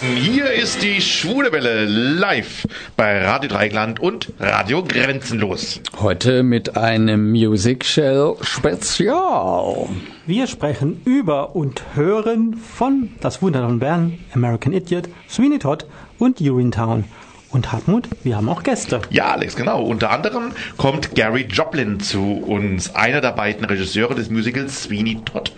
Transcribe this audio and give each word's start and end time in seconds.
Hier 0.00 0.52
ist 0.52 0.82
die 0.82 1.00
Schwule 1.00 1.52
Welle 1.52 1.86
live 1.86 2.66
bei 2.98 3.24
Radio 3.24 3.48
Dreigland 3.48 3.98
und 3.98 4.30
Radio 4.38 4.84
Grenzenlos. 4.84 5.80
Heute 5.98 6.42
mit 6.42 6.76
einem 6.76 7.30
Music 7.30 7.82
Shell 7.82 8.34
Spezial. 8.42 9.88
Wir 10.26 10.46
sprechen 10.48 11.00
über 11.06 11.56
und 11.56 11.82
hören 11.94 12.54
von 12.56 13.08
Das 13.20 13.40
Wunder 13.40 13.66
von 13.66 13.78
Bern, 13.78 14.18
American 14.34 14.74
Idiot, 14.74 15.08
Sweeney 15.30 15.58
Todd 15.58 15.86
und 16.18 16.42
Urinetown. 16.42 17.04
Und 17.50 17.72
Hartmut, 17.72 18.08
wir 18.22 18.36
haben 18.36 18.50
auch 18.50 18.62
Gäste. 18.62 19.00
Ja, 19.08 19.28
Alex, 19.28 19.56
genau. 19.56 19.82
Unter 19.82 20.10
anderem 20.10 20.50
kommt 20.76 21.14
Gary 21.14 21.46
Joplin 21.48 22.00
zu 22.00 22.42
uns, 22.46 22.94
einer 22.94 23.22
der 23.22 23.32
beiden 23.32 23.64
Regisseure 23.64 24.14
des 24.14 24.28
Musicals 24.28 24.82
Sweeney 24.82 25.22
Todd, 25.24 25.52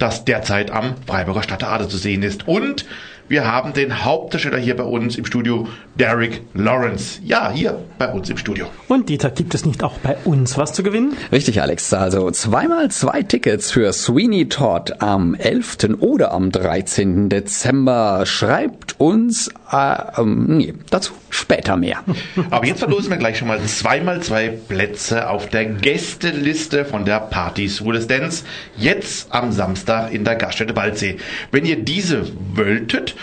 das 0.00 0.24
derzeit 0.24 0.70
am 0.70 0.94
Freiburger 1.06 1.42
Stadttheater 1.42 1.88
zu 1.88 1.96
sehen 1.96 2.22
ist. 2.22 2.48
Und 2.48 2.86
wir 3.30 3.44
haben 3.44 3.72
den 3.72 4.04
Hauptdarsteller 4.04 4.58
hier 4.58 4.74
bei 4.74 4.82
uns 4.82 5.16
im 5.16 5.24
Studio, 5.24 5.68
Derek 5.94 6.42
Lawrence. 6.52 7.20
Ja, 7.24 7.52
hier 7.52 7.78
bei 7.96 8.12
uns 8.12 8.28
im 8.28 8.36
Studio. 8.36 8.66
Und 8.88 9.08
Dieter, 9.08 9.30
gibt 9.30 9.54
es 9.54 9.64
nicht 9.64 9.84
auch 9.84 9.98
bei 9.98 10.16
uns 10.24 10.58
was 10.58 10.72
zu 10.72 10.82
gewinnen? 10.82 11.16
Richtig, 11.30 11.62
Alex. 11.62 11.94
Also 11.94 12.32
zweimal 12.32 12.90
zwei 12.90 13.22
Tickets 13.22 13.70
für 13.70 13.92
Sweeney 13.92 14.48
Todd 14.48 15.00
am 15.00 15.36
11. 15.36 16.00
oder 16.00 16.32
am 16.32 16.50
13. 16.50 17.28
Dezember. 17.28 18.26
Schreibt 18.26 18.98
uns, 18.98 19.48
äh, 19.70 20.20
ähm, 20.20 20.56
nee, 20.56 20.74
dazu 20.90 21.12
später 21.28 21.76
mehr. 21.76 21.98
Aber 22.50 22.66
jetzt 22.66 22.80
verlosen 22.80 23.10
wir 23.10 23.16
gleich 23.16 23.38
schon 23.38 23.46
mal 23.46 23.62
zweimal 23.62 24.20
zwei 24.22 24.48
Plätze 24.48 25.30
auf 25.30 25.48
der 25.48 25.66
Gästeliste 25.66 26.84
von 26.84 27.04
der 27.04 27.20
Party 27.20 27.68
Swooles 27.68 28.08
Dance. 28.08 28.42
Jetzt 28.76 29.32
am 29.32 29.52
Samstag 29.52 29.89
in 29.98 30.24
der 30.24 30.36
Gaststätte 30.36 30.76
Waldsee. 30.76 31.16
Wenn 31.50 31.64
ihr 31.64 31.76
diese 31.76 32.26
wolltet, 32.54 33.16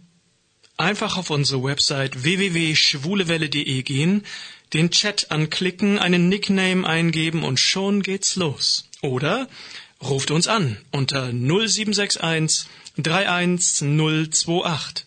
Einfach 0.76 1.16
auf 1.18 1.30
unsere 1.30 1.62
Website 1.62 2.24
www.schwulewelle.de 2.24 3.82
gehen, 3.84 4.26
den 4.72 4.90
Chat 4.90 5.30
anklicken, 5.30 6.00
einen 6.00 6.28
Nickname 6.28 6.84
eingeben 6.84 7.44
und 7.44 7.60
schon 7.60 8.02
geht's 8.02 8.34
los. 8.34 8.88
Oder 9.02 9.46
ruft 10.02 10.32
uns 10.32 10.48
an 10.48 10.78
unter 10.90 11.32
0761 11.32 12.66
31028. 12.96 15.06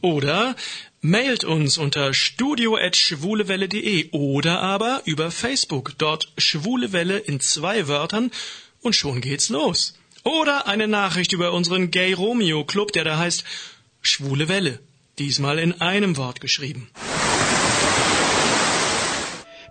Oder 0.00 0.56
mailt 1.00 1.44
uns 1.44 1.78
unter 1.78 2.12
studio.schwulewelle.de 2.12 4.10
oder 4.10 4.62
aber 4.62 5.02
über 5.04 5.30
Facebook, 5.30 5.92
dort 5.98 6.32
Schwulewelle 6.38 7.18
in 7.18 7.38
zwei 7.38 7.86
Wörtern 7.86 8.32
und 8.80 8.96
schon 8.96 9.20
geht's 9.20 9.48
los. 9.48 9.94
Oder 10.24 10.66
eine 10.66 10.88
Nachricht 10.88 11.34
über 11.34 11.52
unseren 11.52 11.90
Gay 11.90 12.14
Romeo 12.14 12.64
Club, 12.64 12.92
der 12.92 13.04
da 13.04 13.18
heißt 13.18 13.44
Schwule 14.00 14.48
Welle. 14.48 14.80
Diesmal 15.18 15.58
in 15.58 15.80
einem 15.82 16.16
Wort 16.16 16.40
geschrieben. 16.40 16.90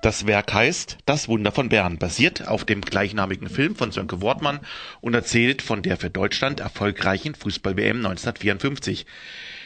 Das 0.03 0.27
Werk 0.27 0.53
heißt 0.53 0.97
Das 1.05 1.27
Wunder 1.27 1.51
von 1.51 1.69
Bern, 1.69 1.97
basiert 1.97 2.47
auf 2.47 2.65
dem 2.65 2.81
gleichnamigen 2.81 3.49
Film 3.49 3.75
von 3.75 3.91
Sönke 3.91 4.21
Wortmann 4.21 4.59
und 5.01 5.13
erzählt 5.15 5.61
von 5.61 5.81
der 5.81 5.97
für 5.97 6.09
Deutschland 6.09 6.59
erfolgreichen 6.59 7.35
Fußball-WM 7.35 7.97
1954. 8.05 9.05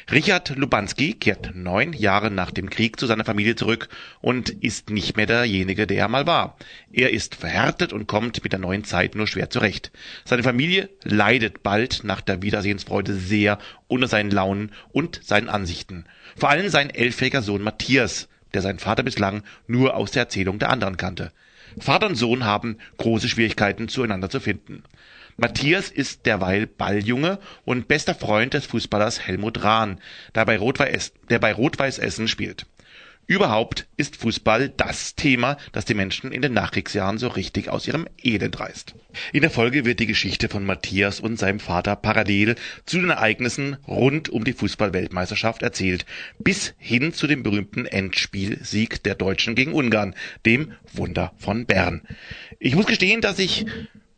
Richard 0.09 0.55
Lubanski 0.55 1.15
kehrt 1.15 1.53
neun 1.53 1.91
Jahre 1.91 2.31
nach 2.31 2.51
dem 2.51 2.69
Krieg 2.69 2.97
zu 2.97 3.07
seiner 3.07 3.25
Familie 3.25 3.57
zurück 3.57 3.89
und 4.21 4.49
ist 4.49 4.89
nicht 4.89 5.17
mehr 5.17 5.25
derjenige, 5.25 5.85
der 5.85 5.97
er 5.97 6.07
mal 6.07 6.25
war. 6.25 6.57
Er 6.93 7.11
ist 7.11 7.35
verhärtet 7.35 7.91
und 7.91 8.07
kommt 8.07 8.41
mit 8.41 8.53
der 8.53 8.59
neuen 8.59 8.85
Zeit 8.85 9.15
nur 9.15 9.27
schwer 9.27 9.49
zurecht. 9.49 9.91
Seine 10.23 10.43
Familie 10.43 10.89
leidet 11.03 11.61
bald 11.61 12.05
nach 12.05 12.21
der 12.21 12.41
Wiedersehensfreude 12.41 13.15
sehr 13.15 13.59
unter 13.89 14.07
seinen 14.07 14.31
Launen 14.31 14.71
und 14.93 15.19
seinen 15.25 15.49
Ansichten. 15.49 16.05
Vor 16.37 16.51
allem 16.51 16.69
sein 16.69 16.89
elfjähriger 16.89 17.41
Sohn 17.41 17.61
Matthias, 17.61 18.29
der 18.53 18.61
seinen 18.61 18.79
Vater 18.79 19.03
bislang 19.03 19.43
nur 19.67 19.97
aus 19.97 20.11
der 20.11 20.23
Erzählung 20.23 20.57
der 20.57 20.69
anderen 20.69 20.95
kannte. 20.95 21.33
Vater 21.79 22.07
und 22.07 22.15
Sohn 22.15 22.45
haben 22.45 22.77
große 22.97 23.27
Schwierigkeiten 23.27 23.89
zueinander 23.89 24.29
zu 24.29 24.39
finden. 24.39 24.83
Matthias 25.39 25.91
ist 25.91 26.25
derweil 26.25 26.65
Balljunge 26.65 27.37
und 27.63 27.87
bester 27.87 28.15
Freund 28.15 28.55
des 28.55 28.65
Fußballers 28.65 29.19
Helmut 29.19 29.63
Rahn, 29.63 30.01
der 30.33 30.45
bei 30.45 30.57
Rot-Weiß 30.57 31.99
Essen 31.99 32.27
spielt. 32.27 32.65
Überhaupt 33.27 33.87
ist 33.97 34.15
Fußball 34.15 34.69
das 34.69 35.13
Thema, 35.13 35.57
das 35.73 35.85
die 35.85 35.93
Menschen 35.93 36.31
in 36.31 36.41
den 36.41 36.53
Nachkriegsjahren 36.53 37.17
so 37.17 37.27
richtig 37.27 37.69
aus 37.69 37.85
ihrem 37.85 38.07
Elend 38.23 38.57
reißt. 38.59 38.95
In 39.33 39.41
der 39.41 39.51
Folge 39.51 39.85
wird 39.85 39.99
die 39.99 40.07
Geschichte 40.07 40.47
von 40.47 40.65
Matthias 40.65 41.19
und 41.19 41.37
seinem 41.37 41.59
Vater 41.59 41.97
parallel 41.97 42.55
zu 42.85 42.97
den 42.97 43.09
Ereignissen 43.09 43.77
rund 43.85 44.29
um 44.29 44.45
die 44.45 44.53
Fußball-Weltmeisterschaft 44.53 45.61
erzählt, 45.61 46.05
bis 46.39 46.73
hin 46.77 47.13
zu 47.13 47.27
dem 47.27 47.43
berühmten 47.43 47.85
Endspielsieg 47.85 49.03
der 49.03 49.13
Deutschen 49.13 49.55
gegen 49.55 49.73
Ungarn, 49.73 50.15
dem 50.45 50.71
Wunder 50.93 51.33
von 51.37 51.65
Bern. 51.65 52.01
Ich 52.59 52.75
muss 52.75 52.87
gestehen, 52.87 53.19
dass 53.19 53.39
ich 53.39 53.65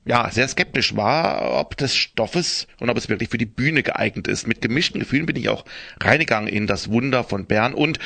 ja, 0.10 0.28
sehr 0.32 0.48
skeptisch 0.48 0.96
war, 0.96 1.60
ob 1.60 1.78
des 1.78 1.96
Stoffes 1.96 2.66
und 2.80 2.90
ob 2.90 2.98
es 2.98 3.10
wirklich 3.10 3.30
für 3.30 3.38
die 3.38 3.46
Bühne 3.46 3.84
geeignet 3.84 4.28
ist. 4.28 4.48
Mit 4.48 4.60
gemischten 4.60 5.00
Gefühlen 5.00 5.28
bin 5.28 5.36
ich 5.36 5.50
auch 5.50 5.66
reingegangen 6.02 6.50
in 6.50 6.66
das 6.66 6.90
Wunder 6.90 7.24
von 7.24 7.46
Bern 7.46 7.76
und 7.76 8.00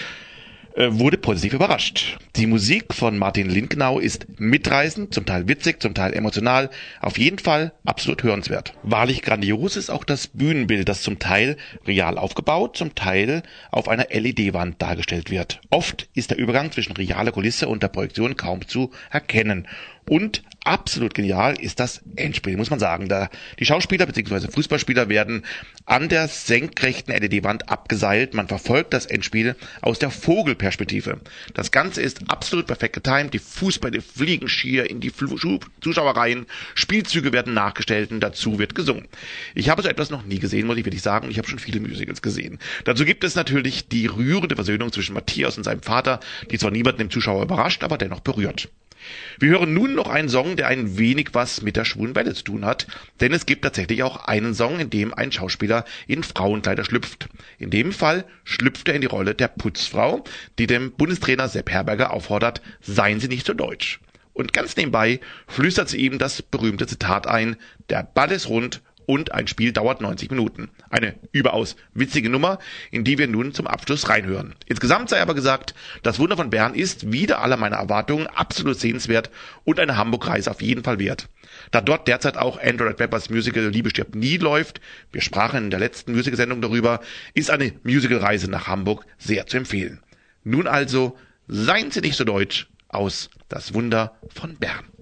äh, 0.75 0.90
wurde 0.91 1.18
positiv 1.18 1.53
überrascht. 1.53 2.18
Die 2.36 2.46
Musik 2.46 2.94
von 2.94 3.18
Martin 3.18 3.50
Lindgnau 3.50 4.00
ist 4.00 4.28
mitreißend, 4.38 5.14
zum 5.14 5.25
Teil 5.25 5.47
witzig, 5.47 5.81
zum 5.81 5.94
Teil 5.94 6.14
emotional, 6.14 6.72
auf 7.00 7.18
jeden 7.18 7.40
Fall 7.40 7.72
absolut 7.86 8.24
hörenswert. 8.24 8.74
Wahrlich 8.84 9.22
grandios 9.22 9.78
ist 9.78 9.90
auch 9.90 10.03
das 10.03 10.28
Bühnenbild, 10.28 10.90
das 10.90 11.03
zum 11.03 11.20
Teil 11.20 11.56
real 11.88 12.18
aufgebaut, 12.18 12.75
zum 12.75 12.96
Teil 12.96 13.44
auf 13.72 13.88
einer 13.88 14.08
LED-Wand 14.09 14.81
dargestellt 14.81 15.31
wird. 15.31 15.62
Oft 15.70 16.09
ist 16.16 16.31
der 16.31 16.38
Übergang 16.38 16.72
zwischen 16.74 16.97
realer 16.97 17.31
Kulisse 17.31 17.70
und 17.70 17.81
der 17.81 17.88
Projektion 17.88 18.35
kaum 18.35 18.68
zu 18.68 18.91
erkennen. 19.09 19.68
Und 20.08 20.44
absolut 20.66 21.14
genial 21.14 21.59
ist 21.59 21.80
das 21.80 22.02
Endspiel, 22.16 22.58
muss 22.58 22.69
man 22.69 22.80
sagen. 22.80 23.08
Da 23.08 23.30
die 23.59 23.66
Schauspieler 23.66 24.06
bzw. 24.06 24.52
Fußballspieler 24.52 25.09
werden 25.09 25.44
an 25.86 26.09
der 26.09 26.28
senkrechten 26.28 27.14
LED-Wand 27.14 27.69
abgeseilt. 27.69 28.34
Man 28.34 28.47
verfolgt 28.47 28.94
das 28.94 29.06
Endspiel 29.06 29.56
aus 29.81 30.00
der 30.00 30.12
Vogelperspektive. 30.12 31.19
Das 31.53 31.72
Ganze 31.72 32.02
ist 32.02 32.30
absolut 32.30 32.68
perfekt 32.68 32.94
getimt. 32.96 33.34
Die 33.34 33.40
Fußbälle 33.40 34.02
fliegen 34.02 34.47
schier 34.47 34.90
in 34.90 35.00
die 35.00 35.12
Zuschauerreihen. 35.81 36.46
Spielzüge 36.75 37.31
werden 37.31 37.53
nachgestellt 37.53 38.12
und 38.12 38.20
dazu 38.20 38.59
wird 38.59 38.75
gesungen. 38.75 39.08
Ich 39.56 39.70
habe 39.70 39.81
so 39.81 39.90
etwas 39.90 40.09
noch 40.09 40.25
nie 40.25 40.40
gesehen, 40.40 40.68
muss 40.68 40.78
ich 40.78 40.85
wirklich 40.85 41.02
sagen. 41.02 41.30
Ich 41.30 41.38
habe 41.38 41.47
schon 41.47 41.59
viele 41.59 41.80
Musicals 41.80 42.22
gesehen. 42.22 42.59
Dazu 42.85 43.06
gibt 43.06 43.24
es 43.24 43.35
natürlich 43.35 43.88
die 43.88 44.08
rührende 44.08 44.56
Versöhnung 44.56 44.91
zwischen 44.91 45.14
Matthias 45.14 45.58
und 45.58 45.64
seinem 45.64 45.81
Vater, 45.81 46.20
die 46.52 46.58
zwar 46.58 46.72
niemanden 46.72 47.02
im 47.02 47.09
Zuschauer 47.09 47.44
überrascht, 47.44 47.84
aber 47.84 47.97
dennoch 47.97 48.22
berührt. 48.22 48.70
Wir 49.40 49.50
hören 49.50 49.74
nun 49.74 49.96
noch 49.96 50.08
einen 50.08 50.30
Song, 50.30 50.56
der 50.56 50.68
ein 50.68 50.97
wenig 50.97 51.30
was 51.34 51.62
mit 51.62 51.75
der 51.75 51.86
schwulen 51.86 52.16
Welle 52.16 52.34
zu 52.34 52.44
tun 52.44 52.66
hat, 52.66 52.88
denn 53.22 53.34
es 53.34 53.46
gibt 53.46 53.64
tatsächlich 53.64 54.03
auch 54.03 54.25
einen 54.25 54.53
Song, 54.53 54.80
in 54.80 54.90
dem 54.90 55.14
ein 55.14 55.31
Schauspieler 55.31 55.86
in 56.08 56.24
Frauenkleider 56.24 56.86
schlüpft. 56.86 57.28
In 57.59 57.69
dem 57.69 57.91
Fall 57.91 58.25
schlüpft 58.44 58.88
er 58.88 58.96
in 58.96 59.02
die 59.02 59.08
Rolle 59.08 59.36
der 59.36 59.47
Putzfrau, 59.47 60.23
die 60.59 60.67
dem 60.67 60.91
Bundestrainer 60.91 61.47
Sepp 61.47 61.70
Herberger 61.70 62.11
auffordert, 62.11 62.61
seien 62.82 63.20
Sie 63.20 63.28
nicht 63.28 63.46
so 63.46 63.53
deutsch. 63.53 64.00
Und 64.34 64.52
ganz 64.52 64.76
nebenbei 64.76 65.20
flüstert 65.47 65.90
sie 65.90 65.97
ihm 65.97 66.17
das 66.17 66.41
berühmte 66.41 66.88
Zitat 66.88 67.28
ein, 67.28 67.56
der 67.90 68.03
Ball 68.03 68.32
ist 68.32 68.49
rund 68.49 68.82
und 69.05 69.34
ein 69.34 69.47
Spiel 69.47 69.72
dauert 69.72 70.02
90 70.02 70.29
Minuten. 70.32 70.70
Eine 70.90 71.16
überaus 71.32 71.76
witzige 71.94 72.29
Nummer, 72.29 72.59
in 72.91 73.03
die 73.03 73.17
wir 73.17 73.28
nun 73.28 73.53
zum 73.53 73.67
Abschluss 73.67 74.09
reinhören. 74.09 74.55
Insgesamt 74.67 75.09
sei 75.09 75.22
aber 75.22 75.34
gesagt, 75.34 75.73
das 76.02 76.20
Wunder 76.20 76.38
von 76.38 76.50
Bern 76.50 76.76
ist 76.76 77.11
wieder 77.11 77.41
aller 77.41 77.58
meiner 77.58 77.78
Erwartungen 77.78 78.28
absolut 78.28 78.79
sehenswert 78.79 79.29
und 79.64 79.79
eine 79.79 79.97
Hamburg-Reise 79.97 80.52
auf 80.52 80.61
jeden 80.61 80.84
Fall 80.84 81.00
wert. 81.00 81.29
Da 81.72 81.82
dort 81.82 82.08
derzeit 82.08 82.38
auch 82.38 82.61
Andrew 82.61 82.85
Webbers 82.97 83.29
Musical 83.29 83.67
Liebe 83.67 83.90
stirbt 83.90 84.16
nie 84.16 84.38
läuft, 84.38 84.82
wir 85.11 85.22
sprachen 85.22 85.66
in 85.66 85.70
der 85.70 85.79
letzten 85.79 86.14
Musicalsendung 86.14 86.61
darüber, 86.61 87.02
ist 87.34 87.49
eine 87.49 87.73
Musicalreise 87.84 88.49
nach 88.49 88.67
Hamburg 88.67 89.06
sehr 89.17 89.47
zu 89.47 89.58
empfehlen. 89.58 89.99
Nun 90.44 90.67
also, 90.67 91.17
seien 91.47 91.91
Sie 91.91 92.02
nicht 92.02 92.16
so 92.16 92.23
deutsch 92.23 92.67
aus 92.88 93.29
Das 93.49 93.73
Wunder 93.73 94.17
von 94.34 94.56
Bern. 94.56 94.92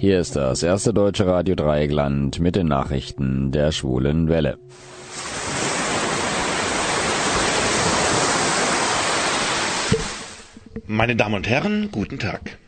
Hier 0.00 0.20
ist 0.20 0.36
das 0.36 0.62
erste 0.62 0.94
deutsche 0.94 1.26
Radio 1.26 1.56
Dreieckland 1.56 2.38
mit 2.38 2.54
den 2.54 2.68
Nachrichten 2.68 3.50
der 3.50 3.72
schwulen 3.72 4.28
Welle. 4.28 4.56
Meine 10.86 11.16
Damen 11.16 11.34
und 11.34 11.48
Herren, 11.48 11.90
guten 11.90 12.20
Tag. 12.20 12.58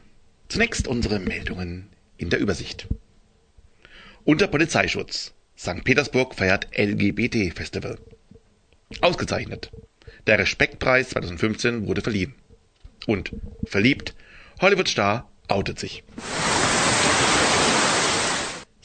Zunächst 0.49 0.89
unsere 0.89 1.21
Meldungen 1.21 1.87
in 2.17 2.31
der 2.31 2.41
Übersicht. 2.41 2.89
Unter 4.25 4.49
Polizeischutz. 4.49 5.33
St. 5.57 5.85
Petersburg 5.85 6.35
feiert 6.35 6.67
LGBT-Festival. 6.77 7.99
Ausgezeichnet. 9.03 9.71
Der 10.27 10.41
Respektpreis 10.41 11.11
2015 11.11 11.87
wurde 11.87 12.01
verliehen. 12.03 12.35
Und 13.07 13.31
verliebt, 13.67 14.17
Hollywood-Star 14.61 15.31
outet 15.47 15.79
sich. 15.79 16.03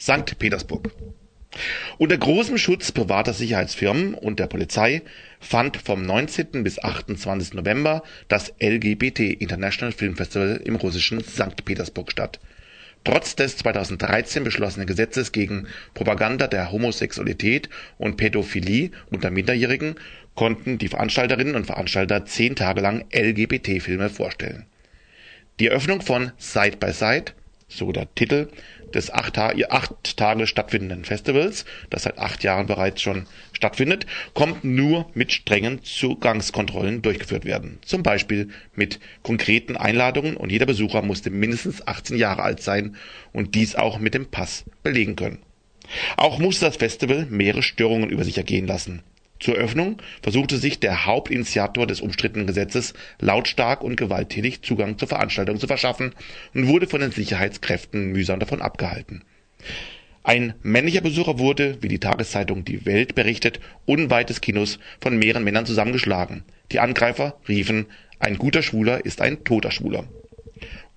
St. 0.06 0.38
Petersburg. 0.38 0.92
Unter 1.98 2.16
großem 2.16 2.58
Schutz 2.58 2.92
privater 2.92 3.32
Sicherheitsfirmen 3.32 4.14
und 4.14 4.38
der 4.38 4.46
Polizei 4.46 5.02
fand 5.40 5.78
vom 5.78 6.02
19. 6.02 6.62
bis 6.62 6.78
28. 6.78 7.54
November 7.54 8.04
das 8.28 8.54
LGBT 8.60 9.18
International 9.18 9.90
Film 9.90 10.14
Festival 10.14 10.60
im 10.64 10.76
russischen 10.76 11.24
St. 11.24 11.64
Petersburg 11.64 12.12
statt. 12.12 12.38
Trotz 13.02 13.34
des 13.34 13.56
2013 13.56 14.44
beschlossenen 14.44 14.86
Gesetzes 14.86 15.32
gegen 15.32 15.66
Propaganda 15.92 16.46
der 16.46 16.70
Homosexualität 16.70 17.68
und 17.98 18.16
Pädophilie 18.16 18.92
unter 19.10 19.32
Minderjährigen 19.32 19.96
konnten 20.36 20.78
die 20.78 20.88
Veranstalterinnen 20.88 21.56
und 21.56 21.66
Veranstalter 21.66 22.24
zehn 22.26 22.54
Tage 22.54 22.80
lang 22.80 23.06
LGBT-Filme 23.12 24.08
vorstellen. 24.08 24.66
Die 25.58 25.66
Eröffnung 25.66 26.00
von 26.00 26.30
Side 26.38 26.76
by 26.76 26.92
Side, 26.92 27.32
so 27.68 27.90
der 27.90 28.14
Titel, 28.14 28.48
des 28.96 29.12
acht, 29.12 29.38
acht 29.38 30.16
Tage 30.16 30.46
stattfindenden 30.46 31.04
Festivals, 31.04 31.64
das 31.90 32.04
seit 32.04 32.18
acht 32.18 32.42
Jahren 32.42 32.66
bereits 32.66 33.02
schon 33.02 33.26
stattfindet, 33.52 34.06
kommt 34.34 34.64
nur 34.64 35.08
mit 35.14 35.32
strengen 35.32 35.84
Zugangskontrollen 35.84 37.02
durchgeführt 37.02 37.44
werden. 37.44 37.78
Zum 37.84 38.02
Beispiel 38.02 38.48
mit 38.74 38.98
konkreten 39.22 39.76
Einladungen 39.76 40.36
und 40.36 40.50
jeder 40.50 40.66
Besucher 40.66 41.02
musste 41.02 41.30
mindestens 41.30 41.86
18 41.86 42.16
Jahre 42.16 42.42
alt 42.42 42.62
sein 42.62 42.96
und 43.32 43.54
dies 43.54 43.76
auch 43.76 43.98
mit 43.98 44.14
dem 44.14 44.26
Pass 44.26 44.64
belegen 44.82 45.14
können. 45.14 45.38
Auch 46.16 46.38
musste 46.38 46.66
das 46.66 46.76
Festival 46.76 47.26
mehrere 47.30 47.62
Störungen 47.62 48.10
über 48.10 48.24
sich 48.24 48.36
ergehen 48.36 48.66
lassen. 48.66 49.02
Zur 49.38 49.54
Öffnung 49.56 49.98
versuchte 50.22 50.56
sich 50.56 50.80
der 50.80 51.06
Hauptinitiator 51.06 51.86
des 51.86 52.00
umstrittenen 52.00 52.46
Gesetzes 52.46 52.94
lautstark 53.20 53.82
und 53.82 53.96
gewalttätig 53.96 54.62
Zugang 54.62 54.98
zur 54.98 55.08
Veranstaltung 55.08 55.58
zu 55.58 55.66
verschaffen 55.66 56.14
und 56.54 56.68
wurde 56.68 56.86
von 56.86 57.00
den 57.00 57.10
Sicherheitskräften 57.10 58.12
mühsam 58.12 58.40
davon 58.40 58.62
abgehalten. 58.62 59.22
Ein 60.22 60.54
männlicher 60.62 61.02
Besucher 61.02 61.38
wurde, 61.38 61.78
wie 61.82 61.88
die 61.88 62.00
Tageszeitung 62.00 62.64
Die 62.64 62.84
Welt 62.84 63.14
berichtet, 63.14 63.60
unweit 63.84 64.30
des 64.30 64.40
Kinos 64.40 64.80
von 65.00 65.18
mehreren 65.18 65.44
Männern 65.44 65.66
zusammengeschlagen. 65.66 66.42
Die 66.72 66.80
Angreifer 66.80 67.38
riefen, 67.46 67.86
ein 68.18 68.38
guter 68.38 68.62
Schwuler 68.62 69.04
ist 69.04 69.20
ein 69.20 69.44
toter 69.44 69.70
Schwuler 69.70 70.04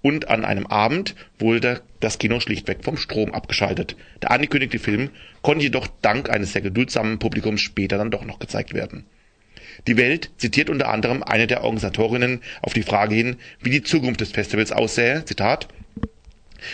und 0.02 0.30
an 0.30 0.46
einem 0.46 0.68
Abend 0.68 1.16
wurde 1.38 1.82
das 2.00 2.18
Kino 2.18 2.40
schlichtweg 2.40 2.84
vom 2.84 2.98
Strom 2.98 3.34
abgeschaltet. 3.34 3.96
Der 4.22 4.32
angekündigte 4.32 4.80
Film 4.80 5.10
konnte 5.42 5.64
jedoch 5.64 5.88
dank 6.02 6.30
eines 6.30 6.54
sehr 6.54 6.62
geduldsamen 6.62 7.20
Publikums 7.20 7.62
später 7.62 7.98
dann 7.98 8.12
doch 8.12 8.26
noch 8.26 8.40
gezeigt 8.40 8.74
werden. 8.74 9.06
Die 9.88 9.98
Welt 9.98 10.32
zitiert 10.38 10.70
unter 10.70 10.90
anderem 10.90 11.24
eine 11.24 11.48
der 11.48 11.64
Organisatorinnen 11.64 12.42
auf 12.62 12.74
die 12.74 12.84
Frage 12.84 13.16
hin, 13.16 13.38
wie 13.62 13.70
die 13.70 13.84
Zukunft 13.84 14.22
des 14.22 14.32
Festivals 14.32 14.72
aussähe, 14.72 15.24
Zitat, 15.26 15.68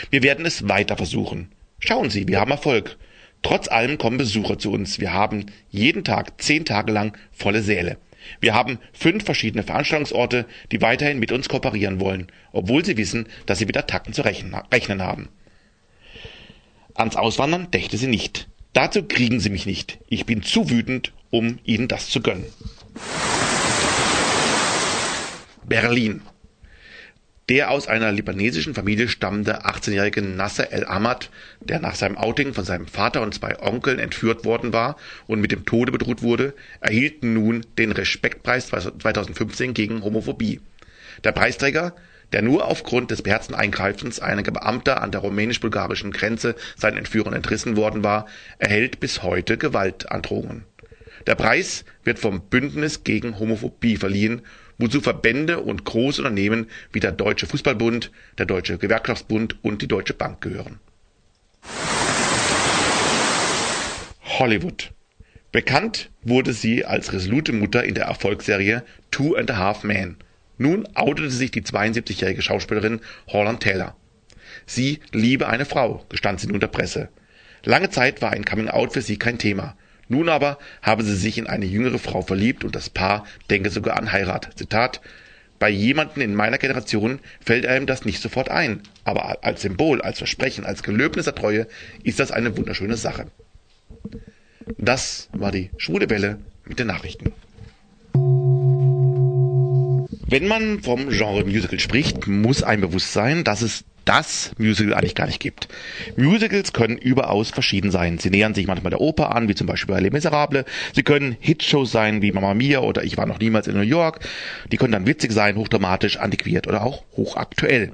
Wir 0.10 0.24
werden 0.24 0.46
es 0.46 0.68
weiter 0.68 0.98
versuchen. 0.98 1.50
Schauen 1.80 2.10
Sie, 2.10 2.28
wir 2.28 2.40
haben 2.40 2.52
Erfolg. 2.52 2.98
Trotz 3.44 3.68
allem 3.68 4.00
kommen 4.00 4.18
Besucher 4.18 4.58
zu 4.58 4.72
uns. 4.72 5.00
Wir 5.00 5.14
haben 5.14 5.46
jeden 5.70 6.04
Tag 6.04 6.42
zehn 6.42 6.66
Tage 6.66 6.92
lang 6.92 7.16
volle 7.32 7.62
Säle. 7.62 7.98
Wir 8.40 8.54
haben 8.54 8.80
fünf 8.94 9.26
verschiedene 9.26 9.64
Veranstaltungsorte, 9.64 10.46
die 10.72 10.82
weiterhin 10.82 11.20
mit 11.20 11.32
uns 11.32 11.50
kooperieren 11.50 12.00
wollen, 12.00 12.28
obwohl 12.52 12.84
sie 12.84 12.98
wissen, 12.98 13.28
dass 13.46 13.60
sie 13.60 13.66
mit 13.66 13.78
Attacken 13.78 14.14
zu 14.14 14.24
rechnen 14.24 15.02
haben. 15.02 15.30
Ans 16.94 17.16
Auswandern 17.16 17.72
dächte 17.72 17.98
sie 17.98 18.08
nicht. 18.08 18.48
Dazu 18.74 19.04
kriegen 19.04 19.40
sie 19.40 19.50
mich 19.50 19.66
nicht. 19.66 20.00
Ich 20.08 20.26
bin 20.26 20.44
zu 20.44 20.70
wütend, 20.70 21.14
um 21.30 21.60
ihnen 21.64 21.88
das 21.88 22.10
zu 22.10 22.22
gönnen. 22.22 22.46
Berlin. 25.66 26.22
Der 27.48 27.70
aus 27.70 27.88
einer 27.88 28.12
libanesischen 28.12 28.74
Familie 28.74 29.08
stammende 29.08 29.66
18-jährige 29.66 30.24
Nasser 30.24 30.72
El-Ahmad, 30.72 31.30
der 31.60 31.80
nach 31.80 31.94
seinem 31.94 32.18
Outing 32.18 32.56
von 32.56 32.66
seinem 32.66 32.88
Vater 32.88 33.22
und 33.22 33.36
zwei 33.36 33.60
Onkeln 33.62 34.00
entführt 34.00 34.46
worden 34.46 34.74
war 34.74 34.98
und 35.28 35.42
mit 35.42 35.52
dem 35.52 35.64
Tode 35.64 35.92
bedroht 35.92 36.24
wurde, 36.24 36.56
erhielt 36.80 37.24
nun 37.24 37.64
den 37.78 37.92
Respektpreis 37.92 38.66
2015 38.70 39.76
gegen 39.76 40.04
Homophobie. 40.04 40.60
Der 41.24 41.34
Preisträger, 41.34 41.96
der 42.34 42.42
nur 42.42 42.66
aufgrund 42.66 43.12
des 43.12 43.22
beherzten 43.22 43.54
Eingreifens 43.54 44.20
einiger 44.20 44.52
Beamter 44.52 45.04
an 45.04 45.12
der 45.12 45.22
rumänisch-bulgarischen 45.22 46.12
Grenze 46.12 46.56
seinen 46.76 46.98
Entführern 46.98 47.34
entrissen 47.34 47.78
worden 47.78 48.04
war, 48.04 48.26
erhält 48.58 49.00
bis 49.00 49.22
heute 49.22 49.60
Gewaltandrohungen. 49.60 50.64
Der 51.28 51.36
Preis 51.36 51.86
wird 52.04 52.18
vom 52.18 52.42
Bündnis 52.42 53.04
gegen 53.04 53.38
Homophobie 53.38 53.98
verliehen 53.98 54.42
wozu 54.78 55.02
Verbände 55.02 55.60
und 55.60 55.86
große 55.86 56.22
Unternehmen 56.22 56.68
wie 56.92 57.00
der 57.00 57.12
Deutsche 57.12 57.48
Fußballbund, 57.48 58.12
der 58.38 58.46
Deutsche 58.46 58.78
Gewerkschaftsbund 58.78 59.64
und 59.64 59.82
die 59.82 59.88
Deutsche 59.88 60.14
Bank 60.14 60.42
gehören. 60.42 60.80
Hollywood. 64.40 64.92
Bekannt 65.52 66.10
wurde 66.22 66.52
sie 66.52 66.84
als 66.84 67.14
resolute 67.14 67.54
Mutter 67.54 67.84
in 67.86 67.96
der 67.96 68.06
Erfolgsserie 68.06 68.84
Two 69.12 69.36
and 69.36 69.50
a 69.52 69.58
Half 69.58 69.84
Men. 69.84 70.18
Nun 70.58 70.86
outete 70.96 71.30
sich 71.30 71.52
die 71.52 71.62
72-jährige 71.62 72.42
Schauspielerin 72.42 73.00
Holland 73.28 73.62
Taylor. 73.62 73.96
Sie 74.66 75.00
liebe 75.12 75.48
eine 75.48 75.66
Frau, 75.66 76.06
gestand 76.10 76.40
sie 76.40 76.48
nun 76.48 76.60
der 76.60 76.68
Presse. 76.68 77.10
Lange 77.64 77.90
Zeit 77.90 78.22
war 78.22 78.32
ein 78.32 78.46
Coming-out 78.46 78.94
für 78.94 79.02
sie 79.02 79.18
kein 79.18 79.38
Thema. 79.38 79.78
Nun 80.08 80.30
aber 80.30 80.60
habe 80.82 81.04
sie 81.04 81.16
sich 81.16 81.38
in 81.38 81.48
eine 81.48 81.66
jüngere 81.66 82.00
Frau 82.00 82.22
verliebt 82.22 82.64
und 82.64 82.76
das 82.76 82.90
Paar 82.90 83.26
denke 83.50 83.70
sogar 83.70 83.98
an 83.98 84.12
Heirat. 84.12 84.50
Zitat 84.56 85.02
bei 85.58 85.70
jemanden 85.70 86.22
in 86.22 86.36
meiner 86.36 86.58
Generation 86.58 87.20
fällt 87.40 87.66
einem 87.66 87.86
das 87.86 88.04
nicht 88.04 88.22
sofort 88.22 88.50
ein, 88.50 88.82
aber 89.06 89.44
als 89.44 89.62
Symbol, 89.62 90.02
als 90.02 90.18
Versprechen, 90.18 90.66
als 90.66 90.84
Gelöbnis 90.84 91.26
der 91.26 91.36
Treue 91.36 91.68
ist 92.04 92.20
das 92.20 92.32
eine 92.32 92.58
wunderschöne 92.58 92.98
Sache. 92.98 93.28
Das 94.78 95.30
war 95.32 95.52
die 95.52 95.70
schwule 95.78 96.10
Welle 96.10 96.40
mit 96.66 96.80
den 96.80 96.88
Nachrichten. 96.88 97.32
Wenn 100.28 100.48
man 100.48 100.82
vom 100.82 101.10
Genre 101.10 101.46
Musical 101.46 101.80
spricht, 101.80 102.28
muss 102.28 102.64
einem 102.64 102.82
bewusst 102.82 103.14
sein, 103.14 103.44
dass 103.44 103.62
es 103.62 103.86
das 104.06 104.52
Musical 104.58 104.94
eigentlich 104.94 105.16
gar 105.16 105.28
nicht 105.28 105.40
gibt. 105.40 105.68
Musicals 106.16 106.74
können 106.74 106.98
überaus 106.98 107.50
verschieden 107.50 107.92
sein. 107.92 108.20
Sie 108.20 108.30
nähern 108.30 108.54
sich 108.54 108.68
manchmal 108.68 108.92
der 108.92 109.02
Oper 109.02 109.36
an, 109.36 109.48
wie 109.48 109.56
zum 109.56 109.68
Beispiel 109.68 109.94
bei 109.94 110.02
Les 110.02 110.12
Miserables. 110.12 110.66
Sie 110.94 111.04
können 111.04 111.36
Hitshows 111.40 111.92
sein, 111.92 112.22
wie 112.22 112.32
Mamma 112.32 112.54
Mia 112.54 112.80
oder 112.80 113.04
Ich 113.04 113.18
war 113.18 113.26
noch 113.26 113.40
niemals 113.40 113.68
in 113.68 113.76
New 113.76 113.82
York. 113.82 114.20
Die 114.72 114.78
können 114.78 114.94
dann 114.94 115.08
witzig 115.08 115.32
sein, 115.32 115.56
hochdramatisch, 115.58 116.18
antiquiert 116.18 116.68
oder 116.68 116.84
auch 116.84 117.04
hochaktuell. 117.18 117.92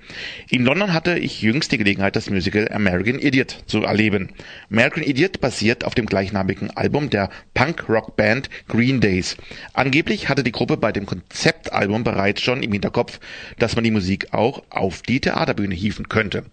In 0.49 0.65
London 0.65 0.93
hatte 0.93 1.17
ich 1.17 1.41
jüngst 1.41 1.71
die 1.71 1.77
Gelegenheit, 1.77 2.15
das 2.15 2.29
Musical 2.29 2.69
American 2.71 3.19
Idiot 3.19 3.63
zu 3.65 3.83
erleben. 3.83 4.29
American 4.69 5.03
Idiot 5.03 5.39
basiert 5.39 5.85
auf 5.85 5.95
dem 5.95 6.05
gleichnamigen 6.05 6.71
Album 6.71 7.09
der 7.09 7.29
Punk-Rock-Band 7.61 8.49
Green 8.67 9.01
Days. 9.01 9.37
Angeblich 9.73 10.29
hatte 10.29 10.43
die 10.43 10.51
Gruppe 10.51 10.77
bei 10.77 10.91
dem 10.91 11.05
Konzeptalbum 11.05 12.03
bereits 12.03 12.41
schon 12.41 12.63
im 12.63 12.71
Hinterkopf, 12.71 13.19
dass 13.59 13.75
man 13.75 13.83
die 13.83 13.91
Musik 13.91 14.33
auch 14.33 14.63
auf 14.71 15.03
die 15.03 15.19
Theaterbühne 15.19 15.75
hieven 15.75 16.09
könnte. 16.09 16.43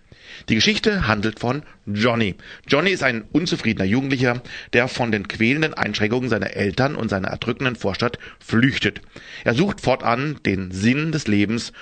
Die 0.49 0.55
Geschichte 0.55 1.07
handelt 1.07 1.39
von 1.39 1.63
Johnny. 1.87 2.35
Johnny 2.67 2.91
ist 2.91 3.03
ein 3.03 3.25
unzufriedener 3.33 3.85
Jugendlicher, 3.85 4.43
der 4.73 4.89
von 4.89 5.11
den 5.11 5.29
quälenden 5.29 5.75
Einschränkungen 5.75 6.29
seiner 6.29 6.55
Eltern 6.55 6.97
und 6.97 7.09
seiner 7.09 7.29
erdrückenden 7.29 7.77
Vorstadt 7.77 8.19
flüchtet. 8.39 9.01
Er 9.45 9.55
sucht 9.55 9.81
fortan 9.81 10.39
den 10.45 10.71
Sinn 10.71 11.13
des 11.13 11.27
Lebens 11.27 11.73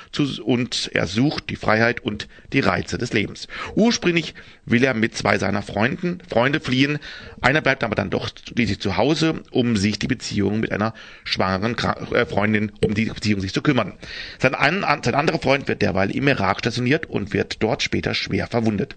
und 0.45 0.91
er 0.95 1.07
sucht 1.07 1.51
die 1.51 1.57
Freiheit 1.57 2.01
und 2.01 2.29
die 2.53 2.61
Reize 2.61 2.99
des 2.99 3.13
Lebens. 3.13 3.49
Ursprünglich 3.75 4.35
will 4.65 4.85
er 4.85 4.95
mit 4.95 5.17
zwei 5.17 5.39
seiner 5.39 5.63
Freunden, 5.63 6.19
Freunde 6.29 6.61
fliehen. 6.61 6.99
Einer 7.41 7.61
bleibt 7.61 7.83
aber 7.85 7.95
dann 7.95 8.11
doch 8.11 8.29
schließlich 8.49 8.81
zu 8.81 8.97
Hause, 8.97 9.43
um 9.51 9.77
sich 9.77 9.99
die 9.99 10.07
Beziehung 10.07 10.61
mit 10.61 10.73
einer 10.73 10.95
schwangeren 11.25 11.77
äh, 12.13 12.27
Freundin, 12.27 12.73
um 12.85 12.95
die 12.95 13.07
Beziehung 13.07 13.41
sich 13.41 13.53
zu 13.53 13.63
kümmern. 13.63 13.95
Sein, 14.39 14.55
ein, 14.55 14.85
sein 15.03 15.15
anderer 15.15 15.39
Freund 15.39 15.69
wird 15.69 15.83
derweil 15.83 16.11
im 16.11 16.29
Irak 16.29 16.61
stationiert 16.61 17.07
und 17.07 17.33
wird 17.33 17.63
dort 17.63 17.83
später 17.83 18.15
schwer 18.15 18.36
verwundet. 18.45 18.97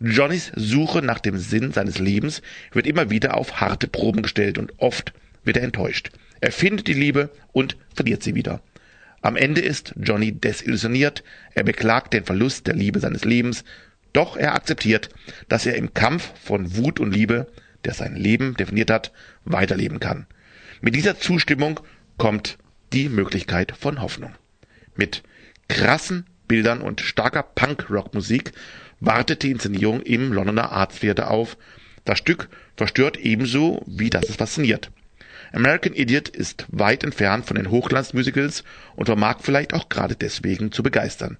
Johnnys 0.00 0.52
Suche 0.54 1.02
nach 1.02 1.18
dem 1.18 1.38
Sinn 1.38 1.72
seines 1.72 1.98
Lebens 1.98 2.42
wird 2.72 2.86
immer 2.86 3.10
wieder 3.10 3.36
auf 3.36 3.60
harte 3.60 3.88
Proben 3.88 4.22
gestellt 4.22 4.58
und 4.58 4.72
oft 4.78 5.12
wird 5.44 5.56
er 5.56 5.62
enttäuscht. 5.62 6.10
Er 6.40 6.52
findet 6.52 6.86
die 6.86 6.94
Liebe 6.94 7.30
und 7.52 7.76
verliert 7.94 8.22
sie 8.22 8.34
wieder. 8.34 8.60
Am 9.22 9.36
Ende 9.36 9.62
ist 9.62 9.94
Johnny 9.96 10.32
desillusioniert, 10.32 11.24
er 11.54 11.64
beklagt 11.64 12.12
den 12.12 12.24
Verlust 12.24 12.66
der 12.66 12.74
Liebe 12.74 13.00
seines 13.00 13.24
Lebens, 13.24 13.64
doch 14.12 14.36
er 14.36 14.54
akzeptiert, 14.54 15.08
dass 15.48 15.64
er 15.64 15.76
im 15.76 15.94
Kampf 15.94 16.32
von 16.42 16.76
Wut 16.76 17.00
und 17.00 17.12
Liebe, 17.12 17.46
der 17.84 17.94
sein 17.94 18.16
Leben 18.16 18.54
definiert 18.56 18.90
hat, 18.90 19.12
weiterleben 19.44 20.00
kann. 20.00 20.26
Mit 20.82 20.94
dieser 20.94 21.18
Zustimmung 21.18 21.80
kommt 22.18 22.58
die 22.92 23.08
Möglichkeit 23.08 23.72
von 23.72 24.02
Hoffnung. 24.02 24.34
Mit 24.94 25.22
krassen 25.68 26.26
Bildern 26.48 26.80
und 26.80 27.00
starker 27.00 27.42
Punk-Rock-Musik 27.42 28.52
wartet 29.00 29.42
die 29.42 29.50
Inszenierung 29.50 30.00
im 30.02 30.32
Londoner 30.32 30.72
Arts 30.72 31.00
Theatre 31.00 31.30
auf. 31.30 31.56
Das 32.04 32.18
Stück 32.18 32.48
verstört 32.76 33.16
ebenso, 33.16 33.82
wie 33.86 34.10
das 34.10 34.28
es 34.28 34.36
fasziniert. 34.36 34.90
American 35.52 35.94
Idiot 35.94 36.28
ist 36.28 36.66
weit 36.68 37.04
entfernt 37.04 37.46
von 37.46 37.56
den 37.56 37.70
Hochglanzmusicals 37.70 38.64
und 38.96 39.06
vermag 39.06 39.38
vielleicht 39.40 39.72
auch 39.72 39.88
gerade 39.88 40.16
deswegen 40.16 40.72
zu 40.72 40.82
begeistern. 40.82 41.38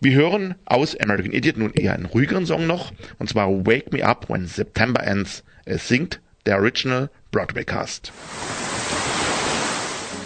Wir 0.00 0.14
hören 0.14 0.54
aus 0.64 0.98
American 0.98 1.32
Idiot 1.32 1.58
nun 1.58 1.74
eher 1.74 1.92
einen 1.92 2.06
ruhigeren 2.06 2.46
Song 2.46 2.66
noch, 2.66 2.92
und 3.18 3.28
zwar 3.28 3.66
Wake 3.66 3.92
Me 3.92 4.04
Up 4.04 4.30
When 4.30 4.46
September 4.46 5.02
Ends. 5.02 5.44
Es 5.66 5.88
singt 5.88 6.20
der 6.46 6.56
Original 6.56 7.10
Broadway 7.30 7.64
Cast. 7.64 8.10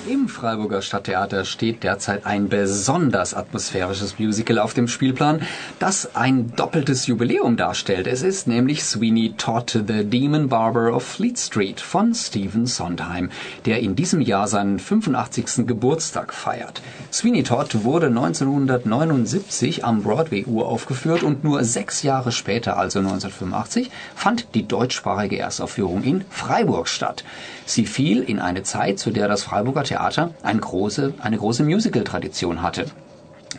Im 0.07 0.29
Freiburger 0.29 0.83
Stadttheater 0.83 1.47
steht 1.47 1.83
derzeit 1.83 2.27
ein 2.27 2.51
besonders 2.51 3.33
atmosphärisches 3.33 4.19
Musical 4.19 4.59
auf 4.59 4.75
dem 4.75 4.87
Spielplan, 4.87 5.41
das 5.79 6.15
ein 6.15 6.53
doppeltes 6.57 7.07
Jubiläum 7.07 7.57
darstellt. 7.57 8.07
Es 8.07 8.21
ist 8.21 8.47
nämlich 8.47 8.85
Sweeney 8.85 9.33
Todd 9.39 9.71
the 9.71 10.05
Demon 10.05 10.51
Barber 10.51 10.95
of 10.95 11.05
Fleet 11.05 11.39
Street 11.39 11.81
von 11.81 12.15
Stephen 12.15 12.67
Sondheim, 12.67 13.31
der 13.65 13.81
in 13.81 13.97
diesem 13.97 14.21
Jahr 14.21 14.47
seinen 14.47 14.79
85. 14.79 15.67
Geburtstag 15.67 16.35
feiert. 16.35 16.83
Sweeney 17.11 17.43
Todd 17.43 17.85
wurde 17.85 18.09
1979 18.09 19.87
am 19.87 20.03
Broadway 20.03 20.45
uraufgeführt 20.45 21.23
und 21.23 21.45
nur 21.45 21.65
sechs 21.65 22.03
Jahre 22.03 22.31
später, 22.31 22.77
also 22.77 22.99
1985, 22.99 23.91
fand 24.15 24.55
die 24.55 24.69
deutschsprachige 24.69 25.39
Erstaufführung 25.39 26.03
in 26.03 26.27
Freiburg 26.29 26.89
statt. 26.89 27.25
Sie 27.67 27.87
fiel 27.87 28.23
in 28.23 28.41
eine 28.41 28.63
Zeit, 28.63 28.99
zu 28.99 29.11
der 29.11 29.27
das 29.27 29.43
Freiburger 29.43 29.85
Theater 29.85 30.31
eine 30.43 30.61
große, 30.61 31.15
eine 31.21 31.39
große 31.39 31.65
Musical-Tradition 31.65 32.63
hatte. 32.63 32.87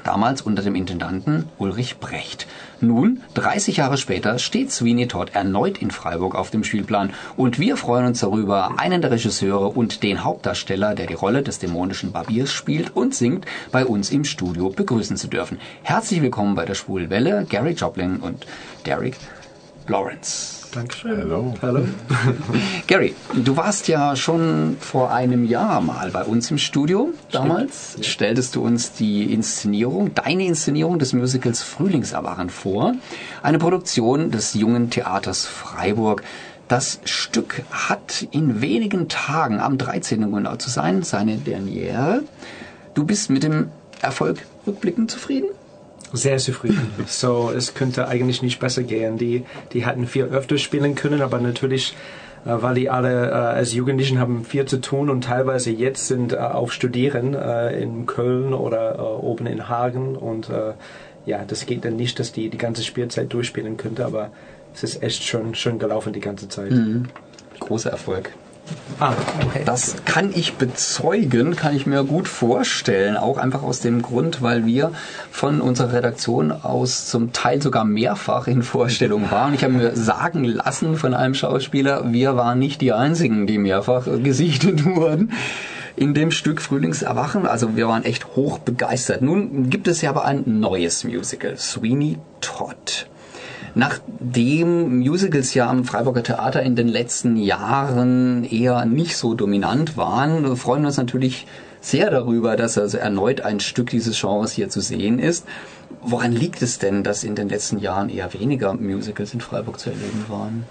Damals 0.04 0.42
unter 0.42 0.62
dem 0.62 0.76
Intendanten 0.76 1.50
Ulrich 1.58 1.98
Brecht. 1.98 2.46
Nun, 2.82 3.22
30 3.34 3.78
Jahre 3.78 3.98
später, 3.98 4.38
steht 4.38 4.72
Sweeney 4.72 5.08
Todd 5.08 5.32
erneut 5.34 5.80
in 5.80 5.90
Freiburg 5.90 6.36
auf 6.36 6.52
dem 6.52 6.64
Spielplan 6.64 7.14
und 7.38 7.58
wir 7.58 7.78
freuen 7.78 8.06
uns 8.06 8.20
darüber, 8.20 8.78
einen 8.78 9.02
der 9.02 9.12
Regisseure 9.12 9.70
und 9.70 10.04
den 10.04 10.24
Hauptdarsteller, 10.24 10.94
der 10.94 11.08
die 11.08 11.14
Rolle 11.14 11.42
des 11.42 11.58
dämonischen 11.58 12.12
Barbiers 12.12 12.52
spielt 12.52 12.96
und 12.96 13.16
singt, 13.16 13.46
bei 13.72 13.86
uns 13.86 14.12
im 14.12 14.26
Studio 14.26 14.70
begrüßen 14.70 15.18
zu 15.18 15.28
dürfen. 15.28 15.60
Herzlich 15.82 16.22
willkommen 16.22 16.54
bei 16.54 16.66
der 16.66 16.76
Schwulen 16.76 17.10
Welle, 17.10 17.46
Gary 17.50 17.72
Joplin 17.72 18.18
und 18.18 18.46
Derek 18.86 19.16
Lawrence. 19.88 20.55
Dankeschön. 20.76 21.18
Hallo. 21.18 21.54
Hallo. 21.62 21.88
Gary, 22.88 23.16
du 23.34 23.56
warst 23.56 23.88
ja 23.88 24.18
schon 24.18 24.76
vor 24.82 25.14
einem 25.14 25.46
Jahr 25.46 25.80
mal 25.80 26.12
bei 26.12 26.26
uns 26.26 26.52
im 26.52 26.58
Studio. 26.58 27.14
Damals 27.32 27.96
stelltest 28.02 28.58
du 28.58 28.62
uns 28.62 28.92
die 28.92 29.32
Inszenierung, 29.34 30.14
deine 30.16 30.46
Inszenierung 30.46 31.00
des 31.00 31.14
Musicals 31.14 31.64
Frühlingserwachen 31.64 32.50
vor. 32.50 32.94
Eine 33.42 33.58
Produktion 33.58 34.32
des 34.32 34.54
Jungen 34.54 34.90
Theaters 34.90 35.46
Freiburg. 35.46 36.24
Das 36.68 37.00
Stück 37.06 37.62
hat 37.72 38.28
in 38.32 38.60
wenigen 38.60 39.08
Tagen, 39.08 39.62
am 39.62 39.78
13. 39.78 40.26
um 40.26 40.34
genau 40.34 40.58
zu 40.58 40.70
sein, 40.70 41.04
seine 41.04 41.38
Derniere. 41.38 42.24
Du 42.96 43.06
bist 43.06 43.30
mit 43.30 43.44
dem 43.44 43.70
Erfolg 44.02 44.46
rückblickend 44.68 45.10
zufrieden? 45.10 45.48
Sehr 46.16 46.38
zufrieden. 46.38 46.92
So, 47.08 47.52
es 47.56 47.74
könnte 47.74 48.08
eigentlich 48.08 48.42
nicht 48.42 48.60
besser 48.60 48.84
gehen. 48.84 49.18
Die, 49.18 49.46
die 49.74 49.86
hätten 49.86 50.08
viel 50.08 50.26
öfter 50.26 50.58
spielen 50.58 50.96
können, 50.96 51.22
aber 51.22 51.40
natürlich, 51.40 51.96
äh, 52.46 52.50
weil 52.62 52.76
die 52.76 52.90
alle 52.90 53.30
äh, 53.30 53.34
als 53.34 53.74
Jugendlichen 53.74 54.20
haben 54.20 54.46
viel 54.46 54.66
zu 54.66 54.82
tun 54.82 55.10
und 55.10 55.26
teilweise 55.26 55.72
jetzt 55.72 56.08
sind 56.08 56.34
äh, 56.34 56.38
auf 56.38 56.74
Studieren 56.74 57.34
äh, 57.34 57.80
in 57.82 58.06
Köln 58.06 58.54
oder 58.54 58.96
äh, 58.96 59.02
oben 59.02 59.48
in 59.48 59.70
Hagen 59.70 60.16
und 60.16 60.50
äh, 60.50 60.74
ja, 61.26 61.44
das 61.46 61.66
geht 61.66 61.86
dann 61.86 61.96
nicht, 61.96 62.20
dass 62.20 62.32
die 62.32 62.50
die 62.50 62.58
ganze 62.58 62.84
Spielzeit 62.84 63.34
durchspielen 63.34 63.78
könnte, 63.78 64.06
aber 64.06 64.32
es 64.76 64.84
ist 64.84 65.02
echt 65.02 65.24
schön, 65.24 65.56
schön 65.56 65.80
gelaufen 65.80 66.14
die 66.14 66.20
ganze 66.20 66.48
Zeit. 66.50 66.72
Großer 67.60 67.90
Erfolg. 67.90 68.32
Ah, 69.00 69.14
okay. 69.46 69.64
Das 69.66 69.98
kann 70.06 70.32
ich 70.34 70.54
bezeugen, 70.54 71.56
kann 71.58 71.76
ich 71.76 71.86
mir 71.86 72.06
gut 72.06 72.30
vorstellen. 72.30 73.18
Auch 73.18 73.38
einfach 73.38 73.62
aus 73.62 73.82
dem 73.82 74.02
Grund, 74.02 74.42
weil 74.42 74.66
wir 74.66 74.94
von 75.32 75.60
unserer 75.60 75.94
Redaktion 75.94 76.52
aus 76.54 77.08
zum 77.08 77.34
Teil 77.34 77.62
sogar 77.62 77.84
mehrfach 77.84 78.48
in 78.48 78.64
Vorstellungen 78.64 79.30
waren. 79.32 79.54
Ich 79.54 79.66
habe 79.66 79.74
mir 79.74 79.96
sagen 79.96 80.46
lassen 80.46 80.96
von 80.96 81.14
einem 81.14 81.34
Schauspieler, 81.34 82.14
wir 82.14 82.38
waren 82.38 82.58
nicht 82.58 82.80
die 82.80 82.94
Einzigen, 82.94 83.48
die 83.48 83.58
mehrfach 83.58 84.06
gesichtet 84.24 84.86
wurden. 84.86 85.34
In 85.98 86.14
dem 86.14 86.32
Stück 86.32 86.62
Frühlingserwachen, 86.62 87.46
also 87.46 87.76
wir 87.76 87.88
waren 87.88 88.04
echt 88.04 88.36
hoch 88.36 88.60
begeistert. 88.60 89.22
Nun 89.22 89.70
gibt 89.70 89.88
es 89.88 90.02
ja 90.02 90.10
aber 90.10 90.26
ein 90.26 90.44
neues 90.46 91.04
Musical, 91.04 91.58
Sweeney 91.58 92.18
Todd. 92.40 93.08
Nachdem 93.78 95.00
Musicals 95.00 95.54
ja 95.54 95.70
am 95.70 95.84
Freiburger 95.84 96.24
Theater 96.24 96.64
in 96.64 96.78
den 96.78 96.88
letzten 96.88 97.36
Jahren 97.36 98.46
eher 98.46 98.86
nicht 98.86 99.18
so 99.18 99.34
dominant 99.34 99.98
waren, 99.98 100.56
freuen 100.56 100.84
wir 100.84 100.88
uns 100.88 100.98
natürlich 100.98 101.46
sehr 101.82 102.10
darüber, 102.10 102.56
dass 102.56 102.78
also 102.78 102.98
erneut 102.98 103.42
ein 103.42 103.60
Stück 103.60 103.90
dieses 103.90 104.20
Genres 104.20 104.54
hier 104.54 104.70
zu 104.70 104.80
sehen 104.80 105.20
ist. 105.20 105.46
Woran 106.02 106.32
liegt 106.32 106.62
es 106.62 106.80
denn, 106.80 107.04
dass 107.04 107.26
in 107.26 107.36
den 107.36 107.50
letzten 107.50 107.78
Jahren 107.78 108.08
eher 108.08 108.34
weniger 108.34 108.74
Musicals 108.74 109.34
in 109.34 109.42
Freiburg 109.42 109.78
zu 109.78 109.90
erleben 109.90 110.24
waren? 110.30 110.64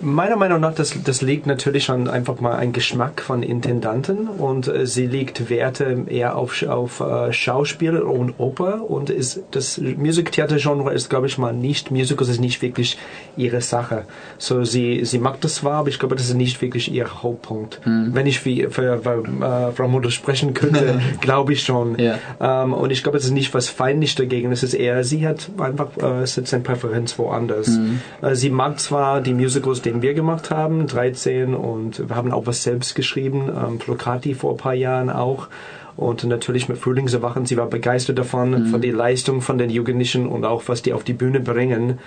Meiner 0.00 0.36
Meinung 0.36 0.60
nach, 0.60 0.74
das, 0.74 0.94
das 1.04 1.22
liegt 1.22 1.46
natürlich 1.46 1.88
an 1.88 2.08
einfach 2.08 2.40
mal 2.40 2.56
ein 2.56 2.72
Geschmack 2.72 3.22
von 3.22 3.42
Intendanten 3.42 4.28
und 4.28 4.66
äh, 4.66 4.86
sie 4.86 5.06
legt 5.06 5.48
Werte 5.50 6.04
eher 6.08 6.36
auf, 6.36 6.62
auf 6.64 7.00
äh, 7.00 7.32
Schauspiel 7.32 7.98
und 7.98 8.34
Oper 8.38 8.88
und 8.88 9.10
ist 9.10 9.40
das 9.52 9.78
Musiktheater-Genre 9.78 10.92
ist, 10.92 11.10
glaube 11.10 11.26
ich 11.26 11.38
mal, 11.38 11.52
nicht, 11.52 11.90
Musicals 11.90 12.28
ist 12.28 12.40
nicht 12.40 12.60
wirklich 12.60 12.98
ihre 13.36 13.60
Sache. 13.60 14.04
So, 14.38 14.64
sie, 14.64 15.04
sie 15.04 15.18
mag 15.18 15.40
das 15.40 15.56
zwar, 15.56 15.74
aber 15.74 15.88
ich 15.88 15.98
glaube, 15.98 16.16
das 16.16 16.26
ist 16.26 16.34
nicht 16.34 16.60
wirklich 16.60 16.92
ihr 16.92 17.22
Hauptpunkt. 17.22 17.80
Wenn 17.84 18.26
ich 18.26 18.44
wie 18.44 18.66
für, 18.70 18.98
für 18.98 19.24
äh, 19.24 19.72
Frau 19.72 19.88
Mutter 19.88 20.10
sprechen 20.10 20.54
könnte, 20.54 21.00
glaube 21.20 21.52
ich 21.52 21.62
schon. 21.62 21.98
Ja. 21.98 22.18
Ähm, 22.40 22.72
und 22.72 22.90
ich 22.90 23.02
glaube, 23.02 23.18
es 23.18 23.24
ist 23.24 23.30
nicht 23.30 23.54
was 23.54 23.68
feindlich 23.68 24.14
dagegen, 24.14 24.50
es 24.52 24.62
ist 24.62 24.74
eher, 24.74 25.04
sie 25.04 25.26
hat 25.26 25.50
einfach, 25.58 25.88
äh, 26.00 26.22
es 26.22 26.36
hat 26.36 26.48
seine 26.48 26.62
Präferenz 26.62 27.18
woanders. 27.18 27.78
Äh, 28.22 28.34
sie 28.34 28.50
mag 28.50 28.80
zwar 28.80 29.20
die 29.20 29.34
Musicals, 29.34 29.82
den 29.84 30.02
wir 30.02 30.14
gemacht 30.14 30.50
haben, 30.50 30.86
13, 30.86 31.54
und 31.54 32.08
wir 32.08 32.16
haben 32.16 32.32
auch 32.32 32.46
was 32.46 32.62
selbst 32.62 32.94
geschrieben, 32.94 33.48
ähm, 33.48 33.78
Plocati 33.78 34.34
vor 34.34 34.52
ein 34.52 34.56
paar 34.56 34.74
Jahren 34.74 35.10
auch. 35.10 35.48
Und 35.96 36.24
natürlich 36.24 36.68
mit 36.68 36.78
Frühlingserwachen, 36.78 37.46
sie 37.46 37.56
war 37.56 37.66
begeistert 37.66 38.18
davon, 38.18 38.66
von 38.66 38.80
der 38.80 38.92
Leistung 38.92 39.40
von 39.40 39.58
den 39.58 39.70
Jugendlichen 39.70 40.26
und 40.26 40.44
auch 40.44 40.64
was 40.66 40.82
die 40.82 40.92
auf 40.92 41.04
die 41.04 41.12
Bühne 41.12 41.38
bringen. 41.38 42.00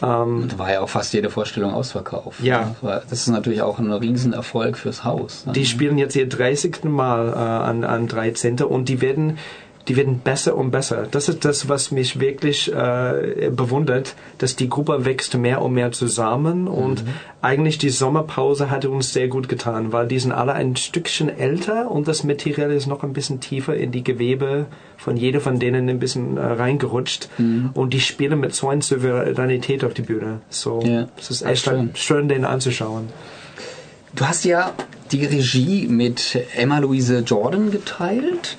Ähm, 0.00 0.46
Da 0.48 0.58
war 0.58 0.72
ja 0.72 0.80
auch 0.80 0.88
fast 0.88 1.12
jede 1.12 1.28
Vorstellung 1.28 1.72
ausverkauft. 1.74 2.40
Ja. 2.40 2.76
Das 2.82 3.10
ist 3.12 3.26
natürlich 3.26 3.62
auch 3.62 3.80
ein 3.80 3.90
Riesenerfolg 3.92 4.76
fürs 4.76 5.02
Haus. 5.02 5.46
ne? 5.46 5.52
Die 5.52 5.66
spielen 5.66 5.98
jetzt 5.98 6.14
ihr 6.14 6.28
30. 6.28 6.84
Mal 6.84 7.30
äh, 7.30 7.32
an, 7.36 7.82
an 7.82 8.06
13. 8.06 8.60
und 8.60 8.88
die 8.88 9.00
werden, 9.00 9.38
die 9.88 9.96
werden 9.96 10.20
besser 10.20 10.54
und 10.56 10.70
besser. 10.70 11.08
Das 11.10 11.28
ist 11.28 11.44
das, 11.44 11.68
was 11.68 11.90
mich 11.90 12.20
wirklich 12.20 12.70
äh, 12.72 13.50
bewundert, 13.50 14.14
dass 14.38 14.54
die 14.54 14.68
Gruppe 14.68 15.04
wächst 15.04 15.34
mehr 15.36 15.62
und 15.62 15.72
mehr 15.72 15.92
zusammen 15.92 16.68
und 16.68 17.04
eigentlich 17.40 17.78
die 17.78 17.88
Sommerpause 17.90 18.70
hatte 18.70 18.90
uns 18.90 19.12
sehr 19.12 19.28
gut 19.28 19.48
getan, 19.48 19.92
weil 19.92 20.06
die 20.06 20.18
sind 20.18 20.32
alle 20.32 20.52
ein 20.52 20.76
Stückchen 20.76 21.28
älter 21.28 21.90
und 21.90 22.06
das 22.06 22.22
Material 22.24 22.70
ist 22.72 22.86
noch 22.86 23.02
ein 23.02 23.12
bisschen 23.12 23.40
tiefer 23.40 23.74
in 23.76 23.90
die 23.92 24.04
Gewebe 24.04 24.66
von 24.96 25.16
jeder 25.16 25.40
von 25.40 25.58
denen 25.58 25.88
ein 25.88 25.98
bisschen 25.98 26.36
äh, 26.36 26.40
reingerutscht 26.42 27.28
und 27.74 27.92
die 27.94 28.00
spielen 28.00 28.40
mit 28.40 28.54
so 28.54 28.68
einer 28.68 28.82
Souveränität 28.82 29.84
auf 29.84 29.94
die 29.94 30.02
Bühne. 30.02 30.40
So, 30.50 30.82
Ja. 30.84 31.08
es 31.18 31.30
ist 31.30 31.42
echt 31.42 31.64
schön. 31.64 31.90
schön, 31.94 32.28
den 32.28 32.44
anzuschauen. 32.44 33.08
Du 34.14 34.26
hast 34.26 34.44
ja 34.44 34.72
die 35.12 35.24
Regie 35.24 35.86
mit 35.86 36.38
Emma-Louise 36.56 37.20
Jordan 37.20 37.70
geteilt, 37.70 38.56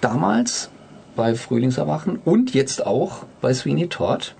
damals 0.00 0.70
bei 1.16 1.34
Frühlingserwachen 1.34 2.18
und 2.24 2.54
jetzt 2.54 2.86
auch 2.86 3.24
bei 3.40 3.52
Sweeney 3.52 3.88
Todd. 3.88 4.34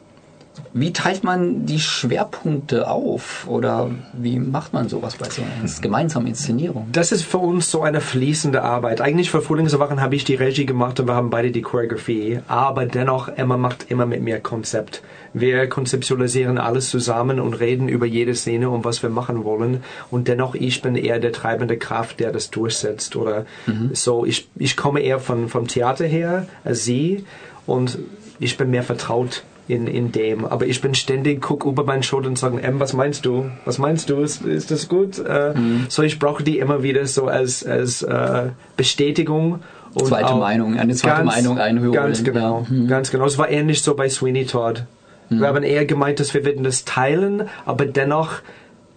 Wie 0.72 0.92
teilt 0.92 1.24
man 1.24 1.66
die 1.66 1.80
Schwerpunkte 1.80 2.88
auf 2.88 3.46
oder 3.48 3.90
wie 4.12 4.38
macht 4.38 4.72
man 4.72 4.88
sowas 4.88 5.16
bei 5.16 5.28
so 5.28 5.42
einer 5.42 5.70
gemeinsamen 5.80 6.26
Inszenierung? 6.26 6.88
Das 6.92 7.12
ist 7.12 7.22
für 7.22 7.38
uns 7.38 7.70
so 7.70 7.82
eine 7.82 8.00
fließende 8.00 8.62
Arbeit. 8.62 9.00
Eigentlich 9.00 9.30
für 9.30 9.42
Frühlingserwachen 9.42 10.00
habe 10.00 10.14
ich 10.14 10.24
die 10.24 10.34
Regie 10.34 10.66
gemacht 10.66 11.00
und 11.00 11.06
wir 11.06 11.14
haben 11.14 11.30
beide 11.30 11.50
die 11.50 11.62
Choreografie. 11.62 12.40
Aber 12.48 12.86
dennoch, 12.86 13.28
Emma 13.28 13.56
macht 13.56 13.90
immer 13.90 14.06
mit 14.06 14.22
mir 14.22 14.40
Konzept. 14.40 15.02
Wir 15.32 15.68
konzeptualisieren 15.68 16.58
alles 16.58 16.90
zusammen 16.90 17.40
und 17.40 17.54
reden 17.54 17.88
über 17.88 18.06
jede 18.06 18.34
Szene 18.34 18.70
und 18.70 18.84
was 18.84 19.02
wir 19.02 19.10
machen 19.10 19.44
wollen. 19.44 19.82
Und 20.10 20.28
dennoch, 20.28 20.54
ich 20.54 20.82
bin 20.82 20.96
eher 20.96 21.18
der 21.18 21.32
treibende 21.32 21.76
Kraft, 21.76 22.20
der 22.20 22.32
das 22.32 22.50
durchsetzt. 22.50 23.16
Oder 23.16 23.46
so, 23.92 24.24
ich, 24.24 24.48
ich 24.56 24.76
komme 24.76 25.00
eher 25.00 25.20
von, 25.20 25.48
vom 25.48 25.66
Theater 25.68 26.06
her 26.06 26.46
als 26.64 26.84
sie 26.84 27.24
und 27.66 27.98
ich 28.40 28.56
bin 28.56 28.70
mehr 28.70 28.82
vertraut 28.82 29.42
in, 29.68 29.86
in 29.86 30.10
dem. 30.12 30.44
Aber 30.46 30.66
ich 30.66 30.80
bin 30.80 30.94
ständig, 30.94 31.42
guck 31.42 31.64
über 31.64 31.84
meine 31.84 32.02
Schulter 32.02 32.28
und 32.28 32.38
sage, 32.38 32.60
M, 32.62 32.80
was 32.80 32.94
meinst 32.94 33.24
du? 33.26 33.50
Was 33.64 33.78
meinst 33.78 34.10
du? 34.10 34.20
Ist, 34.20 34.42
ist 34.42 34.70
das 34.70 34.88
gut? 34.88 35.18
Äh, 35.18 35.52
So 35.88 36.02
ich 36.02 36.18
brauche 36.18 36.42
die 36.42 36.58
immer 36.58 36.82
wieder 36.82 37.06
so 37.06 37.26
als, 37.26 37.64
als 37.64 38.02
äh, 38.02 38.48
Bestätigung 38.76 39.60
Und 39.94 40.06
zweite 40.06 40.34
Meinung, 40.34 40.78
eine 40.78 40.94
zweite 40.94 41.18
ganz, 41.18 41.36
Meinung 41.36 41.58
einholen. 41.58 41.92
Ganz 41.92 42.24
genau, 42.24 42.66
ja. 42.68 42.74
mhm. 42.74 42.88
ganz 42.88 43.10
genau. 43.10 43.26
Es 43.26 43.38
war 43.38 43.50
ähnlich 43.50 43.82
so 43.82 43.94
bei 43.94 44.08
Sweeney 44.08 44.46
Todd. 44.46 44.84
Mhm. 45.28 45.40
Wir 45.40 45.48
haben 45.48 45.62
eher 45.62 45.84
gemeint, 45.84 46.18
dass 46.18 46.32
wir 46.32 46.44
werden 46.44 46.64
das 46.64 46.84
teilen, 46.84 47.44
aber 47.66 47.84
dennoch 47.84 48.40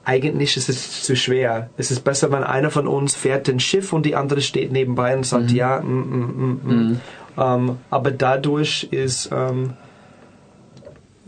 eigentlich 0.04 0.58
ist 0.58 0.70
es 0.70 1.04
zu 1.04 1.16
schwer. 1.16 1.70
Es 1.78 1.92
ist 1.92 2.04
besser, 2.04 2.32
wenn 2.32 2.44
einer 2.44 2.72
von 2.72 2.88
uns 2.88 3.14
fährt 3.14 3.48
ein 3.50 3.60
Schiff 3.60 3.94
und 3.94 4.06
die 4.06 4.16
andere 4.16 4.42
steht 4.42 4.72
nebenbei 4.72 5.16
und 5.16 5.26
sagt, 5.26 5.52
mhm. 5.52 5.56
ja, 5.56 5.80
mm, 5.82 5.86
mm, 5.86 6.62
mm, 6.64 6.90
mm. 6.92 7.02
Ähm, 7.38 7.78
aber 7.90 8.12
dadurch 8.12 8.88
ist 8.92 9.30
ähm, 9.32 9.74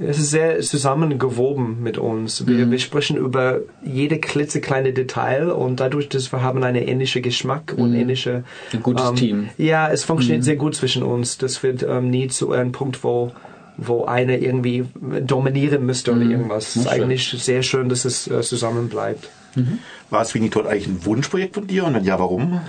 es 0.07 0.19
ist 0.19 0.31
sehr 0.31 0.59
zusammengewoben 0.59 1.81
mit 1.81 1.97
uns. 1.97 2.47
Wir, 2.47 2.65
mhm. 2.65 2.71
wir 2.71 2.79
sprechen 2.79 3.17
über 3.17 3.59
jede 3.83 4.19
klitzekleine 4.19 4.93
Detail 4.93 5.51
und 5.51 5.79
dadurch, 5.79 6.09
dass 6.09 6.31
wir 6.31 6.41
haben 6.41 6.63
einen 6.63 6.87
ähnlichen 6.87 7.21
Geschmack 7.21 7.73
und 7.77 7.91
mhm. 7.91 7.99
ähnliche 7.99 8.43
ein 8.71 8.83
gutes 8.83 9.09
ähm, 9.09 9.15
Team. 9.15 9.49
Ja, 9.57 9.89
es 9.91 10.03
funktioniert 10.03 10.41
mhm. 10.41 10.45
sehr 10.45 10.55
gut 10.55 10.75
zwischen 10.75 11.03
uns. 11.03 11.37
Das 11.37 11.63
wird 11.63 11.83
ähm, 11.83 12.09
nie 12.09 12.27
zu 12.27 12.51
einem 12.51 12.71
Punkt, 12.71 13.03
wo 13.03 13.31
wo 13.75 14.05
einer 14.05 14.37
irgendwie 14.37 14.85
dominieren 15.25 15.85
müsste 15.85 16.11
oder 16.11 16.25
mhm. 16.25 16.31
irgendwas. 16.31 16.69
Es 16.69 16.75
ist 16.75 16.87
eigentlich 16.87 17.27
sehr 17.27 17.63
schön, 17.63 17.89
dass 17.89 18.05
es 18.05 18.27
äh, 18.27 18.41
zusammen 18.41 18.87
bleibt. 18.87 19.29
Mhm. 19.55 19.79
War 20.09 20.25
Sweeney 20.25 20.49
Todd 20.49 20.67
eigentlich 20.67 20.87
ein 20.87 21.05
Wunschprojekt 21.05 21.55
von 21.55 21.67
dir 21.67 21.85
und 21.85 21.95
wenn 21.95 22.03
ja, 22.03 22.19
warum? 22.19 22.61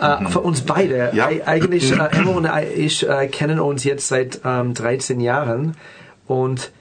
Äh, 0.00 0.24
für 0.26 0.40
uns 0.40 0.62
beide. 0.62 1.10
Ja. 1.14 1.30
E 1.30 1.42
eigentlich, 1.42 1.92
äh, 1.92 2.08
Emma 2.12 2.30
und 2.30 2.48
ich 2.76 3.08
äh, 3.08 3.28
kennen 3.28 3.60
uns 3.60 3.84
jetzt 3.84 4.08
seit 4.08 4.40
ähm, 4.44 4.74
13 4.74 5.20
Jahren 5.20 5.76
und 6.26 6.72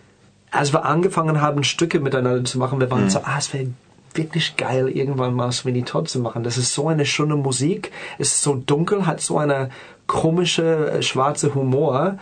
als 0.51 0.71
wir 0.71 0.85
angefangen 0.85 1.41
haben, 1.41 1.63
Stücke 1.63 1.99
miteinander 1.99 2.43
zu 2.43 2.59
machen, 2.59 2.79
wir 2.79 2.91
waren 2.91 3.05
mhm. 3.05 3.09
so, 3.09 3.19
ah, 3.23 3.37
es 3.39 3.53
wäre 3.53 3.67
wirklich 4.13 4.55
geil, 4.55 4.87
irgendwann 4.89 5.33
mal 5.33 5.51
Sweeney 5.51 5.83
Todd 5.83 6.07
zu 6.07 6.19
machen. 6.19 6.43
Das 6.43 6.57
ist 6.57 6.73
so 6.73 6.87
eine 6.87 7.05
schöne 7.05 7.35
Musik, 7.35 7.91
es 8.19 8.33
ist 8.33 8.43
so 8.43 8.55
dunkel, 8.55 9.07
hat 9.07 9.21
so 9.21 9.39
eine 9.39 9.69
komische, 10.05 10.91
äh, 10.91 11.01
schwarze 11.01 11.55
Humor. 11.55 12.19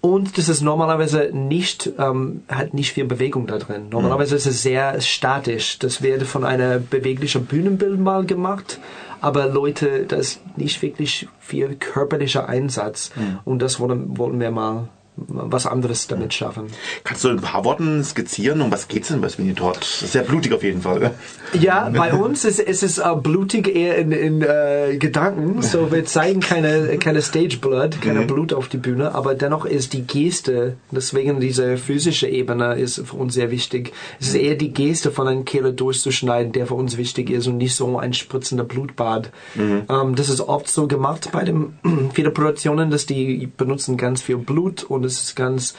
Und 0.00 0.38
das 0.38 0.48
ist 0.48 0.60
normalerweise 0.60 1.30
nicht, 1.32 1.90
ähm, 1.98 2.42
hat 2.48 2.72
nicht 2.72 2.92
viel 2.92 3.04
Bewegung 3.04 3.48
da 3.48 3.58
drin. 3.58 3.88
Normalerweise 3.90 4.34
mhm. 4.34 4.38
ist 4.38 4.46
es 4.46 4.62
sehr 4.62 5.00
statisch. 5.00 5.80
Das 5.80 6.02
wird 6.02 6.22
von 6.22 6.44
einer 6.44 6.78
beweglichen 6.78 7.46
Bühnenbild 7.46 7.98
mal 7.98 8.24
gemacht. 8.24 8.78
Aber 9.20 9.46
Leute, 9.46 10.04
das 10.06 10.20
ist 10.20 10.56
nicht 10.56 10.82
wirklich 10.82 11.26
viel 11.40 11.74
körperlicher 11.74 12.48
Einsatz. 12.48 13.10
Mhm. 13.16 13.40
Und 13.44 13.60
das 13.60 13.80
wollen, 13.80 14.16
wollen 14.16 14.38
wir 14.38 14.52
mal 14.52 14.88
was 15.26 15.66
anderes 15.66 16.06
damit 16.06 16.34
schaffen. 16.34 16.66
Kannst 17.04 17.24
du 17.24 17.28
in 17.28 17.38
ein 17.38 17.42
paar 17.42 17.64
Worten 17.64 18.02
skizzieren, 18.04 18.60
um 18.60 18.70
was 18.70 18.88
geht 18.88 19.02
es 19.02 19.08
denn 19.08 19.20
bei 19.20 19.28
Sweeney 19.28 19.54
Todd? 19.54 19.82
Sehr 19.82 20.22
blutig 20.22 20.52
auf 20.52 20.62
jeden 20.62 20.82
Fall. 20.82 21.12
Ja, 21.58 21.88
bei 21.90 22.12
uns 22.12 22.44
ist, 22.44 22.60
ist 22.60 22.82
es 22.82 22.98
uh, 22.98 23.16
blutig 23.16 23.74
eher 23.74 23.96
in, 23.96 24.12
in 24.12 24.42
uh, 24.42 24.98
Gedanken. 24.98 25.62
So, 25.62 25.90
wir 25.90 26.04
zeigen 26.04 26.40
keine, 26.40 26.98
keine 26.98 27.22
Stage 27.22 27.58
Blood, 27.60 28.00
keine 28.00 28.20
mhm. 28.20 28.26
Blut 28.26 28.52
auf 28.52 28.68
die 28.68 28.76
Bühne, 28.76 29.14
aber 29.14 29.34
dennoch 29.34 29.64
ist 29.64 29.92
die 29.92 30.02
Geste, 30.02 30.76
deswegen 30.90 31.40
diese 31.40 31.76
physische 31.78 32.28
Ebene 32.28 32.74
ist 32.74 33.06
für 33.06 33.16
uns 33.16 33.34
sehr 33.34 33.50
wichtig. 33.50 33.92
Es 34.20 34.28
ist 34.28 34.34
eher 34.34 34.56
die 34.56 34.72
Geste 34.72 35.10
von 35.10 35.26
einem 35.26 35.44
Kehle 35.44 35.72
durchzuschneiden, 35.72 36.52
der 36.52 36.66
für 36.66 36.74
uns 36.74 36.96
wichtig 36.96 37.30
ist 37.30 37.46
und 37.46 37.56
nicht 37.56 37.74
so 37.74 37.98
ein 37.98 38.12
spritzender 38.12 38.64
Blutbad. 38.64 39.30
Mhm. 39.54 39.82
Um, 39.88 40.08
ähm, 40.08 40.14
das 40.14 40.28
ist 40.28 40.40
oft 40.40 40.68
so 40.68 40.86
gemacht 40.86 41.30
bei 41.32 41.44
den 41.44 41.78
viele 42.12 42.30
Produktionen, 42.30 42.90
dass 42.90 43.06
die 43.06 43.48
benutzen 43.56 43.96
ganz 43.96 44.22
viel 44.22 44.36
Blut 44.36 44.84
und 44.84 45.07
es 45.08 45.22
ist 45.22 45.36
ganz 45.36 45.74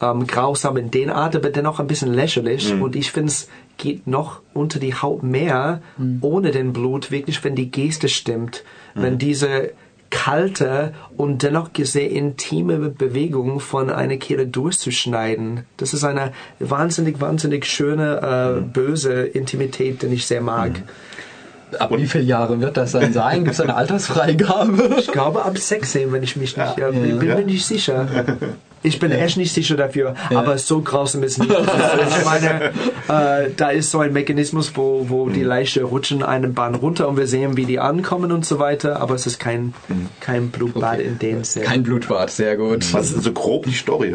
ähm, 0.00 0.26
grausam 0.26 0.76
in 0.76 0.90
den 0.90 1.10
Art, 1.10 1.34
aber 1.34 1.50
dennoch 1.50 1.80
ein 1.80 1.86
bisschen 1.86 2.12
lächerlich. 2.12 2.72
Mhm. 2.72 2.82
Und 2.82 2.96
ich 2.96 3.10
finde 3.10 3.32
es 3.32 3.48
geht 3.76 4.06
noch 4.06 4.40
unter 4.54 4.78
die 4.80 4.94
Haut 4.94 5.22
mehr 5.22 5.82
mhm. 5.96 6.18
ohne 6.20 6.50
den 6.50 6.72
Blut, 6.72 7.10
wirklich, 7.10 7.42
wenn 7.44 7.54
die 7.54 7.70
Geste 7.70 8.08
stimmt. 8.08 8.64
Mhm. 8.94 9.02
Wenn 9.02 9.18
diese 9.18 9.70
kalte 10.10 10.94
und 11.16 11.42
dennoch 11.42 11.70
sehr 11.82 12.10
intime 12.10 12.78
Bewegung 12.88 13.60
von 13.60 13.90
einer 13.90 14.16
Kehle 14.16 14.46
durchzuschneiden. 14.46 15.64
Das 15.76 15.92
ist 15.92 16.02
eine 16.04 16.32
wahnsinnig, 16.58 17.20
wahnsinnig 17.20 17.66
schöne, 17.66 18.20
äh, 18.22 18.60
mhm. 18.60 18.72
böse 18.72 19.22
Intimität, 19.24 20.02
die 20.02 20.06
ich 20.06 20.26
sehr 20.26 20.40
mag. 20.40 20.82
Mhm. 21.72 21.76
Ab 21.78 21.90
wie 21.96 22.06
viele 22.06 22.24
Jahre 22.24 22.60
wird 22.60 22.76
das 22.76 22.92
dann 22.92 23.12
sein? 23.12 23.44
Gibt 23.44 23.54
es 23.54 23.60
eine 23.60 23.74
Altersfreigabe? 23.74 24.88
Ich 24.98 25.12
glaube 25.12 25.44
ab 25.44 25.56
16, 25.56 26.12
wenn 26.12 26.22
ich 26.22 26.36
mich 26.36 26.56
nicht, 26.56 26.78
ja, 26.78 26.88
äh, 26.88 26.92
bin, 26.92 27.18
bin 27.18 27.28
mir 27.28 27.44
nicht 27.44 27.64
sicher. 27.64 28.06
Ich 28.82 28.98
bin 28.98 29.10
echt 29.10 29.36
nicht 29.36 29.52
sicher 29.52 29.76
dafür, 29.76 30.14
ja. 30.30 30.38
aber 30.38 30.56
so 30.58 30.80
grausam 30.80 31.22
ist 31.22 31.38
nicht. 31.38 31.50
ich 31.50 32.24
meine, 32.24 32.72
äh, 33.08 33.50
da 33.56 33.70
ist 33.70 33.90
so 33.90 33.98
ein 34.00 34.12
Mechanismus, 34.12 34.72
wo, 34.76 35.06
wo 35.08 35.28
die 35.28 35.42
Leiche 35.42 35.82
rutschen 35.82 36.22
eine 36.22 36.48
Bahn 36.48 36.74
runter 36.74 37.08
und 37.08 37.16
wir 37.16 37.26
sehen, 37.26 37.56
wie 37.56 37.64
die 37.64 37.80
ankommen 37.80 38.30
und 38.30 38.46
so 38.46 38.58
weiter, 38.58 39.00
aber 39.00 39.14
es 39.14 39.26
ist 39.26 39.40
kein, 39.40 39.74
kein 40.20 40.50
Blutbad 40.50 40.94
okay. 40.94 41.08
in 41.08 41.18
dem 41.18 41.44
Sinne. 41.44 41.66
Kein 41.66 41.82
Blutbad, 41.82 42.30
sehr 42.30 42.56
gut. 42.56 42.92
Was 42.92 43.10
ist 43.10 43.24
so 43.24 43.32
grob 43.32 43.64
die 43.64 43.72
Story? 43.72 44.14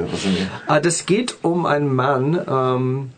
Äh, 0.68 0.82
das 0.82 1.06
geht 1.06 1.36
um 1.42 1.66
einen 1.66 1.94
Mann, 1.94 2.40
ähm, 2.48 3.10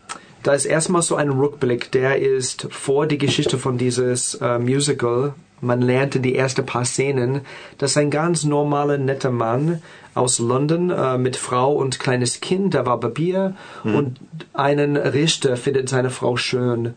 da 0.46 0.54
ist 0.54 0.64
erstmal 0.64 1.02
so 1.02 1.16
ein 1.16 1.30
Rückblick, 1.30 1.90
der 1.90 2.22
ist 2.22 2.68
vor 2.70 3.08
die 3.08 3.18
Geschichte 3.18 3.58
von 3.58 3.78
dieses 3.78 4.34
äh, 4.34 4.60
Musical. 4.60 5.34
Man 5.60 5.82
lernte 5.82 6.20
die 6.20 6.36
ersten 6.36 6.64
paar 6.64 6.84
Szenen, 6.84 7.40
dass 7.78 7.96
ein 7.96 8.10
ganz 8.10 8.44
normaler, 8.44 8.96
netter 8.96 9.32
Mann 9.32 9.82
aus 10.14 10.38
London 10.38 10.90
äh, 10.90 11.18
mit 11.18 11.34
Frau 11.34 11.72
und 11.72 11.98
kleines 11.98 12.40
Kind, 12.40 12.74
der 12.74 12.86
war 12.86 13.00
bei 13.00 13.08
Bier 13.08 13.56
mhm. 13.82 13.94
und 13.96 14.20
einen 14.52 14.96
Richter 14.96 15.56
findet 15.56 15.88
seine 15.88 16.10
Frau 16.10 16.36
schön 16.36 16.94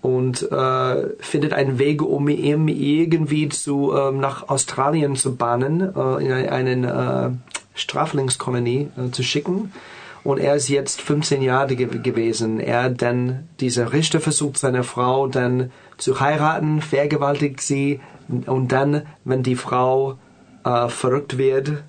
und 0.00 0.52
äh, 0.52 1.08
findet 1.18 1.54
einen 1.54 1.80
Weg, 1.80 2.02
um 2.02 2.28
ihn 2.28 2.68
irgendwie 2.68 3.48
zu 3.48 3.92
ähm, 3.96 4.20
nach 4.20 4.48
Australien 4.48 5.16
zu 5.16 5.34
bannen, 5.34 5.92
äh, 5.96 6.24
in 6.24 6.48
eine 6.48 7.32
äh, 7.34 7.58
Straflingskolonie 7.74 8.90
äh, 8.96 9.10
zu 9.10 9.24
schicken 9.24 9.72
und 10.24 10.38
er 10.38 10.54
ist 10.54 10.68
jetzt 10.68 11.00
15 11.00 11.42
Jahre 11.42 11.74
ge 11.76 11.86
gewesen. 11.86 12.60
Er 12.60 12.90
dann, 12.90 13.48
dieser 13.60 13.92
Richter 13.92 14.20
versucht 14.20 14.58
seine 14.58 14.84
Frau 14.84 15.26
dann 15.26 15.70
zu 15.98 16.20
heiraten, 16.20 16.80
vergewaltigt 16.80 17.60
sie 17.60 18.00
und 18.46 18.72
dann, 18.72 19.02
wenn 19.24 19.42
die 19.42 19.56
Frau 19.56 20.18
äh, 20.64 20.88
verrückt 20.88 21.38
wird, 21.38 21.82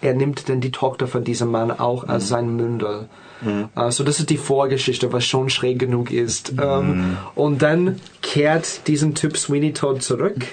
er 0.00 0.14
nimmt 0.14 0.48
dann 0.48 0.60
die 0.60 0.70
Tochter 0.70 1.08
von 1.08 1.24
diesem 1.24 1.50
Mann 1.50 1.70
auch 1.70 2.06
als 2.06 2.24
mhm. 2.24 2.28
sein 2.28 2.56
Mündel. 2.56 3.08
Mhm. 3.40 3.68
Also 3.74 4.04
das 4.04 4.20
ist 4.20 4.30
die 4.30 4.36
Vorgeschichte, 4.36 5.12
was 5.12 5.24
schon 5.24 5.50
schräg 5.50 5.78
genug 5.78 6.10
ist. 6.10 6.52
Mhm. 6.52 6.60
Ähm, 6.62 7.16
und 7.34 7.62
dann 7.62 8.00
kehrt 8.22 8.86
diesen 8.86 9.14
Typ 9.14 9.36
Sweeney 9.36 9.72
Todd 9.72 10.02
zurück 10.02 10.46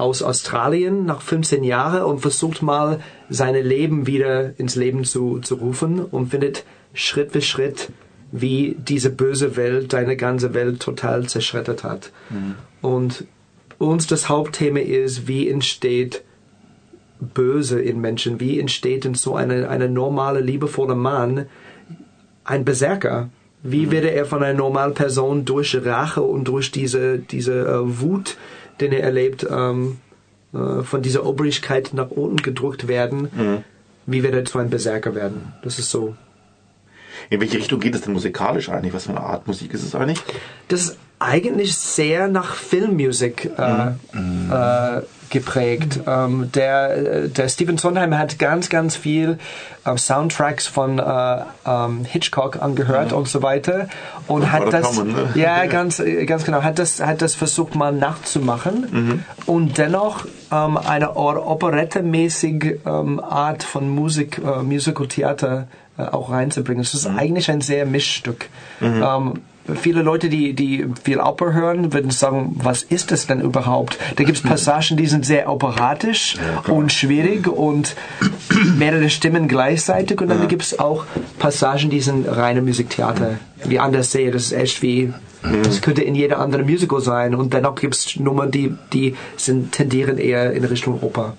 aus 0.00 0.22
Australien 0.22 1.04
nach 1.04 1.22
15 1.22 1.62
Jahren 1.62 2.02
und 2.02 2.20
versucht 2.20 2.62
mal 2.62 3.00
seine 3.28 3.62
Leben 3.62 4.06
wieder 4.06 4.58
ins 4.58 4.74
Leben 4.74 5.04
zu, 5.04 5.38
zu 5.38 5.56
rufen 5.56 6.00
und 6.04 6.30
findet 6.30 6.64
Schritt 6.94 7.32
für 7.32 7.42
Schritt, 7.42 7.90
wie 8.32 8.76
diese 8.78 9.10
böse 9.10 9.56
Welt 9.56 9.92
deine 9.92 10.16
ganze 10.16 10.54
Welt 10.54 10.80
total 10.80 11.28
zerschreddert 11.28 11.84
hat. 11.84 12.12
Mhm. 12.30 12.54
Und 12.80 13.24
uns 13.78 14.06
das 14.06 14.28
Hauptthema 14.28 14.80
ist, 14.80 15.28
wie 15.28 15.48
entsteht 15.48 16.22
Böse 17.20 17.80
in 17.80 18.00
Menschen, 18.00 18.40
wie 18.40 18.58
entsteht 18.58 19.04
in 19.04 19.14
so 19.14 19.34
eine, 19.34 19.68
eine 19.68 19.88
normale, 19.88 20.40
liebevolle 20.40 20.94
Mann 20.94 21.46
ein 22.44 22.64
Berserker. 22.64 23.28
Wie 23.62 23.86
mhm. 23.86 23.90
werde 23.90 24.10
er 24.10 24.24
von 24.24 24.42
einer 24.42 24.56
normalen 24.56 24.94
Person 24.94 25.44
durch 25.44 25.76
Rache 25.84 26.22
und 26.22 26.44
durch 26.44 26.70
diese, 26.70 27.18
diese 27.18 27.82
uh, 27.82 28.00
Wut 28.00 28.36
den 28.80 28.92
er 28.92 29.02
erlebt, 29.02 29.46
ähm, 29.50 29.98
äh, 30.52 30.82
von 30.82 31.02
dieser 31.02 31.26
Obrigkeit 31.26 31.90
nach 31.92 32.10
unten 32.10 32.38
gedrückt 32.38 32.88
werden, 32.88 33.28
mhm. 33.34 33.64
wie 34.06 34.22
wird 34.22 34.34
er 34.34 34.44
zu 34.44 34.58
einem 34.58 34.70
Berserker 34.70 35.14
werden? 35.14 35.52
Das 35.62 35.78
ist 35.78 35.90
so. 35.90 36.16
In 37.28 37.40
welche 37.40 37.58
Richtung 37.58 37.80
geht 37.80 37.94
es 37.94 38.00
denn 38.00 38.12
musikalisch 38.12 38.68
eigentlich? 38.68 38.94
Was 38.94 39.04
für 39.04 39.10
eine 39.10 39.20
Art 39.20 39.46
Musik 39.46 39.74
ist 39.74 39.84
es 39.84 39.94
eigentlich? 39.94 40.20
Das 40.68 40.80
ist 40.80 40.98
eigentlich 41.18 41.76
sehr 41.76 42.28
nach 42.28 42.54
Filmmusik 42.54 43.50
äh, 43.56 43.90
mhm. 44.12 44.50
äh, 44.50 45.02
geprägt. 45.30 46.00
Ähm, 46.06 46.50
der, 46.52 47.28
der 47.28 47.48
Stephen 47.48 47.78
Sondheim 47.78 48.16
hat 48.18 48.38
ganz, 48.38 48.68
ganz 48.68 48.96
viel 48.96 49.38
äh, 49.84 49.96
Soundtracks 49.96 50.66
von 50.66 50.98
äh, 50.98 51.42
ähm, 51.66 52.04
Hitchcock 52.04 52.60
angehört 52.60 53.12
mhm. 53.12 53.18
und 53.18 53.28
so 53.28 53.42
weiter 53.42 53.88
und 54.26 54.52
hat 54.52 54.72
das, 54.72 54.96
kommen, 54.96 55.12
ne? 55.12 55.30
ja, 55.34 55.66
ganz, 55.66 56.02
ganz 56.26 56.44
genau, 56.44 56.62
hat 56.62 56.78
das, 56.78 57.00
hat 57.00 57.22
das 57.22 57.34
versucht 57.34 57.74
mal 57.74 57.92
nachzumachen 57.92 58.86
mhm. 58.90 59.24
und 59.46 59.78
dennoch 59.78 60.26
ähm, 60.52 60.76
eine 60.76 61.16
operettemäßige 61.16 62.80
ähm, 62.84 63.20
Art 63.20 63.62
von 63.62 63.88
Musik, 63.88 64.40
äh, 64.44 64.62
Musical 64.62 65.06
Theater 65.06 65.68
äh, 65.96 66.02
auch 66.02 66.30
reinzubringen. 66.30 66.82
Es 66.82 66.94
ist 66.94 67.08
mhm. 67.08 67.18
eigentlich 67.18 67.50
ein 67.50 67.60
sehr 67.60 67.86
Mischstück. 67.86 68.48
Mhm. 68.80 69.40
Viele 69.76 70.02
Leute, 70.02 70.28
die, 70.28 70.54
die 70.54 70.86
viel 71.02 71.20
Oper 71.20 71.52
hören, 71.52 71.92
würden 71.92 72.10
sagen, 72.10 72.56
was 72.62 72.82
ist 72.82 73.10
das 73.10 73.26
denn 73.26 73.40
überhaupt? 73.40 73.98
Da 74.16 74.24
gibt 74.24 74.38
es 74.38 74.42
Passagen, 74.42 74.96
die 74.96 75.06
sind 75.06 75.26
sehr 75.26 75.50
operatisch 75.50 76.36
ja, 76.36 76.72
und 76.72 76.92
schwierig 76.92 77.46
und 77.46 77.96
mehrere 78.76 79.10
Stimmen 79.10 79.48
gleichzeitig 79.48 80.20
und 80.20 80.28
dann 80.28 80.40
ja. 80.40 80.46
gibt 80.46 80.62
es 80.62 80.78
auch 80.78 81.04
Passagen, 81.38 81.90
die 81.90 82.00
sind 82.00 82.26
reine 82.26 82.62
Musiktheater. 82.62 83.38
Wie 83.64 83.78
anders 83.78 84.12
sehe, 84.12 84.30
das 84.30 84.46
ist 84.46 84.52
echt 84.52 84.82
wie 84.82 85.12
Das 85.42 85.80
könnte 85.80 86.02
in 86.02 86.14
jeder 86.14 86.38
anderen 86.38 86.66
Musical 86.66 87.00
sein 87.00 87.34
und 87.34 87.54
dennoch 87.54 87.74
gibt 87.74 87.94
es 87.94 88.16
Nummern, 88.16 88.50
die, 88.50 88.74
die 88.92 89.16
sind, 89.36 89.72
tendieren 89.72 90.18
eher 90.18 90.52
in 90.52 90.64
Richtung 90.64 91.00
Oper. 91.02 91.34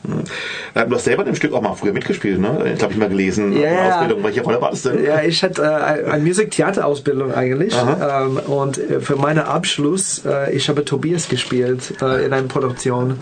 Äh, 0.74 0.86
Du 0.88 0.96
hast 0.96 1.06
selber 1.06 1.26
im 1.26 1.36
Stück 1.36 1.54
auch 1.54 1.62
mal 1.62 1.76
früher 1.76 1.94
mitgespielt, 1.94 2.40
ne? 2.40 2.72
Ich 2.74 2.80
glaube, 2.80 2.94
ich 2.94 3.00
mal 3.00 3.10
gelesen. 3.10 3.54
Ja, 3.54 3.58
in 3.58 3.62
der. 3.62 3.96
Ausbildung. 3.96 4.24
Welche 4.24 4.42
Rolle 4.42 4.62
war 4.62 4.72
das 4.72 4.82
denn? 4.84 5.04
Ja, 5.04 5.22
ich 5.22 5.44
hatte 5.44 5.62
äh, 5.62 6.10
eine 6.10 6.24
Musiktheaterausbildung 6.24 7.34
eigentlich 7.34 7.74
ähm, 7.76 8.38
und 8.48 8.78
äh, 8.78 9.00
für 9.00 9.16
meinen 9.16 9.40
Abschluss, 9.40 10.24
äh, 10.26 10.54
ich 10.56 10.68
habe 10.70 10.84
Tobias 10.84 11.30
gespielt 11.30 11.94
äh, 12.02 12.26
in 12.26 12.34
einer 12.34 12.48
Produktion. 12.48 13.18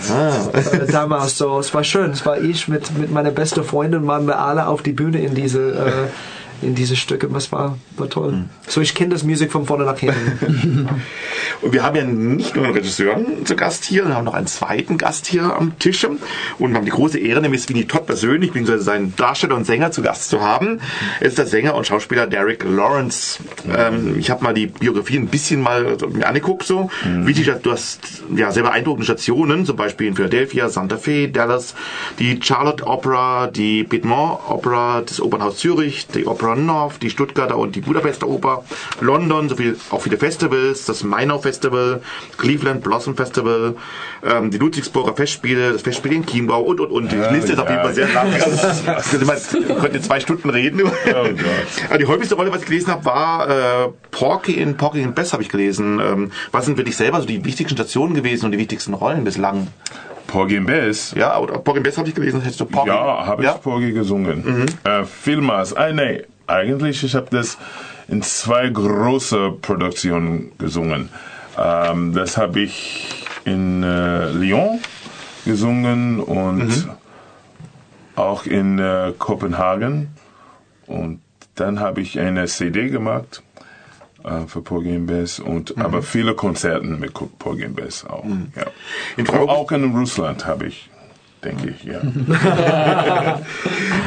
Äh, 0.53 0.91
damals 0.91 1.37
so, 1.37 1.59
es 1.59 1.73
war 1.73 1.83
schön, 1.83 2.11
es 2.11 2.25
war 2.25 2.41
ich 2.41 2.67
mit, 2.67 2.97
mit 2.97 3.11
meiner 3.11 3.31
besten 3.31 3.63
Freundin, 3.63 4.07
waren 4.07 4.25
wir 4.27 4.39
alle 4.39 4.67
auf 4.67 4.81
die 4.81 4.93
Bühne 4.93 5.21
in 5.21 5.35
diese 5.35 5.71
äh, 5.71 5.91
in 6.61 6.75
diese 6.75 6.95
Stücke, 6.95 7.27
das 7.27 7.51
war, 7.51 7.77
war 7.97 8.09
toll. 8.09 8.45
So, 8.67 8.81
ich 8.81 8.93
kenne 8.93 9.11
das 9.11 9.23
Musik 9.23 9.51
von 9.51 9.65
vorne 9.65 9.85
nach 9.85 9.97
hinten. 9.97 10.87
Und 11.61 11.73
wir 11.73 11.83
haben 11.83 11.95
ja 11.95 12.03
nicht 12.03 12.55
nur 12.55 12.65
einen 12.65 12.73
Regisseur 12.73 13.19
zu 13.43 13.55
Gast 13.55 13.85
hier, 13.85 14.07
wir 14.07 14.15
haben 14.15 14.25
noch 14.25 14.33
einen 14.33 14.47
zweiten 14.47 14.97
Gast 14.97 15.27
hier 15.27 15.55
am 15.55 15.77
Tisch 15.79 16.05
und 16.57 16.75
haben 16.75 16.85
die 16.85 16.91
große 16.91 17.19
Ehre, 17.19 17.41
nämlich 17.41 17.63
Sweeney 17.63 17.85
Todd 17.85 18.05
persönlich, 18.05 18.51
beziehungsweise 18.51 18.83
seinen 18.83 19.15
Darsteller 19.15 19.55
und 19.55 19.65
Sänger 19.65 19.91
zu 19.91 20.01
Gast 20.01 20.29
zu 20.29 20.41
haben. 20.41 20.79
Es 21.19 21.29
ist 21.29 21.37
der 21.37 21.47
Sänger 21.47 21.75
und 21.75 21.85
Schauspieler 21.85 22.27
Derek 22.27 22.63
Lawrence. 22.63 23.39
Ähm, 23.75 24.17
ich 24.17 24.29
habe 24.29 24.43
mal 24.43 24.53
die 24.53 24.67
Biografie 24.67 25.17
ein 25.17 25.27
bisschen 25.27 25.61
mal 25.61 25.97
mir 26.11 26.27
angeguckt, 26.27 26.63
so. 26.63 26.89
Wichtig, 27.03 27.51
du 27.61 27.71
hast 27.71 28.23
ja 28.35 28.51
sehr 28.51 28.63
beeindruckende 28.63 29.05
Stationen, 29.05 29.65
zum 29.65 29.75
Beispiel 29.75 30.07
in 30.07 30.15
Philadelphia, 30.15 30.69
Santa 30.69 30.97
Fe, 30.97 31.27
Dallas, 31.27 31.75
die 32.19 32.39
Charlotte 32.41 32.85
Opera, 32.85 33.47
die 33.47 33.83
Piedmont 33.83 34.39
Opera, 34.47 35.01
das 35.01 35.21
Opernhaus 35.21 35.57
Zürich, 35.57 36.07
die 36.07 36.25
Opera 36.25 36.48
North, 36.55 37.01
die 37.01 37.09
Stuttgarter 37.09 37.57
und 37.57 37.75
die 37.75 37.81
Budapester 37.81 38.27
Oper, 38.27 38.63
London, 39.01 39.49
sowie 39.49 39.75
auch 39.89 40.01
viele 40.01 40.17
Festivals, 40.17 40.85
das 40.85 41.03
Mainau 41.03 41.39
Festival, 41.39 42.01
Cleveland 42.37 42.83
Blossom 42.83 43.15
Festival, 43.15 43.75
ähm, 44.23 44.51
die 44.51 44.57
Ludwigsburger 44.57 45.13
Festspiele, 45.15 45.73
das 45.73 45.81
Festspiel 45.81 46.13
in 46.13 46.25
Chiemgau 46.25 46.61
und 46.61 46.79
und 46.79 46.91
und. 46.91 47.11
Die 47.11 47.15
Liste 47.15 47.53
ist 47.53 47.59
auf 47.59 47.69
jeden 47.69 47.81
Fall 47.81 47.93
sehr 47.93 48.07
lang. 48.09 48.33
Also, 48.33 48.91
also, 48.91 49.25
man 49.67 49.79
könnte 49.79 50.01
zwei 50.01 50.19
Stunden 50.19 50.49
reden. 50.49 50.81
Aber 51.89 51.97
die 51.97 52.05
häufigste 52.05 52.35
Rolle, 52.35 52.51
was 52.51 52.61
ich 52.61 52.67
gelesen 52.67 52.91
habe, 52.91 53.05
war 53.05 53.49
äh, 53.49 53.89
Porky 54.11 54.53
in 54.53 54.77
Porky 54.77 55.03
and 55.03 55.15
Bess 55.15 55.33
habe 55.33 55.43
ich 55.43 55.49
gelesen. 55.49 55.99
Ähm, 55.99 56.31
was 56.51 56.65
sind 56.65 56.77
für 56.77 56.83
dich 56.83 56.95
selber 56.97 57.19
so 57.21 57.25
die 57.27 57.43
wichtigsten 57.45 57.75
Stationen 57.75 58.13
gewesen 58.13 58.45
und 58.45 58.51
die 58.51 58.57
wichtigsten 58.57 58.93
Rollen 58.93 59.23
bislang? 59.23 59.67
Porgy 60.27 60.57
and 60.57 60.67
Bess. 60.67 61.13
Ja, 61.17 61.39
oder 61.39 61.57
Porky 61.57 61.79
and 61.79 61.83
Bess 61.85 61.97
habe 61.97 62.07
ich 62.07 62.15
gelesen. 62.15 62.41
Hättest 62.41 62.59
du 62.59 62.65
Porky? 62.65 62.89
Ja, 62.89 63.25
habe 63.25 63.41
ich 63.41 63.49
Ja? 63.49 63.55
Porgy 63.55 63.91
gesungen. 63.91 64.65
Äh, 64.83 65.03
vielmals. 65.03 65.73
Ah, 65.75 65.91
nee, 65.91 66.23
eigentlich, 66.49 67.03
ich 67.03 67.15
habe 67.15 67.27
das 67.31 67.57
in 68.07 68.21
zwei 68.21 68.69
große 68.69 69.51
Produktionen 69.61 70.51
gesungen. 70.57 71.09
Ähm, 71.57 72.13
das 72.13 72.37
habe 72.37 72.61
ich 72.61 73.25
in 73.45 73.83
äh, 73.83 74.31
Lyon 74.31 74.79
gesungen 75.45 76.19
und 76.19 76.89
auch 78.15 78.45
in 78.45 78.79
äh, 78.79 79.13
Kopenhagen. 79.17 80.09
Und 80.87 81.21
dann 81.55 81.79
habe 81.79 82.01
ich 82.01 82.19
eine 82.19 82.47
CD 82.47 82.89
gemacht 82.89 83.43
äh, 84.23 84.47
für 84.47 84.61
Porgy 84.61 84.95
and 84.95 85.07
Bess 85.07 85.39
und 85.39 85.77
aber 85.77 86.01
viele 86.01 86.33
Konzerten 86.33 86.99
mit 86.99 87.13
Porgy 87.13 87.65
and 87.65 87.75
Bess 87.75 88.05
auch. 88.05 88.25
Ja. 88.55 88.65
In 89.17 89.29
auch 89.29 89.71
in 89.71 89.95
Russland 89.95 90.45
habe 90.45 90.67
ich, 90.67 90.89
denke 91.43 91.69
ich, 91.69 91.83
ja. 91.83 92.01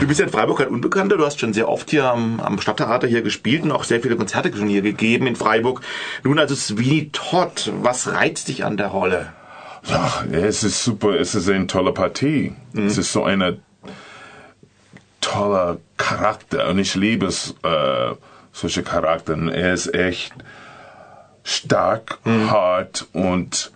Du 0.00 0.06
bist 0.06 0.20
ja 0.20 0.26
in 0.26 0.32
Freiburg 0.32 0.58
kein 0.58 0.68
Unbekannter. 0.68 1.16
Du 1.16 1.24
hast 1.24 1.40
schon 1.40 1.52
sehr 1.52 1.68
oft 1.68 1.90
hier 1.90 2.10
am, 2.10 2.40
am 2.40 2.60
Stadttheater 2.60 3.06
hier 3.06 3.22
gespielt 3.22 3.62
und 3.62 3.72
auch 3.72 3.84
sehr 3.84 4.00
viele 4.00 4.16
Konzerte 4.16 4.54
schon 4.56 4.68
hier 4.68 4.82
gegeben 4.82 5.26
in 5.26 5.36
Freiburg. 5.36 5.80
Nun 6.24 6.38
also 6.38 6.54
Sweeney 6.54 7.10
Todd. 7.12 7.72
Was 7.82 8.12
reizt 8.12 8.48
dich 8.48 8.64
an 8.64 8.76
der 8.76 8.88
Rolle? 8.88 9.32
Ja, 9.84 10.24
es 10.30 10.62
ist 10.62 10.84
super, 10.84 11.18
es 11.18 11.34
ist 11.34 11.48
eine 11.48 11.66
tolle 11.66 11.92
Partie. 11.92 12.54
Es 12.74 12.98
ist 12.98 13.12
so 13.12 13.24
eine 13.24 13.58
toller 15.20 15.78
Charakter 15.96 16.68
und 16.68 16.78
ich 16.78 16.94
liebe 16.94 17.26
es, 17.26 17.54
äh, 17.62 18.14
solche 18.52 18.82
Charakter. 18.82 19.36
Er 19.52 19.72
ist 19.72 19.92
echt 19.94 20.32
stark, 21.44 22.18
hart 22.24 23.06
und 23.12 23.72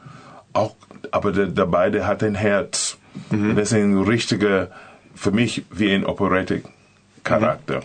auch, 0.52 0.74
aber 1.10 1.32
der, 1.32 1.46
dabei, 1.46 1.90
der 1.90 2.06
hat 2.06 2.22
ein 2.22 2.34
Herz. 2.34 2.98
Das 3.30 3.72
ist 3.72 3.74
ein 3.74 3.98
richtiger, 3.98 4.70
für 5.14 5.30
mich 5.30 5.64
wie 5.70 5.92
ein 5.92 6.04
Operette-Charakter. 6.04 7.82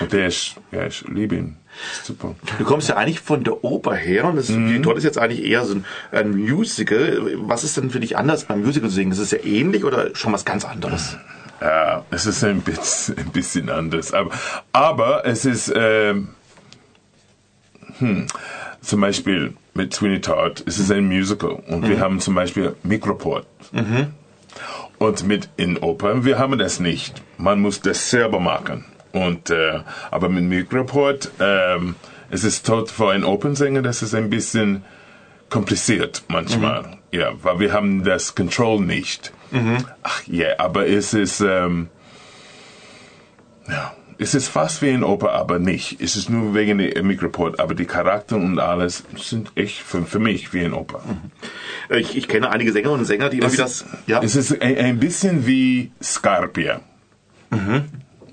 Und 0.00 0.12
der 0.12 0.26
ist, 0.28 0.56
ja, 0.70 0.86
ich 0.86 1.04
liebe 1.08 1.36
ihn. 1.36 1.56
Super. 2.02 2.34
Du 2.58 2.64
kommst 2.64 2.88
ja 2.88 2.96
eigentlich 2.96 3.20
von 3.20 3.44
der 3.44 3.64
Oper 3.64 3.94
her 3.94 4.26
und 4.26 4.36
das 4.36 4.48
Sweeney 4.48 4.82
Todd 4.82 4.98
ist 4.98 5.04
jetzt 5.04 5.18
eigentlich 5.18 5.44
eher 5.44 5.64
so 5.64 5.74
ein, 5.74 5.84
ein 6.10 6.36
Musical. 6.36 7.32
Was 7.36 7.64
ist 7.64 7.76
denn 7.76 7.90
für 7.90 8.00
dich 8.00 8.16
anders 8.16 8.44
beim 8.44 8.62
Musical 8.62 8.90
singen? 8.90 9.12
Ist 9.12 9.18
es 9.18 9.30
ja 9.30 9.38
ähnlich 9.42 9.84
oder 9.84 10.14
schon 10.14 10.32
was 10.32 10.44
ganz 10.44 10.64
anderes? 10.64 11.16
Ja, 11.60 12.04
es 12.10 12.26
ist 12.26 12.44
ein 12.44 12.60
bisschen, 12.60 13.18
ein 13.18 13.30
bisschen 13.30 13.70
anders. 13.70 14.12
Aber, 14.12 14.30
aber 14.72 15.24
es 15.24 15.44
ist, 15.44 15.72
ähm, 15.74 16.28
hm, 17.98 18.26
zum 18.82 19.00
Beispiel 19.00 19.54
mit 19.74 19.94
Sweeney 19.94 20.20
Todd, 20.20 20.62
es 20.66 20.78
ist 20.78 20.90
ein 20.92 21.06
Musical 21.06 21.62
und 21.68 21.88
wir 21.88 22.00
haben 22.00 22.20
zum 22.20 22.34
Beispiel 22.34 22.76
Mikroport. 22.82 23.46
Und 24.98 25.26
mit 25.26 25.48
in 25.56 25.78
Opern, 25.78 26.24
wir 26.24 26.38
haben 26.38 26.58
das 26.58 26.78
nicht. 26.80 27.22
Man 27.38 27.60
muss 27.60 27.80
das 27.80 28.10
selber 28.10 28.38
machen. 28.40 28.84
Und, 29.12 29.50
äh, 29.50 29.80
aber 30.10 30.28
mit 30.28 30.44
Mikroport, 30.44 31.30
ähm, 31.40 31.96
es 32.30 32.44
ist 32.44 32.66
tot 32.66 32.90
für 32.90 33.10
einen 33.10 33.24
Opernsänger, 33.24 33.82
das 33.82 34.02
ist 34.02 34.14
ein 34.14 34.30
bisschen 34.30 34.84
kompliziert 35.50 36.22
manchmal. 36.28 36.98
Ja, 37.10 37.32
weil 37.42 37.58
wir 37.60 37.72
haben 37.74 38.04
das 38.04 38.34
Control 38.34 38.80
nicht. 38.80 39.32
Ach 40.02 40.22
ja, 40.26 40.58
aber 40.58 40.88
es 40.88 41.12
ist, 41.12 41.40
ähm, 41.40 41.88
ja, 43.68 43.92
es 44.18 44.34
ist 44.34 44.48
fast 44.48 44.82
wie 44.82 44.90
ein 44.90 45.04
Oper, 45.04 45.32
aber 45.32 45.58
nicht. 45.58 46.00
Es 46.00 46.16
ist 46.16 46.28
nur 46.30 46.54
wegen 46.54 46.78
der 46.78 47.02
Mikroport, 47.02 47.60
aber 47.60 47.74
die 47.74 47.84
Charakter 47.84 48.36
und 48.36 48.58
alles 48.58 49.04
sind 49.16 49.52
echt 49.54 49.78
für, 49.78 50.02
für 50.04 50.18
mich 50.18 50.52
wie 50.52 50.64
ein 50.64 50.72
Oper. 50.72 51.02
Äh, 51.88 52.00
Ich, 52.00 52.16
ich 52.16 52.28
kenne 52.28 52.50
einige 52.50 52.72
Sängerinnen 52.72 53.00
und 53.00 53.06
Sänger, 53.06 53.28
die 53.30 53.38
immer 53.38 53.52
wieder 53.52 53.64
das, 53.64 53.84
ja, 54.06 54.20
Es 54.22 54.36
ist 54.36 54.60
ein, 54.60 54.76
ein 54.78 54.98
bisschen 54.98 55.46
wie 55.46 55.90
Scarpia, 56.02 56.80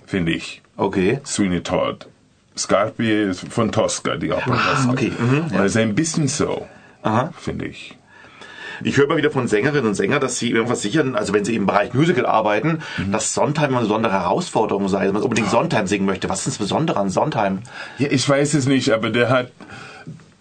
finde 0.05 0.31
ich. 0.31 0.61
okay. 0.77 1.19
Sweeney 1.25 1.61
Todd. 1.61 2.07
Scarpia 2.57 3.29
ist 3.29 3.47
von 3.49 3.71
Tosca, 3.71 4.17
die 4.17 4.31
Opera 4.31 4.57
Tosca. 4.57 4.91
okay, 4.91 5.11
mhm, 5.17 5.43
Und 5.55 5.59
es 5.61 5.75
ist 5.75 5.77
ein 5.77 5.95
bisschen 5.95 6.27
so, 6.27 6.67
finde 7.37 7.67
ich. 7.67 7.97
Ich 8.83 8.97
höre 8.97 9.05
immer 9.05 9.17
wieder 9.17 9.31
von 9.31 9.47
Sängerinnen 9.47 9.87
und 9.87 9.95
Sängern, 9.95 10.21
dass 10.21 10.37
sie 10.39 10.51
irgendwas 10.51 10.81
sichern, 10.81 11.15
also 11.15 11.33
wenn 11.33 11.45
sie 11.45 11.55
im 11.55 11.65
Bereich 11.65 11.93
Musical 11.93 12.25
arbeiten, 12.25 12.79
dass 13.11 13.33
Sondheim 13.33 13.71
eine 13.71 13.81
besondere 13.81 14.13
Herausforderung 14.13 14.87
sei, 14.89 15.05
dass 15.05 15.13
man 15.13 15.23
unbedingt 15.23 15.49
Sondheim 15.49 15.87
singen 15.87 16.05
möchte. 16.05 16.29
Was 16.29 16.39
ist 16.39 16.47
das 16.47 16.57
Besondere 16.57 16.99
an 16.99 17.09
Sondheim? 17.09 17.59
Ja, 17.97 18.07
ich 18.11 18.27
weiß 18.27 18.53
es 18.53 18.67
nicht, 18.67 18.91
aber 18.91 19.09
der 19.09 19.29
hat 19.29 19.51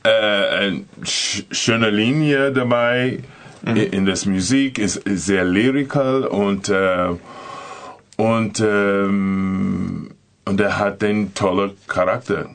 äh, 0.05 0.09
eine 0.11 0.85
sch 1.05 1.45
schöne 1.51 1.91
Linie 1.91 2.53
dabei 2.53 3.21
i- 3.67 3.83
in 3.83 4.07
das 4.07 4.25
Musik, 4.27 4.79
ist, 4.79 5.03
sehr 5.07 5.45
lyrical 5.45 6.25
und 6.25 6.69
äh, 6.69 7.09
und 8.17 8.61
ähm, 8.61 10.11
und 10.45 10.61
er 10.61 10.79
hat 10.79 11.03
den 11.03 11.35
tollen 11.35 11.73
Charakter 11.89 12.47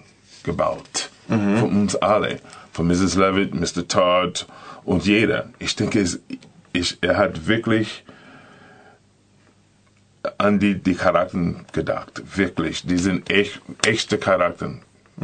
gebaut 0.44 1.10
von 1.28 1.72
uns 1.82 1.96
alle, 1.96 2.40
von 2.74 2.88
Mrs. 2.88 3.16
Levitt, 3.16 3.54
Mr. 3.56 3.88
Todd 3.88 4.46
und 4.86 5.06
jeder. 5.06 5.50
Ich 5.60 5.76
denke, 5.76 6.00
es, 6.02 6.20
ich, 6.74 6.98
er 7.02 7.18
hat 7.18 7.48
wirklich 7.48 8.04
an 10.38 10.60
die, 10.60 10.76
die 10.76 10.96
Charakter 10.96 11.56
gedacht. 11.72 12.22
Wirklich. 12.36 12.86
Die 12.86 12.98
sind 12.98 13.30
echt, 13.32 13.62
echte 13.86 14.18
Charakter, 14.18 14.74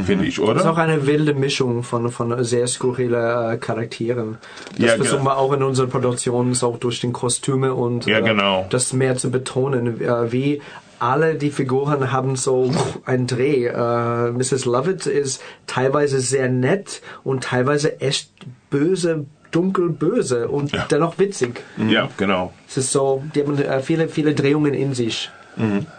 finde 0.06 0.26
ich, 0.26 0.40
oder? 0.40 0.56
Das 0.56 0.64
ist 0.64 0.70
auch 0.70 0.78
eine 0.78 1.08
wilde 1.08 1.34
Mischung 1.34 1.84
von, 1.84 2.10
von 2.12 2.44
sehr 2.44 2.68
skurrile 2.68 3.54
äh, 3.54 3.58
Charakteren. 3.58 4.38
Das 4.78 4.80
Ja, 4.80 4.96
versuchen 4.96 5.24
wir 5.24 5.38
auch 5.38 5.54
in 5.54 5.64
unseren 5.64 5.90
Produktionen, 5.90 6.56
auch 6.62 6.78
durch 6.78 7.00
den 7.00 7.14
Kostüme 7.14 7.74
und 7.74 8.06
Ja, 8.06 8.20
äh, 8.20 8.22
genau. 8.22 8.68
das 8.70 8.94
mehr 8.94 9.16
zu 9.16 9.32
betonen, 9.32 10.02
äh, 10.02 10.32
wie 10.32 10.62
alle 11.00 11.36
die 11.36 11.50
Figuren 11.52 12.12
haben 12.12 12.36
so 12.36 12.72
einen 13.06 13.26
Dreh. 13.26 13.68
Äh, 13.68 14.32
Mrs. 14.32 14.66
Lovett 14.66 15.06
ist 15.06 15.42
teilweise 15.66 16.20
sehr 16.20 16.50
nett 16.50 17.02
und 17.24 17.46
teilweise 17.46 18.02
echt 18.02 18.32
böse, 18.70 19.26
dunkel 19.52 19.90
böse 19.90 20.48
und 20.48 20.72
dennoch 20.92 21.18
witzig. 21.20 21.64
Ja, 21.90 22.10
genau. 22.18 22.54
Es 22.68 22.78
ist 22.78 22.92
so, 22.92 23.24
die 23.34 23.42
haben 23.42 23.58
äh, 23.58 23.82
viele, 23.82 24.08
viele 24.08 24.34
Drehungen 24.34 24.74
in 24.74 24.94
sich. 24.94 25.30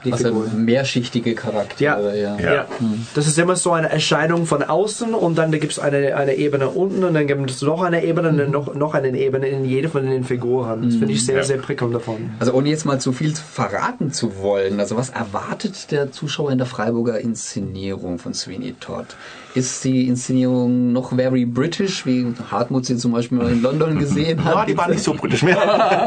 Die 0.05 0.13
also 0.13 0.47
mehrschichtige 0.57 1.35
Charaktere. 1.35 2.19
Ja, 2.19 2.39
ja. 2.39 2.55
ja. 2.55 2.67
Das 3.15 3.27
ist 3.27 3.39
immer 3.39 3.57
so 3.57 3.73
eine 3.73 3.91
Erscheinung 3.91 4.47
von 4.47 4.63
außen 4.63 5.13
und 5.13 5.37
dann 5.37 5.51
gibt 5.51 5.73
es 5.73 5.79
eine, 5.79 6.17
eine 6.17 6.35
Ebene 6.35 6.69
unten 6.69 7.05
und 7.05 7.13
dann 7.13 7.27
gibt 7.27 7.51
es 7.51 7.61
noch 7.61 7.83
eine 7.83 8.03
Ebene 8.03 8.31
und 8.31 8.39
dann 8.39 8.51
noch, 8.51 8.75
noch 8.75 8.95
eine 8.95 9.17
Ebene 9.19 9.49
in 9.49 9.65
jede 9.65 9.89
von 9.91 10.07
den 10.07 10.25
Figuren. 10.25 10.83
Das 10.83 10.97
finde 10.97 11.13
ich 11.13 11.27
sehr, 11.27 11.37
ja. 11.37 11.43
sehr 11.43 11.59
prickelnd 11.59 11.95
davon. 11.95 12.31
Also 12.39 12.53
ohne 12.53 12.71
jetzt 12.71 12.87
mal 12.87 13.01
zu 13.01 13.13
viel 13.13 13.35
verraten 13.35 14.13
zu 14.13 14.39
wollen, 14.39 14.81
also 14.81 14.97
was 14.97 15.11
erwartet 15.11 15.91
der 15.91 16.11
Zuschauer 16.11 16.53
in 16.53 16.59
der 16.59 16.67
Freiburger 16.67 17.19
Inszenierung 17.19 18.19
von 18.19 18.33
Sweeney 18.33 18.75
Todd? 18.81 19.07
ist 19.55 19.85
die 19.85 20.07
Inszenierung 20.07 20.93
noch 20.93 21.15
very 21.15 21.45
British, 21.45 22.07
wie 22.07 22.27
Hartmut 22.51 22.87
sie 22.87 22.97
zum 22.97 23.13
Beispiel 23.13 23.41
in 23.41 23.63
London 23.63 23.99
gesehen 23.99 24.45
hat. 24.45 24.55
Ja, 24.55 24.65
die 24.65 24.77
war 24.77 24.89
nicht 24.89 25.03
so 25.03 25.15
britisch 25.15 25.43
mehr. 25.43 25.57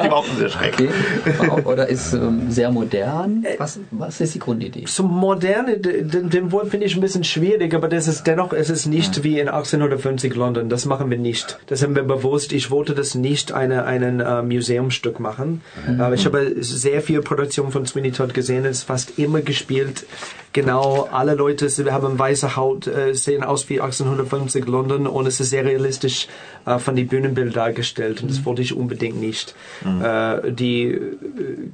die 0.03 0.09
war 0.09 0.17
auch 0.17 0.25
sehr 0.37 0.49
schrecklich. 0.49 0.89
Okay. 1.25 1.61
Oder 1.65 1.87
ist 1.87 2.13
ähm, 2.13 2.49
sehr 2.49 2.71
modern? 2.71 3.42
Was, 3.57 3.79
was 3.91 4.21
ist 4.21 4.35
die 4.35 4.39
Grundidee? 4.39 4.85
So 4.87 5.03
modern, 5.03 5.81
den, 5.81 6.29
den 6.29 6.51
Wort 6.51 6.69
finde 6.69 6.85
ich 6.85 6.95
ein 6.95 7.01
bisschen 7.01 7.23
schwierig, 7.23 7.73
aber 7.73 7.87
das 7.87 8.07
ist 8.07 8.25
dennoch, 8.25 8.53
es 8.53 8.69
ist 8.69 8.85
nicht 8.85 9.17
ja. 9.17 9.23
wie 9.23 9.39
in 9.39 9.47
1850 9.47 10.33
London. 10.35 10.69
Das 10.69 10.85
machen 10.85 11.09
wir 11.09 11.17
nicht. 11.17 11.59
Das 11.67 11.83
haben 11.83 11.95
wir 11.95 12.03
bewusst. 12.03 12.53
Ich 12.53 12.71
wollte 12.71 12.93
das 12.95 13.15
nicht 13.15 13.51
eine, 13.51 13.85
einen 13.85 14.21
uh, 14.21 14.43
Museumstück 14.43 15.19
machen. 15.19 15.61
Mhm. 15.87 15.99
Uh, 15.99 16.13
ich 16.13 16.25
habe 16.25 16.55
sehr 16.59 17.01
viel 17.01 17.21
Produktion 17.21 17.71
von 17.71 17.85
Sweeney 17.85 18.11
Todd 18.11 18.33
gesehen. 18.33 18.65
Es 18.65 18.79
ist 18.79 18.83
fast 18.83 19.17
immer 19.17 19.41
gespielt 19.41 20.05
genau 20.53 21.09
alle 21.11 21.33
Leute 21.33 21.63
wir 21.83 21.93
haben 21.93 22.17
weiße 22.17 22.55
Haut, 22.55 22.87
äh, 22.87 23.13
sehen 23.13 23.43
aus 23.43 23.69
wie 23.69 23.81
1850 23.81 24.65
London 24.65 25.07
und 25.07 25.27
es 25.27 25.39
ist 25.39 25.49
sehr 25.49 25.65
realistisch 25.65 26.27
äh, 26.65 26.77
von 26.77 26.95
die 26.95 27.03
Bühnenbild 27.03 27.55
dargestellt 27.55 28.21
und 28.21 28.29
das 28.29 28.39
mhm. 28.39 28.45
wollte 28.45 28.61
ich 28.61 28.75
unbedingt 28.75 29.19
nicht. 29.19 29.55
Mhm. 29.83 30.01
Äh, 30.03 30.51
die 30.51 30.99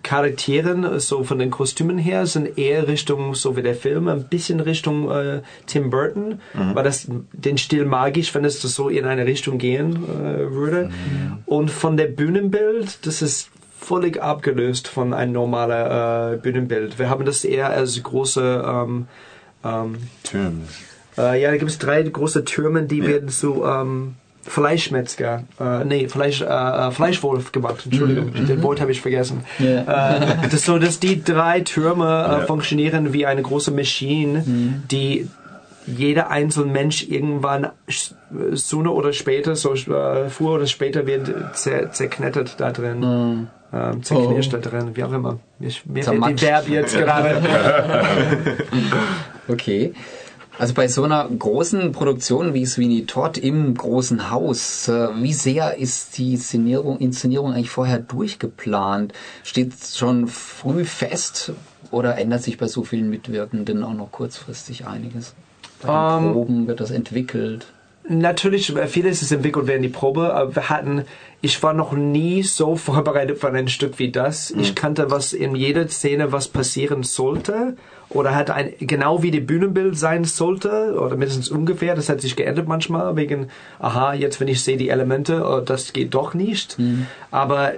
Charakteren, 0.03 0.99
so 0.99 1.23
von 1.23 1.39
den 1.39 1.51
Kostümen 1.51 1.97
her, 1.97 2.25
sind 2.25 2.57
eher 2.57 2.87
Richtung, 2.87 3.35
so 3.35 3.55
wie 3.55 3.61
der 3.61 3.75
Film, 3.75 4.07
ein 4.07 4.23
bisschen 4.23 4.59
Richtung 4.59 5.11
äh, 5.11 5.41
Tim 5.67 5.89
Burton, 5.89 6.39
mhm. 6.53 6.75
weil 6.75 6.83
das 6.83 7.07
den 7.33 7.57
Stil 7.57 7.85
magisch, 7.85 8.33
wenn 8.33 8.45
es 8.45 8.61
so 8.61 8.89
in 8.89 9.05
eine 9.05 9.25
Richtung 9.25 9.57
gehen 9.57 9.95
äh, 9.95 10.51
würde. 10.51 10.85
Mhm. 10.85 11.39
Und 11.45 11.71
von 11.71 11.97
der 11.97 12.07
Bühnenbild, 12.07 13.05
das 13.05 13.21
ist 13.21 13.49
völlig 13.89 14.21
abgelöst 14.21 14.87
von 14.87 15.15
einem 15.15 15.33
normalen 15.33 16.35
äh, 16.35 16.37
Bühnenbild. 16.37 16.99
Wir 16.99 17.09
haben 17.09 17.25
das 17.25 17.43
eher 17.43 17.71
als 17.71 18.01
große 18.03 18.63
ähm, 18.63 19.07
ähm, 19.65 19.97
Türme. 20.21 20.61
Äh, 21.17 21.41
ja, 21.41 21.49
da 21.49 21.57
gibt 21.57 21.71
es 21.71 21.79
drei 21.79 22.03
große 22.03 22.45
Türme, 22.45 22.83
die 22.83 22.99
ja. 22.99 23.07
werden 23.07 23.29
zu 23.29 23.65
ähm, 23.65 24.13
Fleischmetzger, 24.43 25.43
äh, 25.59 25.83
nee, 25.85 26.07
Fleisch, 26.07 26.41
äh, 26.41 26.45
äh 26.45 26.91
Fleischwolf 26.91 27.51
gemacht. 27.51 27.81
Entschuldigung, 27.85 28.31
mhm. 28.31 28.45
den 28.45 28.61
Wort 28.61 28.79
habe 28.79 28.91
ich 28.91 29.01
vergessen. 29.01 29.43
Yeah. 29.59 30.17
Äh, 30.17 30.49
das 30.51 30.65
so, 30.65 30.77
dass 30.77 30.99
die 30.99 31.23
drei 31.23 31.61
Türme 31.61 32.05
äh, 32.05 32.07
ja. 32.07 32.45
funktionieren 32.45 33.11
wie 33.11 33.25
eine 33.25 33.41
große 33.41 33.71
Maschine, 33.71 34.43
mhm. 34.45 34.83
die 34.91 35.27
jeder 35.87 36.29
einzelne 36.29 36.71
Mensch 36.71 37.07
irgendwann 37.09 37.69
sooner 38.51 38.93
oder 38.93 39.13
später, 39.13 39.55
so 39.55 39.73
äh, 39.73 40.29
früher 40.29 40.51
oder 40.51 40.67
später 40.67 41.07
wird 41.07 41.33
zer 41.55 41.91
zerknettert 41.91 42.59
da 42.59 42.71
drin. 42.71 42.99
Mhm 42.99 43.47
ähm, 43.71 44.03
zerknirscht 44.03 44.53
oh. 44.53 44.59
wie 44.93 45.03
auch 45.03 45.11
immer. 45.11 45.39
Mir, 45.59 45.71
mir 45.85 46.01
die 46.01 46.41
Verb 46.41 46.69
jetzt 46.69 46.97
gerade. 46.97 47.37
okay. 49.47 49.93
Also 50.57 50.73
bei 50.73 50.89
so 50.89 51.05
einer 51.05 51.25
großen 51.25 51.93
Produktion 51.93 52.53
wie 52.53 52.65
Sweeney 52.65 53.05
Todd 53.05 53.37
im 53.37 53.75
großen 53.75 54.29
Haus, 54.29 54.89
äh, 54.89 55.07
wie 55.21 55.31
sehr 55.31 55.77
ist 55.77 56.17
die 56.17 56.33
Inszenierung, 56.33 56.99
Inszenierung 56.99 57.53
eigentlich 57.53 57.69
vorher 57.69 57.99
durchgeplant? 57.99 59.13
Steht 59.43 59.73
schon 59.93 60.27
früh 60.27 60.83
fest 60.83 61.53
oder 61.91 62.17
ändert 62.17 62.43
sich 62.43 62.57
bei 62.57 62.67
so 62.67 62.83
vielen 62.83 63.09
Mitwirkenden 63.09 63.83
auch 63.83 63.93
noch 63.93 64.11
kurzfristig 64.11 64.85
einiges? 64.85 65.33
Bei 65.81 65.87
den 65.87 65.95
um, 65.95 66.27
ähm, 66.27 66.33
Proben 66.33 66.67
wird 66.67 66.81
das 66.81 66.91
entwickelt? 66.91 67.67
Natürlich, 68.09 68.75
äh, 68.75 68.87
vieles 68.87 69.21
ist 69.21 69.31
entwickelt 69.31 69.67
während 69.67 69.85
die 69.85 69.89
Probe, 69.89 70.33
aber 70.33 70.55
wir 70.55 70.69
hatten, 70.69 71.03
ich 71.41 71.61
war 71.61 71.73
noch 71.73 71.93
nie 71.93 72.41
so 72.41 72.75
vorbereitet 72.75 73.37
für 73.37 73.51
ein 73.51 73.67
Stück 73.67 73.99
wie 73.99 74.11
das. 74.11 74.51
Mhm. 74.51 74.61
Ich 74.61 74.75
kannte, 74.75 75.11
was 75.11 75.31
in 75.31 75.55
jeder 75.55 75.87
Szene 75.87 76.31
was 76.31 76.47
passieren 76.47 77.03
sollte 77.03 77.77
oder 78.09 78.33
hat 78.33 78.49
ein, 78.49 78.73
genau 78.79 79.21
wie 79.21 79.29
die 79.29 79.39
Bühnenbild 79.39 79.95
sein 79.95 80.25
sollte 80.25 80.95
oder 80.99 81.15
mindestens 81.15 81.49
ungefähr. 81.49 81.93
Das 81.93 82.09
hat 82.09 82.21
sich 82.21 82.35
geändert 82.35 82.67
manchmal 82.67 83.15
wegen, 83.15 83.49
aha, 83.77 84.13
jetzt 84.13 84.39
wenn 84.39 84.47
ich 84.47 84.63
sehe 84.63 84.77
die 84.77 84.89
Elemente, 84.89 85.45
oh, 85.45 85.61
das 85.61 85.93
geht 85.93 86.15
doch 86.15 86.33
nicht. 86.33 86.79
Mhm. 86.79 87.05
Aber 87.29 87.73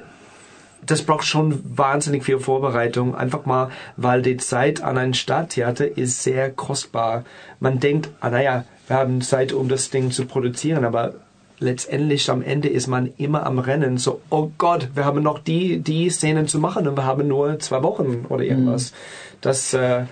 das 0.85 1.01
braucht 1.01 1.25
schon 1.25 1.61
wahnsinnig 1.77 2.23
viel 2.23 2.39
Vorbereitung. 2.39 3.15
Einfach 3.15 3.45
mal, 3.45 3.69
weil 3.97 4.21
die 4.21 4.37
Zeit 4.37 4.81
an 4.81 4.97
einem 4.97 5.13
Stadttheater 5.13 5.97
ist 5.97 6.23
sehr 6.23 6.49
kostbar. 6.49 7.25
Man 7.59 7.79
denkt, 7.81 8.09
ah 8.21 8.29
naja, 8.29 8.63
wir 8.91 8.97
haben 8.97 9.21
Zeit, 9.21 9.53
um 9.53 9.69
das 9.69 9.89
Ding 9.89 10.11
zu 10.11 10.25
produzieren, 10.25 10.83
aber 10.83 11.13
letztendlich 11.59 12.29
am 12.29 12.41
Ende 12.41 12.67
ist 12.67 12.87
man 12.87 13.13
immer 13.17 13.45
am 13.45 13.57
Rennen. 13.57 13.97
So, 13.97 14.19
oh 14.29 14.51
Gott, 14.57 14.89
wir 14.95 15.05
haben 15.05 15.23
noch 15.23 15.39
die, 15.39 15.79
die 15.79 16.09
Szenen 16.09 16.49
zu 16.49 16.59
machen 16.59 16.89
und 16.89 16.97
wir 16.97 17.05
haben 17.05 17.25
nur 17.25 17.57
zwei 17.59 17.83
Wochen 17.83 18.25
oder 18.27 18.43
irgendwas. 18.43 18.91
Mhm. 18.91 18.95
Das, 19.39 19.73
äh, 19.73 20.03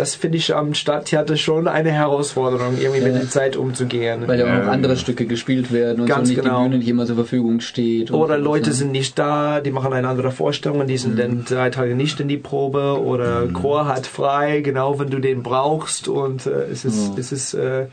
das 0.00 0.14
finde 0.14 0.38
ich 0.38 0.54
am 0.54 0.72
Stadttheater 0.72 1.36
schon 1.36 1.68
eine 1.68 1.90
Herausforderung, 1.90 2.78
irgendwie 2.80 3.00
ja. 3.00 3.08
mit 3.08 3.16
der 3.16 3.28
Zeit 3.28 3.54
umzugehen. 3.54 4.26
Weil 4.26 4.40
ja 4.40 4.46
auch 4.46 4.64
noch 4.64 4.72
andere 4.72 4.96
Stücke 4.96 5.26
gespielt 5.26 5.72
werden 5.72 6.00
und 6.00 6.06
Ganz 6.06 6.28
so 6.28 6.34
nicht 6.34 6.42
genau. 6.42 6.62
die 6.62 6.68
Bühne 6.68 6.78
nicht 6.78 6.88
immer 6.88 7.04
zur 7.04 7.16
Verfügung 7.16 7.60
steht. 7.60 8.10
Oder 8.10 8.38
Leute 8.38 8.72
sind 8.72 8.92
nicht 8.92 9.18
da, 9.18 9.60
die 9.60 9.70
machen 9.70 9.92
eine 9.92 10.08
andere 10.08 10.30
Vorstellung 10.32 10.80
und 10.80 10.86
die 10.86 10.96
sind 10.96 11.16
mhm. 11.16 11.18
dann 11.18 11.44
drei 11.44 11.68
Tage 11.68 11.94
nicht 11.94 12.18
in 12.18 12.28
die 12.28 12.38
Probe 12.38 12.98
oder 12.98 13.42
mhm. 13.42 13.52
Chor 13.52 13.88
hat 13.88 14.06
frei, 14.06 14.62
genau 14.62 14.98
wenn 14.98 15.10
du 15.10 15.18
den 15.18 15.42
brauchst 15.42 16.08
und 16.08 16.46
äh, 16.46 16.68
es 16.72 16.86
ist, 16.86 17.12
mhm. 17.12 17.18
es 17.18 17.30
ist 17.30 17.52
äh, 17.52 17.88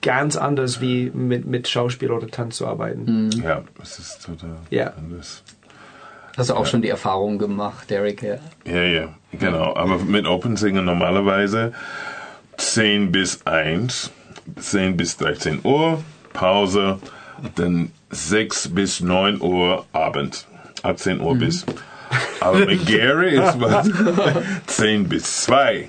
ganz 0.00 0.36
anders 0.36 0.80
wie 0.80 1.12
mit, 1.14 1.46
mit 1.46 1.68
Schauspiel 1.68 2.10
oder 2.10 2.26
Tanz 2.26 2.56
zu 2.56 2.66
arbeiten. 2.66 3.26
Mhm. 3.26 3.40
Ja, 3.40 3.62
es 3.80 4.00
ist 4.00 4.26
total 4.26 4.56
ja. 4.70 4.92
anders. 4.98 5.44
Hast 6.36 6.50
du 6.50 6.54
auch 6.54 6.60
ja. 6.60 6.66
schon 6.66 6.82
die 6.82 6.88
Erfahrung 6.88 7.38
gemacht, 7.38 7.90
Derek? 7.90 8.22
Ja, 8.22 8.38
ja, 8.64 8.82
ja 8.82 9.08
genau. 9.32 9.76
Aber 9.76 9.98
mit 9.98 10.26
Open 10.26 10.56
Singen 10.56 10.84
normalerweise 10.84 11.72
10 12.56 13.12
bis 13.12 13.44
1, 13.46 14.10
10 14.58 14.96
bis 14.96 15.16
13 15.18 15.60
Uhr, 15.64 16.02
Pause, 16.32 16.98
dann 17.54 17.92
6 18.10 18.74
bis 18.74 19.00
9 19.00 19.40
Uhr 19.40 19.84
Abend. 19.92 20.46
Ab 20.82 20.98
10 20.98 21.20
Uhr 21.20 21.34
mhm. 21.34 21.38
bis. 21.38 21.66
Aber 22.40 22.66
mit 22.66 22.86
Gary 22.86 23.36
ist 23.36 23.60
was 23.60 23.88
10 24.66 25.08
bis 25.08 25.42
2. 25.42 25.88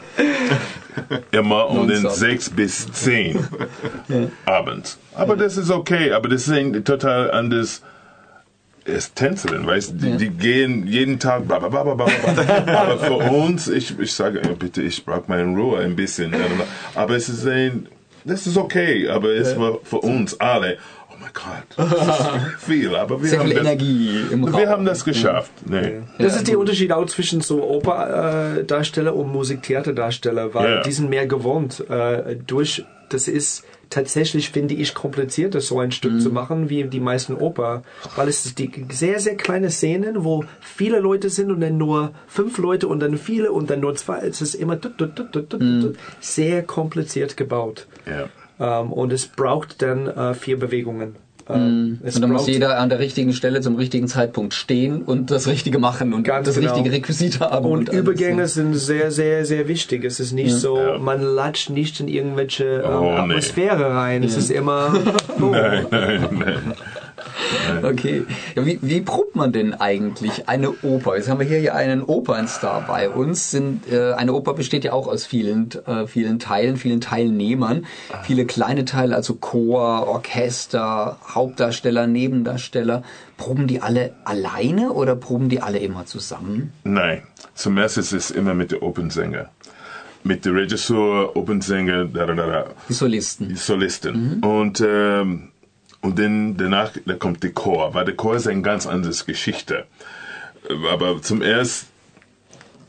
Immer 1.32 1.70
um 1.70 1.88
den 1.88 2.10
6 2.10 2.52
bis 2.52 2.92
10 2.92 3.48
ja. 4.08 4.28
abends. 4.46 5.00
Aber 5.16 5.36
das 5.36 5.58
ist 5.58 5.72
okay, 5.72 6.12
aber 6.12 6.30
das 6.30 6.48
ist 6.48 6.86
total 6.86 7.32
anderes 7.32 7.82
ist 8.86 9.15
Tänzerin, 9.15 9.65
weißt 9.65 9.93
die, 9.96 10.10
ja. 10.10 10.15
die 10.17 10.30
gehen 10.30 10.88
jeden 10.88 11.19
Tag, 11.19 11.48
bla, 11.48 11.60
bla, 11.60 11.69
bla, 11.69 11.93
bla, 11.93 12.06
bla. 12.06 12.74
aber 12.82 12.98
für 12.98 13.13
uns, 13.13 13.67
ich, 13.67 13.98
ich 14.00 14.13
sage, 14.13 14.41
bitte, 14.58 14.82
ich 14.82 15.06
brauche 15.06 15.24
meine 15.28 15.56
Ruhe 15.56 15.80
ein 15.80 15.96
bisschen. 15.96 16.34
Aber 16.96 17.15
es 17.15 17.30
ist 17.30 17.48
ein, 17.48 17.88
das 18.26 18.48
ist 18.48 18.58
okay, 18.58 19.08
aber 19.10 19.30
es 19.30 19.54
ja. 19.54 19.60
war 19.60 19.80
für 19.84 20.00
uns 20.00 20.39
alle, 20.39 20.78
oh 21.10 21.15
mein 21.19 21.32
Gott, 21.34 21.88
viel, 22.60 22.96
aber 22.96 23.22
wir, 23.22 23.30
Sehr 23.30 23.39
haben, 23.39 23.48
viel 23.48 23.56
das, 23.56 23.65
Energie 23.65 24.22
im 24.32 24.54
wir 24.54 24.69
haben 24.69 24.86
das 24.86 25.06
geschafft. 25.06 25.52
Nee. 25.65 26.02
Das 26.17 26.36
ist 26.36 26.48
der 26.48 26.60
Unterschied 26.60 26.91
auch 26.91 27.06
zwischen 27.06 27.41
so 27.41 27.63
Operdarsteller 27.63 29.15
und 29.15 29.32
Musiktheaterdarsteller, 29.32 30.54
weil 30.54 30.82
die 30.84 30.91
sind 30.91 31.10
mehr 31.10 31.28
gewohnt 31.28 31.84
äh, 31.89 32.36
durch, 32.36 32.86
das 33.10 33.28
ist 33.28 33.63
tatsächlich 33.94 34.50
finde 34.50 34.74
ich 34.74 34.94
komplizierter, 34.94 35.62
so 35.62 35.80
ein 35.80 35.92
Stück 35.92 36.14
mhm. 36.14 36.20
zu 36.20 36.32
machen, 36.32 36.70
wie 36.70 36.84
die 36.84 37.00
meisten 37.00 37.36
Oper. 37.36 37.84
Weil 38.16 38.28
es 38.28 38.46
ist 38.46 38.58
die 38.58 38.72
sehr, 38.92 39.20
sehr 39.20 39.38
kleine 39.38 39.70
Szenen, 39.70 40.24
wo 40.24 40.44
viele 40.60 41.00
Leute 41.00 41.30
sind 41.30 41.52
und 41.52 41.62
dann 41.62 41.78
nur 41.78 42.12
fünf 42.28 42.58
Leute 42.58 42.88
und 42.88 43.00
dann 43.00 43.18
viele 43.18 43.52
und 43.52 43.70
dann 43.70 43.82
nur 43.82 43.96
zwei. 43.96 44.20
Es 44.20 44.42
ist 44.42 44.56
immer 44.56 44.80
mhm. 45.60 45.94
sehr 46.20 46.64
kompliziert 46.64 47.38
gebaut. 47.38 47.88
Ja. 48.06 48.30
Um, 48.60 48.68
ähm, 48.68 48.94
und 48.94 49.12
es 49.12 49.28
braucht 49.28 49.82
dann 49.82 50.08
uh, 50.08 50.34
vier 50.36 50.60
Bewegungen. 50.60 51.16
Ähm, 51.50 52.00
und 52.02 52.22
dann 52.22 52.32
muss 52.32 52.48
jeder 52.48 52.80
an 52.80 52.90
der 52.90 53.00
richtigen 53.00 53.34
Stelle 53.34 53.62
zum 53.62 53.76
richtigen 53.76 54.08
Zeitpunkt 54.08 54.54
stehen 54.54 55.02
und 55.02 55.30
das 55.30 55.48
Richtige 55.48 55.78
machen 55.78 56.14
und 56.14 56.28
das 56.28 56.56
genau. 56.56 56.74
richtige 56.74 56.96
Requisit 56.96 57.40
haben. 57.42 57.66
Und, 57.66 57.90
und 57.90 57.96
Übergänge 57.96 58.42
alles, 58.42 58.54
sind 58.54 58.74
sehr, 58.76 59.12
sehr, 59.12 59.46
sehr 59.46 59.68
wichtig. 59.68 60.06
Es 60.06 60.20
ist 60.20 60.32
nicht 60.32 60.52
ja. 60.52 60.58
so, 60.58 60.78
ja. 60.78 60.98
man 60.98 61.22
latscht 61.22 61.70
nicht 61.70 62.00
in 62.00 62.08
irgendwelche 62.08 62.84
ähm, 62.86 63.02
oh, 63.02 63.12
Atmosphäre 63.12 63.78
nee. 63.78 63.84
rein. 63.84 64.24
Es 64.24 64.38
ist 64.38 64.52
immer. 64.52 64.94
Oh. 65.42 65.48
Nein, 65.48 65.88
nein, 65.90 66.28
nein. 66.32 66.74
Okay. 67.84 68.26
Ja, 68.56 68.66
wie, 68.66 68.80
wie 68.82 69.02
probt 69.02 69.36
man 69.36 69.52
denn 69.52 69.74
eigentlich 69.74 70.48
eine 70.48 70.72
Oper? 70.84 71.16
Jetzt 71.16 71.30
haben 71.30 71.40
wir 71.40 71.46
hier 71.46 71.76
einen 71.76 72.04
Opernstar 72.04 72.86
bei 72.88 73.10
uns. 73.10 73.52
Sind, 73.52 73.92
äh, 73.92 74.14
eine 74.14 74.34
Oper 74.34 74.54
besteht 74.54 74.84
ja 74.84 74.94
auch 74.94 75.08
aus 75.08 75.26
vielen, 75.26 75.70
äh, 75.86 76.08
vielen 76.08 76.40
Teilen, 76.40 76.78
vielen 76.78 77.02
Teilnehmern. 77.02 77.86
Viele 78.24 78.46
kleine 78.46 78.86
Teile, 78.86 79.16
also 79.16 79.36
Chor, 79.36 80.08
Orchester, 80.08 81.18
Hauptdarsteller, 81.28 82.08
Nebendarsteller. 82.08 83.04
Proben 83.38 83.68
die 83.68 83.82
alle 83.82 84.14
alleine 84.24 84.92
oder 84.92 85.16
proben 85.16 85.50
die 85.50 85.62
alle 85.62 85.80
immer 85.80 86.06
zusammen? 86.06 86.72
Nein, 86.84 87.24
zum 87.56 87.78
ersten 87.78 88.02
ist 88.02 88.14
es 88.14 88.32
immer 88.32 88.54
mit 88.54 88.72
der 88.72 88.84
Opernsänger. 88.84 89.50
Mit 90.24 90.46
der 90.46 90.54
Regisseur, 90.54 91.36
Opernsänger, 91.36 92.06
da, 92.06 92.26
da, 92.26 92.34
da, 92.34 92.48
da. 92.48 92.66
Die 92.88 92.94
Solisten. 92.94 93.50
die 93.50 93.56
Solisten. 93.56 94.42
Und, 94.42 94.82
ähm, 94.86 95.50
und 96.04 96.20
dann 96.20 96.56
danach 96.58 96.92
da 97.06 97.16
kommt 97.16 97.42
der 97.42 97.52
Chor, 97.52 97.94
weil 97.96 98.06
der 98.06 98.16
Chor 98.16 98.36
ist 98.36 98.48
eine 98.48 98.62
ganz 98.62 98.86
andere 98.86 99.13
Geschichte. 99.26 99.86
Aber 100.92 101.22
zum 101.22 101.42
ersten 101.42 101.88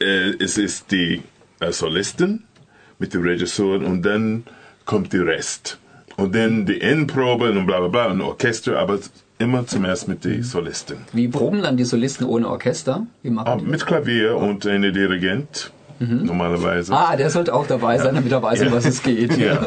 äh, 0.00 0.33
es 0.38 0.59
ist 0.59 0.90
die 0.90 1.22
äh, 1.61 1.72
Solistin 1.72 2.42
mit 2.98 3.14
dem 3.14 3.22
Regisseur 3.22 3.77
und 3.85 4.03
dann 4.03 4.44
kommt 4.85 5.12
der 5.12 5.27
Rest. 5.27 5.79
Und 6.16 6.35
dann 6.35 6.66
die 6.66 6.81
Endprobe 6.81 7.50
und 7.50 7.66
bla 7.66 7.81
bla 7.81 7.88
bla 7.88 8.07
und 8.07 8.20
Orchester, 8.20 8.79
aber 8.79 8.98
immer 9.38 9.66
zum 9.66 9.85
ersten 9.85 10.12
mit 10.12 10.24
der 10.24 10.44
Solistin. 10.44 10.98
Wie 11.12 11.27
proben 11.27 11.62
dann 11.62 11.77
die 11.77 11.85
Solisten 11.85 12.24
ohne 12.27 12.48
Orchester? 12.48 13.07
Wie 13.22 13.31
machen 13.31 13.48
Ah, 13.48 13.57
die? 13.57 13.64
mit 13.64 13.85
Klavier 13.85 14.37
und 14.37 14.64
eine 14.66 14.92
Dirigent 14.92 15.72
normalerweise. 15.98 16.92
Ah, 16.92 17.16
der 17.16 17.30
sollte 17.30 17.54
auch 17.54 17.66
dabei 17.66 17.98
sein, 17.98 18.14
damit 18.14 18.33
er 18.33 18.42
weiß, 18.42 18.62
um 18.62 18.72
was 18.72 18.85
es 18.85 19.02
geht. 19.02 19.37
Ja. 19.37 19.66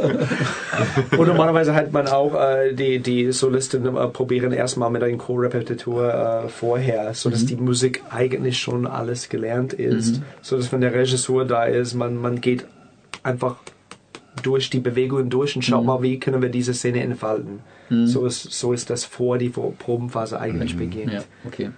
Und 1.17 1.27
normalerweise 1.27 1.73
hat 1.73 1.91
man 1.91 2.07
auch 2.07 2.35
äh, 2.35 2.73
die, 2.73 2.99
die 2.99 3.31
Solisten 3.31 3.85
äh, 3.95 4.07
probieren 4.07 4.51
erstmal 4.51 4.89
mit 4.89 5.03
einem 5.03 5.17
Chorrepetitur 5.17 6.13
äh, 6.45 6.49
vorher, 6.49 7.13
so 7.13 7.29
dass 7.29 7.45
die 7.45 7.55
Musik 7.55 8.03
eigentlich 8.09 8.59
schon 8.59 8.87
alles 8.87 9.29
gelernt 9.29 9.73
ist. 9.73 10.21
So 10.41 10.57
dass 10.57 10.71
wenn 10.71 10.81
der 10.81 10.93
Regisseur 10.93 11.45
da 11.45 11.65
ist, 11.65 11.93
man, 11.93 12.15
man 12.17 12.41
geht 12.41 12.65
einfach 13.23 13.55
durch 14.43 14.69
die 14.69 14.79
Bewegungen 14.79 15.29
durch 15.29 15.55
und 15.55 15.63
schaut 15.63 15.83
mal, 15.83 16.01
wie 16.01 16.19
können 16.19 16.41
wir 16.41 16.49
diese 16.49 16.73
Szene 16.73 17.01
entfalten. 17.01 17.59
So, 17.89 18.25
ist, 18.25 18.51
so 18.51 18.73
ist 18.73 18.89
das 18.89 19.05
vor 19.05 19.37
die 19.37 19.49
Probenphase 19.49 20.39
eigentlich 20.39 20.75
beginnt. 20.75 21.13
Ja, 21.13 21.23
okay. 21.45 21.69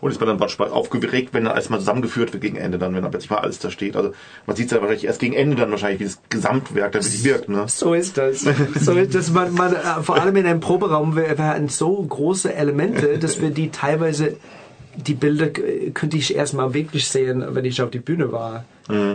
Und 0.00 0.10
ist 0.10 0.20
man 0.20 0.28
dann 0.28 0.38
manchmal 0.38 0.70
aufgeregt, 0.70 1.30
wenn 1.32 1.44
dann 1.44 1.54
alles 1.54 1.70
mal 1.70 1.78
zusammengeführt 1.78 2.32
wird 2.32 2.42
gegen 2.42 2.56
Ende, 2.56 2.78
dann, 2.78 2.94
wenn 2.94 3.02
dann 3.02 3.10
plötzlich 3.10 3.30
mal 3.30 3.38
alles 3.38 3.58
da 3.58 3.70
steht. 3.70 3.96
Also 3.96 4.12
man 4.46 4.56
sieht 4.56 4.66
es 4.66 4.72
ja 4.72 4.80
wahrscheinlich 4.80 5.04
erst 5.04 5.20
gegen 5.20 5.34
Ende 5.34 5.56
dann 5.56 5.70
wahrscheinlich, 5.70 6.00
wie 6.00 6.04
das 6.04 6.20
Gesamtwerk 6.28 6.92
dann 6.92 7.02
wirklich 7.02 7.24
wirkt, 7.24 7.48
ne? 7.48 7.64
So 7.66 7.94
ist 7.94 8.16
das. 8.16 8.46
So 8.80 8.92
ist 8.92 9.14
das. 9.14 9.30
Man, 9.30 9.54
man, 9.54 9.74
äh, 9.74 10.02
vor 10.02 10.20
allem 10.20 10.36
in 10.36 10.46
einem 10.46 10.60
Proberaum, 10.60 11.16
wir, 11.16 11.36
wir 11.36 11.46
hatten 11.46 11.68
so 11.68 11.94
große 12.02 12.54
Elemente, 12.54 13.18
dass 13.18 13.40
wir 13.40 13.50
die 13.50 13.70
teilweise, 13.70 14.36
die 14.96 15.14
Bilder 15.14 15.46
äh, 15.46 15.90
könnte 15.90 16.16
ich 16.16 16.34
erstmal 16.34 16.74
wirklich 16.74 17.08
sehen, 17.08 17.44
wenn 17.48 17.64
ich 17.64 17.82
auf 17.82 17.90
die 17.90 18.00
Bühne 18.00 18.32
war. 18.32 18.64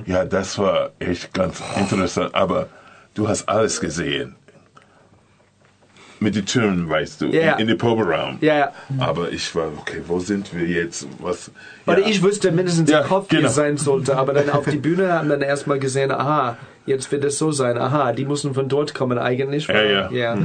Ja, 0.06 0.24
das 0.24 0.58
war 0.58 0.92
echt 1.00 1.34
ganz 1.34 1.62
interessant. 1.78 2.34
Aber 2.34 2.70
du 3.14 3.28
hast 3.28 3.50
alles 3.50 3.82
gesehen. 3.82 4.36
Mit 6.20 6.36
den 6.36 6.46
Türen, 6.46 6.90
weißt 6.90 7.22
du, 7.22 7.26
Ja. 7.28 7.54
in, 7.54 7.62
in 7.62 7.68
den 7.68 7.78
Proberaum. 7.78 8.38
Ja, 8.42 8.58
ja. 8.58 8.72
Aber 9.00 9.32
ich 9.32 9.54
war, 9.56 9.68
okay, 9.78 10.02
wo 10.08 10.20
sind 10.20 10.54
wir 10.58 10.66
jetzt? 10.66 11.08
Was? 11.20 11.52
Oder 11.86 12.00
ja. 12.00 12.08
ich 12.08 12.24
wusste 12.24 12.52
mindestens 12.52 12.90
Ja, 12.90 13.02
im 13.02 13.08
Kopf, 13.08 13.32
wie 13.32 13.36
genau. 13.38 13.50
es 13.50 13.56
sein 13.56 13.78
sollte. 13.78 14.18
Aber 14.18 14.34
dann 14.34 14.50
auf 14.50 14.66
die 14.66 14.78
Bühne 14.78 15.12
haben 15.12 15.28
dann 15.30 15.42
erstmal 15.42 15.78
gesehen, 15.80 16.12
aha, 16.12 16.58
jetzt 16.86 17.12
wird 17.12 17.26
es 17.26 17.38
so 17.38 17.52
sein. 17.52 17.78
Aha, 17.78 18.14
die 18.14 18.26
müssen 18.26 18.54
von 18.54 18.70
dort 18.70 18.94
kommen 18.94 19.18
eigentlich. 19.18 19.68
Ja, 19.68 19.84
ja. 19.84 20.10
ja. 20.12 20.38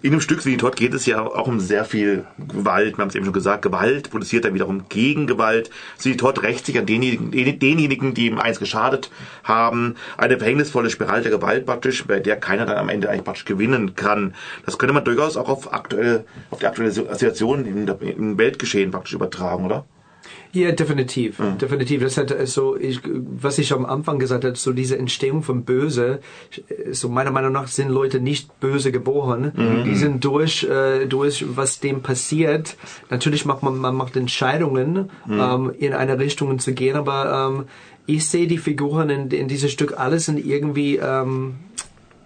In 0.00 0.12
dem 0.12 0.20
Stück 0.20 0.40
Sweeney 0.40 0.58
Todd 0.58 0.76
geht 0.76 0.94
es 0.94 1.06
ja 1.06 1.20
auch 1.22 1.48
um 1.48 1.58
sehr 1.58 1.84
viel 1.84 2.24
Gewalt. 2.38 2.96
Wir 2.96 3.02
haben 3.02 3.08
es 3.08 3.16
eben 3.16 3.24
schon 3.24 3.34
gesagt, 3.34 3.62
Gewalt 3.62 4.10
produziert 4.10 4.44
dann 4.44 4.54
wiederum 4.54 4.88
Gegengewalt. 4.88 5.70
Sweeney 5.98 6.16
Todd 6.16 6.40
rächt 6.44 6.66
sich 6.66 6.78
an 6.78 6.86
denjenigen, 6.86 7.32
den- 7.32 7.58
denjenigen, 7.58 8.14
die 8.14 8.26
ihm 8.26 8.38
eins 8.38 8.60
geschadet 8.60 9.10
haben. 9.42 9.96
Eine 10.16 10.38
verhängnisvolle 10.38 10.90
Spirale 10.90 11.22
der 11.22 11.32
Gewalt 11.32 11.66
praktisch, 11.66 12.04
bei 12.06 12.20
der 12.20 12.36
keiner 12.36 12.64
dann 12.64 12.76
am 12.76 12.88
Ende 12.88 13.10
eigentlich 13.10 13.24
praktisch 13.24 13.44
gewinnen 13.44 13.96
kann. 13.96 14.34
Das 14.64 14.78
könnte 14.78 14.92
man 14.94 15.04
durchaus 15.04 15.36
auch 15.36 15.48
auf 15.48 15.72
aktuelle, 15.72 16.24
auf 16.50 16.60
die 16.60 16.66
aktuelle 16.66 16.92
Situation 16.92 17.66
im 17.66 18.38
Weltgeschehen 18.38 18.92
praktisch 18.92 19.14
übertragen, 19.14 19.64
oder? 19.64 19.84
Ja, 20.52 20.72
definitiv, 20.72 21.38
definitiv. 21.60 22.02
Das 22.02 22.16
hat 22.16 22.30
äh, 22.30 22.46
so, 22.46 22.74
ich, 22.76 23.00
was 23.04 23.58
ich 23.58 23.72
am 23.72 23.84
Anfang 23.84 24.18
gesagt 24.18 24.44
habe, 24.44 24.56
so 24.56 24.72
diese 24.72 24.96
Entstehung 24.98 25.42
von 25.42 25.64
Böse. 25.64 26.20
äh, 26.68 26.92
So 26.94 27.08
meiner 27.10 27.30
Meinung 27.30 27.52
nach 27.52 27.68
sind 27.68 27.90
Leute 27.90 28.18
nicht 28.18 28.58
böse 28.60 28.90
geboren. 28.90 29.52
Die 29.84 29.94
sind 29.94 30.24
durch, 30.24 30.64
äh, 30.64 31.06
durch 31.06 31.44
was 31.54 31.80
dem 31.80 32.00
passiert. 32.02 32.76
Natürlich 33.10 33.44
macht 33.44 33.62
man, 33.62 33.76
man 33.78 33.94
macht 33.94 34.16
Entscheidungen, 34.16 35.10
ähm, 35.30 35.72
in 35.78 35.92
eine 35.92 36.18
Richtung 36.18 36.58
zu 36.58 36.72
gehen, 36.72 36.96
aber 36.96 37.50
ähm, 37.52 37.64
ich 38.06 38.26
sehe 38.26 38.46
die 38.46 38.58
Figuren 38.58 39.10
in, 39.10 39.30
in 39.30 39.48
diesem 39.48 39.68
Stück 39.68 39.98
alles 39.98 40.24
sind 40.26 40.38
irgendwie 40.44 40.96
ähm, 40.96 41.56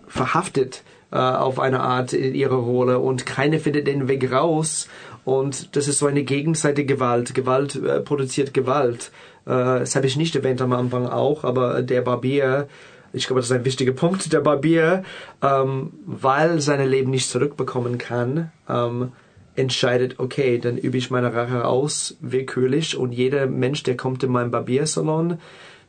verhaftet 0.06 0.82
äh, 1.10 1.16
auf 1.16 1.58
eine 1.58 1.80
Art 1.80 2.12
in 2.12 2.34
ihrer 2.34 2.56
Rolle 2.56 2.98
und 3.00 3.26
keiner 3.26 3.58
findet 3.58 3.86
den 3.86 4.08
Weg 4.08 4.30
raus. 4.30 4.88
Und 5.24 5.76
das 5.76 5.88
ist 5.88 5.98
so 5.98 6.06
eine 6.06 6.24
gegenseitige 6.24 6.94
Gewalt. 6.94 7.34
Gewalt 7.34 7.76
äh, 7.76 8.00
produziert 8.00 8.52
Gewalt. 8.54 9.12
Äh, 9.46 9.80
das 9.80 9.94
habe 9.94 10.06
ich 10.06 10.16
nicht 10.16 10.34
erwähnt 10.34 10.60
am 10.60 10.72
Anfang 10.72 11.06
auch, 11.06 11.44
aber 11.44 11.82
der 11.82 12.02
Barbier, 12.02 12.68
ich 13.12 13.26
glaube, 13.26 13.40
das 13.40 13.50
ist 13.50 13.56
ein 13.56 13.64
wichtiger 13.64 13.92
Punkt, 13.92 14.32
der 14.32 14.40
Barbier, 14.40 15.04
ähm, 15.42 15.92
weil 16.06 16.60
sein 16.60 16.86
Leben 16.88 17.10
nicht 17.10 17.28
zurückbekommen 17.28 17.98
kann, 17.98 18.50
ähm, 18.68 19.12
entscheidet, 19.54 20.18
okay, 20.18 20.58
dann 20.58 20.78
übe 20.78 20.96
ich 20.96 21.10
meine 21.10 21.34
Rache 21.34 21.66
aus, 21.66 22.16
willkürlich, 22.20 22.96
und 22.96 23.12
jeder 23.12 23.46
Mensch, 23.46 23.82
der 23.82 23.96
kommt 23.96 24.22
in 24.22 24.32
meinen 24.32 24.50
Barbiersalon, 24.50 25.38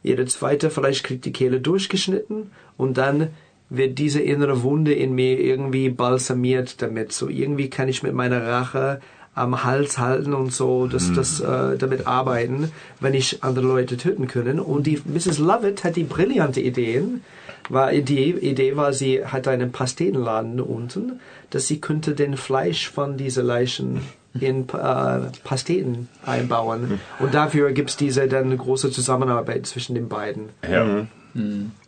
jeder 0.03 0.25
zweite 0.25 0.69
vielleicht 0.69 1.05
kriegt 1.05 1.23
die 1.23 1.31
Kehle 1.31 1.61
durchgeschnitten 1.61 2.51
und 2.75 2.97
dann 2.97 3.29
wird 3.69 3.97
diese 3.97 4.21
innere 4.21 4.61
Wunde 4.61 4.93
in 4.93 5.15
mir 5.15 5.39
irgendwie 5.39 5.89
balsamiert 5.89 6.81
damit. 6.81 7.13
So 7.13 7.29
irgendwie 7.29 7.69
kann 7.69 7.87
ich 7.87 8.03
mit 8.03 8.13
meiner 8.13 8.45
Rache 8.45 8.99
am 9.35 9.63
Hals 9.63 9.97
halten 9.97 10.33
und 10.33 10.53
so 10.53 10.87
das, 10.87 11.11
das 11.11 11.39
äh, 11.39 11.77
damit 11.77 12.05
arbeiten, 12.05 12.71
wenn 12.99 13.13
ich 13.13 13.43
andere 13.43 13.65
Leute 13.65 13.97
töten 13.97 14.27
können. 14.27 14.59
Und 14.59 14.85
die 14.85 15.01
Mrs. 15.05 15.39
Lovett 15.39 15.83
hat 15.83 15.95
die 15.95 16.03
brillante 16.03 16.61
Ideen, 16.61 17.23
war 17.69 17.91
die 17.91 18.31
Idee 18.31 18.75
war, 18.75 18.93
sie 18.93 19.25
hat 19.25 19.47
einen 19.47 19.71
Pastetenladen 19.71 20.59
unten, 20.59 21.19
dass 21.49 21.67
sie 21.67 21.79
könnte 21.79 22.13
den 22.13 22.37
Fleisch 22.37 22.89
von 22.89 23.17
diesen 23.17 23.45
Leichen 23.45 24.01
in 24.39 24.67
äh, 24.69 25.19
Pasteten 25.43 26.09
einbauen. 26.25 26.99
Und 27.19 27.33
dafür 27.33 27.71
gibt's 27.71 27.97
diese 27.97 28.27
dann 28.27 28.55
große 28.55 28.91
Zusammenarbeit 28.91 29.65
zwischen 29.65 29.95
den 29.95 30.09
beiden. 30.09 30.49
Ja. 30.69 31.07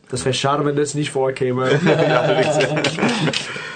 Das 0.10 0.26
wäre 0.26 0.34
schade, 0.34 0.66
wenn 0.66 0.76
das 0.76 0.96
nicht 0.96 1.12
vorkäme. 1.12 1.70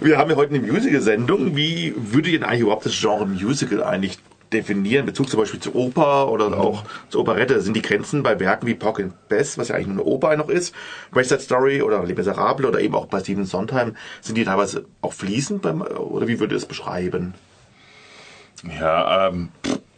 Wir 0.00 0.18
haben 0.18 0.30
ja 0.30 0.36
heute 0.36 0.54
eine 0.54 0.64
Musical-Sendung. 0.64 1.56
Wie 1.56 1.94
würde 1.96 2.30
denn 2.30 2.44
eigentlich 2.44 2.60
überhaupt 2.60 2.86
das 2.86 2.98
Genre 2.98 3.26
Musical 3.26 3.82
eigentlich 3.82 4.18
definieren? 4.52 5.00
In 5.00 5.06
Bezug 5.06 5.28
zum 5.28 5.40
Beispiel 5.40 5.60
zu 5.60 5.74
Oper 5.74 6.30
oder 6.30 6.58
auch 6.58 6.84
zur 7.08 7.22
Operette. 7.22 7.60
Sind 7.60 7.74
die 7.74 7.82
Grenzen 7.82 8.22
bei 8.22 8.38
Werken 8.38 8.66
wie 8.66 8.74
Pork 8.74 9.00
and 9.00 9.28
Bess, 9.28 9.58
was 9.58 9.68
ja 9.68 9.74
eigentlich 9.74 9.88
nur 9.88 10.04
eine 10.04 10.04
Oper 10.04 10.36
noch 10.36 10.48
ist, 10.48 10.74
West 11.10 11.30
Side 11.30 11.40
Story 11.40 11.82
oder 11.82 12.04
Les 12.04 12.16
Miserables 12.16 12.68
oder 12.68 12.80
eben 12.80 12.94
auch 12.94 13.06
bei 13.06 13.20
Stephen 13.20 13.44
Sondheim, 13.44 13.96
sind 14.20 14.36
die 14.36 14.44
teilweise 14.44 14.84
auch 15.00 15.12
fließend 15.12 15.62
beim, 15.62 15.82
oder 15.82 16.28
wie 16.28 16.38
würde 16.40 16.54
es 16.54 16.66
beschreiben? 16.66 17.34
Ja, 18.80 19.28
ähm, 19.28 19.50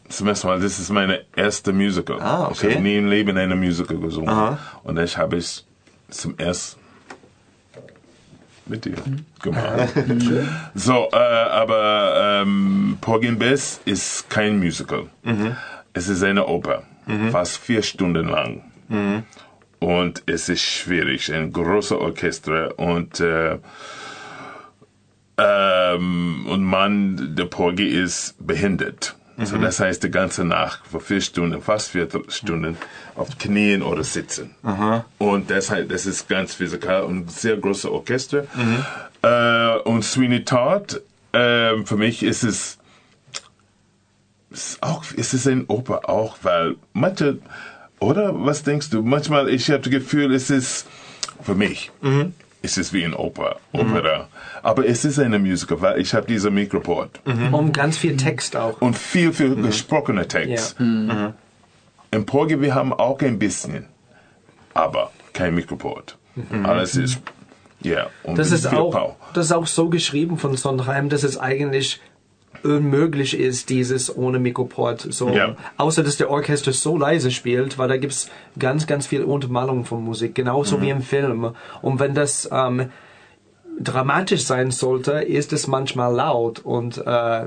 zum 0.09 0.29
ersten 0.29 0.49
Mal, 0.49 0.61
das 0.61 0.79
ist 0.79 0.91
meine 0.91 1.25
erste 1.37 1.73
Musical. 1.73 2.21
Ah, 2.21 2.49
okay. 2.49 2.69
Ich 2.69 2.75
habe 2.75 2.83
nie 2.83 2.97
im 2.97 3.09
Leben 3.09 3.37
eine 3.37 3.55
Musical 3.55 3.99
gesungen. 3.99 4.29
Aha. 4.29 4.59
Und 4.83 4.99
ich 4.99 5.17
habe 5.17 5.37
es 5.37 5.67
zum 6.09 6.37
ersten 6.39 6.80
mit 8.71 8.85
dir 8.85 8.95
gemacht. 9.43 9.93
so, 10.75 11.09
äh, 11.13 11.17
aber 11.17 12.43
ähm, 12.43 12.99
Porgy 13.01 13.29
and 13.29 13.39
Bess 13.39 13.81
ist 13.85 14.31
kein 14.31 14.59
Musical. 14.59 15.07
Es 15.93 16.09
ist 16.09 16.23
eine 16.23 16.47
Oper, 16.47 16.85
fast 17.31 17.59
vier 17.59 17.83
Stunden 17.83 18.29
lang. 18.29 18.63
Und 19.81 20.23
es 20.27 20.49
ist 20.49 20.63
schwierig, 20.63 21.33
ein 21.33 21.53
großer 21.53 22.01
Orchester 22.01 22.79
und 22.79 23.19
äh, 23.21 23.59
ähm, 25.39 26.47
und 26.49 26.65
man, 26.65 27.35
der 27.35 27.47
Porgy 27.47 27.89
ist 27.89 28.35
behindert. 28.47 29.17
So, 29.42 29.57
das 29.59 29.81
heißt, 29.81 30.03
die 30.03 30.11
ganze 30.11 30.44
Nacht, 30.44 30.81
für 30.90 31.00
vier 31.00 31.20
Stunden, 31.20 31.62
fast 31.62 31.90
vier 31.90 32.09
Stunden, 32.29 32.76
auf 33.16 33.38
Knien 33.38 33.83
oder 33.83 34.05
sitzen. 34.05 34.55
Und 35.18 35.48
deshalb, 35.50 35.88
das 35.88 36.07
ist 36.07 36.29
ganz 36.29 36.55
physikal 36.55 37.05
und 37.05 37.31
sehr 37.31 37.57
große 37.57 37.90
Orchester. 37.90 38.44
Äh, 39.22 39.79
und 39.88 40.03
Sweeney 40.05 40.44
Todd, 40.44 41.00
äh, 41.33 41.83
für 41.85 41.96
mich 41.96 42.22
ist 42.22 42.42
es, 42.42 42.79
ist 44.50 44.83
auch, 44.83 45.05
ist 45.12 45.33
es 45.33 45.46
ein 45.46 45.64
Oper 45.68 46.09
auch, 46.09 46.37
weil 46.42 46.76
manche, 46.92 47.38
oder 47.98 48.33
was 48.44 48.62
denkst 48.62 48.90
du? 48.90 49.03
Manchmal, 49.03 49.49
ich 49.49 49.70
habe 49.70 49.80
das 49.80 49.91
Gefühl, 49.91 50.34
es 50.34 50.51
ist, 50.51 50.86
für 51.43 51.55
mich, 51.55 51.91
es 52.63 52.77
ist 52.79 52.93
wie 52.93 53.05
ein 53.05 53.15
Oper, 53.15 53.57
Opera. 53.73 54.29
Aber 54.63 54.87
es 54.87 55.05
ist 55.05 55.19
eine 55.19 55.39
Musical, 55.39 55.81
weil 55.81 56.01
ich 56.01 56.15
habe 56.15 56.27
diese 56.27 56.51
Mikroport. 56.51 57.21
Um 57.53 57.73
ganz 57.73 57.97
viel 57.97 58.17
Text 58.17 58.57
auch. 58.57 58.81
Und 58.81 58.97
viel, 58.97 59.33
viel 59.33 59.55
gesprochener 59.57 60.29
Text. 60.29 60.77
Im 60.79 62.27
Porgy, 62.27 62.61
wir 62.61 62.75
haben 62.75 62.93
auch 62.93 63.21
ein 63.21 63.39
bisschen, 63.39 63.87
aber 64.75 65.11
kein 65.33 65.55
Mikroport. 65.55 66.19
Alles 66.65 66.97
ist, 66.97 67.21
ja, 67.83 68.09
und 68.25 68.39
Das 68.39 68.51
ist 68.53 68.67
auch, 68.67 69.17
das 69.33 69.47
ist 69.47 69.53
auch 69.53 69.67
so 69.67 69.89
geschrieben 69.89 70.37
von 70.39 70.57
Sondheim, 70.57 71.09
dass 71.09 71.23
es 71.23 71.39
eigentlich 71.39 72.01
unmöglich 72.63 73.39
ist, 73.39 73.69
dieses 73.71 74.15
ohne 74.15 74.39
Mikroport. 74.39 75.07
So, 75.11 75.31
Ja. 75.31 75.57
außer 75.77 76.03
dass 76.03 76.17
der 76.17 76.31
Orchester 76.31 76.73
so 76.73 76.97
leise 76.97 77.31
spielt, 77.31 77.79
weil 77.79 77.89
da 77.89 77.97
gibt's 77.97 78.29
ganz, 78.59 78.87
ganz 78.87 79.07
viel 79.07 79.23
Untermalung 79.25 79.85
von 79.85 80.03
Musik, 80.05 80.35
genauso 80.35 80.81
wie 80.83 80.91
im 80.91 81.03
Film. 81.03 81.53
Und 81.83 82.01
wenn 82.01 82.15
das 82.15 82.49
ähm, 82.53 82.91
dramatisch 83.79 84.43
sein 84.45 84.71
sollte, 84.71 85.13
ist 85.13 85.53
es 85.53 85.67
manchmal 85.67 86.15
laut 86.15 86.59
und 86.61 86.99
äh, 86.99 87.47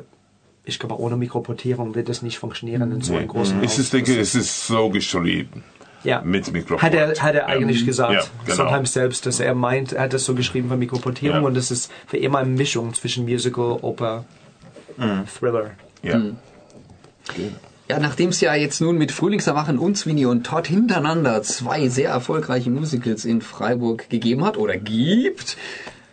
ich 0.65 0.79
glaube, 0.79 0.97
ohne 0.99 1.17
Mikroportierung 1.17 1.93
wird 1.93 2.07
das 2.07 2.21
nicht 2.21 2.39
funktionieren 2.39 2.89
in 2.91 3.01
so 3.01 3.15
einem 3.15 3.27
großen 3.27 3.61
Haus. 3.61 3.77
ist, 3.77 3.91
denke, 3.93 4.17
es 4.17 4.33
ist 4.33 4.65
so 4.65 4.89
geschrieben. 4.89 5.63
ja. 6.05 6.21
Mit 6.21 6.51
Mikroport. 6.53 6.81
Hat 6.81 6.93
er, 6.93 7.09
hat 7.21 7.35
er 7.35 7.47
eigentlich 7.47 7.81
Ja. 7.81 7.85
gesagt, 7.85 8.13
Ja, 8.13 8.21
genau. 8.45 8.55
Sondheim 8.55 8.85
selbst, 8.85 9.25
dass 9.25 9.39
er 9.41 9.53
meint, 9.55 9.91
er 9.93 10.03
hat 10.03 10.13
das 10.13 10.23
so 10.25 10.33
geschrieben 10.35 10.69
von 10.69 10.79
Mikroportierung 10.79 11.41
Ja. 11.41 11.47
und 11.47 11.57
es 11.57 11.69
ist 11.69 11.91
für 12.07 12.17
immer 12.17 12.39
eine 12.39 12.49
Mischung 12.49 12.93
zwischen 12.93 13.25
Musical, 13.25 13.77
Oper, 13.81 14.23
Mhm. 14.97 15.25
Thriller. 15.27 15.71
Ja. 16.01 16.21
Ja, 17.89 17.99
nachdem 17.99 18.29
es 18.29 18.39
ja 18.41 18.55
jetzt 18.55 18.79
nun 18.79 18.97
mit 18.97 19.11
Frühlingserwachen 19.11 19.77
und 19.77 19.97
Sweeney 19.97 20.25
und 20.25 20.45
Todd 20.45 20.67
hintereinander 20.67 21.43
zwei 21.43 21.89
sehr 21.89 22.09
erfolgreiche 22.09 22.69
Musicals 22.69 23.25
in 23.25 23.41
Freiburg 23.41 24.09
gegeben 24.09 24.45
hat 24.45 24.57
oder 24.57 24.77
gibt, 24.77 25.57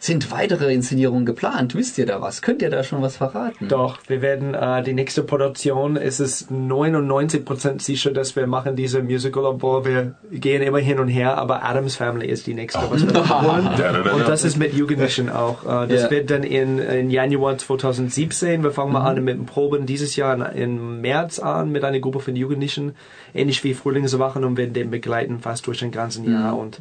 sind 0.02 0.30
weitere 0.30 0.72
Inszenierungen 0.72 1.26
geplant. 1.26 1.74
Wisst 1.74 1.98
ihr 1.98 2.06
da 2.06 2.22
was? 2.22 2.40
Könnt 2.40 2.62
ihr 2.62 2.70
da 2.70 2.82
schon 2.82 3.02
was 3.02 3.18
verraten? 3.18 3.68
Doch, 3.68 3.98
wir 4.08 4.22
werden 4.22 4.54
äh, 4.54 4.82
die 4.82 4.94
nächste 4.94 5.22
Produktion, 5.22 5.98
es 5.98 6.20
ist 6.20 6.50
99% 6.50 7.82
sicher, 7.82 8.10
dass 8.10 8.34
wir 8.34 8.46
machen 8.46 8.76
diese 8.76 9.02
Musical, 9.02 9.44
obwohl 9.44 9.84
wir 9.84 10.14
gehen 10.32 10.62
immer 10.62 10.78
hin 10.78 11.00
und 11.00 11.08
her, 11.08 11.36
aber 11.36 11.64
Adams 11.64 11.96
Family 11.96 12.26
ist 12.28 12.46
die 12.46 12.54
nächste, 12.54 12.80
was 12.90 13.06
wir 13.06 13.12
machen 13.20 13.66
Und 13.68 13.78
da. 13.78 14.02
das 14.26 14.42
ist 14.44 14.56
mit 14.56 14.72
Jugendlichen 14.72 15.28
auch. 15.28 15.64
Äh, 15.64 15.86
das 15.88 16.04
Ja. 16.04 16.10
wird 16.10 16.30
dann 16.30 16.44
in, 16.44 16.78
in 16.78 17.10
Januar 17.10 17.58
2017. 17.58 18.62
Wir 18.62 18.70
fangen 18.70 18.92
mal 18.92 19.02
an 19.06 19.22
mit 19.22 19.36
dem 19.36 19.44
Proben 19.46 19.84
dieses 19.84 20.16
Jahr 20.16 20.34
in- 20.54 20.62
im 20.70 21.00
März 21.02 21.38
an 21.40 21.70
mit 21.72 21.84
einer 21.84 22.00
Gruppe 22.00 22.20
von 22.20 22.36
Jugendlichen, 22.36 22.94
ähnlich 23.34 23.62
wie 23.64 23.74
Frühlingserwachen 23.74 24.44
und 24.44 24.56
werden 24.56 24.72
den 24.72 24.90
begleiten 24.90 25.40
fast 25.40 25.66
durch 25.66 25.80
den 25.80 25.90
ganzen 25.90 26.30
Jahr 26.30 26.56
und 26.56 26.80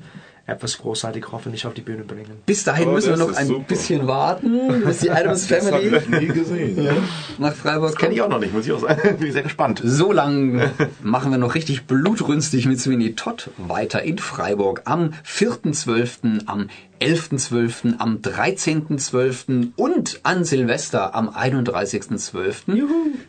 etwas 0.50 0.78
großartig 0.78 1.26
hoffentlich 1.32 1.66
auf 1.66 1.74
die 1.74 1.82
Bühne 1.82 2.04
bringen. 2.04 2.42
Bis 2.46 2.64
dahin 2.64 2.90
Oh, 2.90 2.92
müssen 2.94 3.10
wir 3.10 3.18
noch 3.18 3.34
ein 3.36 3.48
super. 3.48 3.64
bisschen 3.68 4.08
warten, 4.08 4.84
bis 4.86 5.00
die 5.00 5.12
Adams 5.12 5.46
Family 5.46 5.96
ich 5.96 6.10
nie 6.10 6.28
gesehen. 6.28 6.90
nach 7.38 7.54
Freiburg 7.54 7.98
Kenne 7.98 8.10
kommt. 8.10 8.14
ich 8.16 8.22
auch 8.22 8.30
noch 8.30 8.40
nicht, 8.40 8.54
muss 8.54 8.66
ich 8.66 8.72
auch 8.72 8.80
sagen. 8.80 9.18
Bin 9.20 9.32
sehr 9.32 9.44
gespannt. 9.44 9.82
So 9.84 10.12
lang 10.12 10.72
machen 11.02 11.32
wir 11.32 11.38
noch 11.38 11.56
richtig 11.56 11.86
blutrünstig 11.86 12.66
mit 12.66 12.80
Sweeney 12.80 13.16
Todd 13.16 13.50
weiter 13.58 14.02
in 14.04 14.18
Freiburg 14.18 14.82
am 14.86 15.14
4.12., 15.26 16.46
am 16.48 16.70
11.12., 17.00 17.96
am 18.00 18.18
13.12. 18.18 19.72
und 19.78 20.20
an 20.24 20.44
Silvester 20.44 21.16
am 21.16 21.30
31.12. 21.30 22.78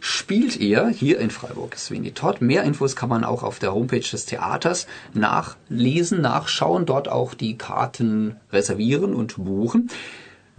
spielt 0.00 0.56
ihr 0.56 0.88
hier 0.88 1.20
in 1.20 1.30
Freiburg 1.30 1.76
Sweeney 1.76 2.10
Todd. 2.10 2.40
Mehr 2.40 2.64
Infos 2.64 2.96
kann 2.96 3.08
man 3.08 3.22
auch 3.22 3.44
auf 3.44 3.60
der 3.60 3.72
Homepage 3.72 4.00
des 4.00 4.26
Theaters 4.26 4.88
nachlesen, 5.14 6.20
nachschauen, 6.20 6.84
dort 6.84 7.08
auch 7.08 7.34
die 7.34 7.56
Karten 7.56 8.36
reservieren 8.52 9.14
und 9.14 9.36
buchen. 9.36 9.88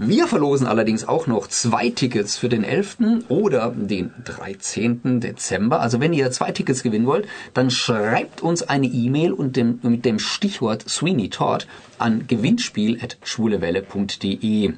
Wir 0.04 0.26
verlosen 0.26 0.66
allerdings 0.66 1.08
auch 1.08 1.28
noch 1.28 1.46
zwei 1.46 1.92
Tickets 1.92 2.36
für 2.36 2.50
den 2.50 2.64
11. 2.64 2.98
oder 3.30 3.70
den 3.70 4.12
13. 4.24 5.20
Dezember. 5.20 5.80
Also 5.80 6.00
wenn 6.00 6.12
ihr 6.12 6.32
zwei 6.32 6.52
Tickets 6.52 6.82
gewinnen 6.82 7.06
wollt, 7.06 7.28
dann 7.54 7.70
schreibt 7.70 8.42
uns 8.42 8.64
eine 8.64 8.88
E-Mail 8.88 9.32
und 9.32 9.58
dem, 9.58 9.78
mit 9.84 10.04
dem 10.04 10.18
Stichwort 10.18 10.90
Sweeney 10.90 11.30
Todd 11.30 11.68
an 12.00 12.26
gewinnspiel.schwulewelle.de. 12.26 14.74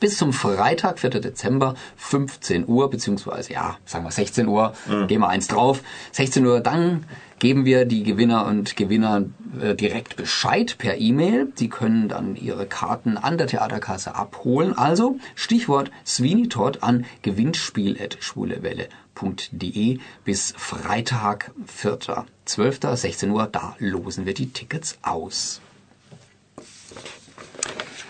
Bis 0.00 0.18
zum 0.18 0.32
Freitag, 0.32 0.98
4. 0.98 1.10
Dezember, 1.10 1.76
15 1.96 2.66
Uhr, 2.66 2.90
beziehungsweise, 2.90 3.52
ja, 3.52 3.76
sagen 3.84 4.04
wir 4.04 4.10
16 4.10 4.48
Uhr, 4.48 4.72
gehen 5.06 5.20
wir 5.20 5.28
eins 5.28 5.46
drauf. 5.46 5.82
16 6.10 6.44
Uhr, 6.44 6.58
dann 6.58 7.04
geben 7.38 7.64
wir 7.64 7.84
die 7.84 8.02
Gewinner 8.02 8.46
und 8.46 8.74
Gewinner 8.76 9.26
äh, 9.60 9.74
direkt 9.74 10.16
Bescheid 10.16 10.76
per 10.78 10.98
E-Mail. 10.98 11.52
Die 11.58 11.68
können 11.68 12.08
dann 12.08 12.34
ihre 12.36 12.66
Karten 12.66 13.16
an 13.16 13.38
der 13.38 13.46
Theaterkasse 13.46 14.14
abholen. 14.14 14.76
Also 14.76 15.18
Stichwort 15.34 15.90
Sweeney 16.06 16.48
Todd 16.48 16.82
an 16.82 17.06
gewinnspiel.schwulewelle.de 17.22 19.98
bis 20.24 20.54
Freitag, 20.56 21.52
4.12., 21.66 22.96
16 22.96 23.30
Uhr. 23.30 23.48
Da 23.50 23.74
losen 23.78 24.26
wir 24.26 24.34
die 24.34 24.50
Tickets 24.50 24.98
aus. 25.02 25.62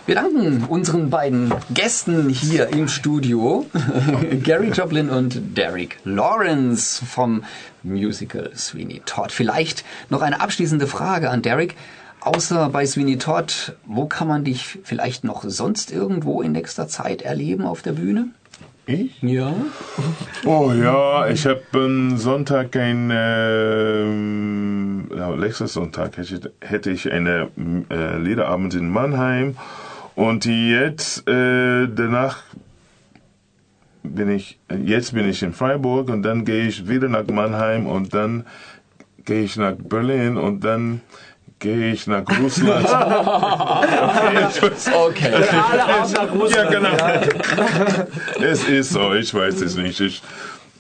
Wir 0.09 0.15
danken 0.15 0.65
unseren 0.65 1.11
beiden 1.11 1.53
Gästen 1.69 2.31
hier 2.31 2.69
im 2.69 2.89
Studio, 2.89 3.67
Gary 4.43 4.71
Joplin 4.71 5.11
und 5.11 5.55
Derek 5.55 5.99
Lawrence 6.05 7.05
vom 7.05 7.45
Musical 7.89 8.51
Sweeney 8.55 9.03
Todd. 9.05 9.33
Vielleicht 9.33 9.85
noch 10.11 10.23
eine 10.23 10.41
abschließende 10.41 10.87
Frage 10.87 11.31
an 11.31 11.43
Derek. 11.43 11.75
Außer 12.21 12.69
bei 12.71 12.85
Sweeney 12.85 13.19
Todd, 13.19 13.77
wo 13.87 14.07
kann 14.07 14.29
man 14.29 14.45
dich 14.45 14.79
vielleicht 14.83 15.25
noch 15.25 15.45
sonst 15.45 15.93
irgendwo 15.93 16.43
in 16.43 16.53
nächster 16.53 16.89
Zeit 16.89 17.23
erleben 17.23 17.65
auf 17.65 17.83
der 17.83 17.93
Bühne? 17.93 18.29
Ich? 18.87 19.23
Ja. 19.23 19.55
Oh 20.47 20.73
ja, 20.73 21.29
ich 21.29 21.47
habe 21.47 21.61
am 21.75 22.17
Sonntag 22.17 22.75
ein, 22.75 23.11
ja, 25.15 25.29
letztes 25.35 25.75
Sonntag 25.75 26.17
hätte, 26.17 26.91
ich 26.91 27.13
eine 27.13 27.51
äh, 27.91 28.17
Liederabend 28.17 28.73
in 28.75 28.89
Mannheim 28.89 29.59
und 30.15 30.47
jetzt 30.47 31.29
äh, 31.29 31.87
danach 31.87 32.39
bin 34.15 34.31
ich, 34.31 34.59
jetzt 34.85 35.15
bin 35.15 35.29
ich 35.29 35.43
in 35.43 35.53
Freiburg 35.53 36.09
und 36.09 36.23
dann 36.23 36.45
gehe 36.45 36.67
ich 36.67 36.89
wieder 36.89 37.09
nach 37.09 37.27
Mannheim 37.27 37.87
und 37.87 38.15
dann 38.15 38.47
gehe 39.25 39.43
ich 39.43 39.57
nach 39.57 39.75
Berlin 39.75 40.37
und 40.37 40.65
dann 40.65 41.01
gehe 41.59 41.93
ich 41.93 42.07
nach 42.07 42.25
Russland. 42.41 42.87
Okay. 44.95 45.33
Ja, 46.51 46.65
genau. 46.71 46.97
es 48.41 48.65
ist 48.69 48.91
so, 48.91 49.15
ich 49.15 49.33
weiß 49.33 49.61
es 49.63 49.77
nicht. 49.77 50.01
Ich, 50.01 50.23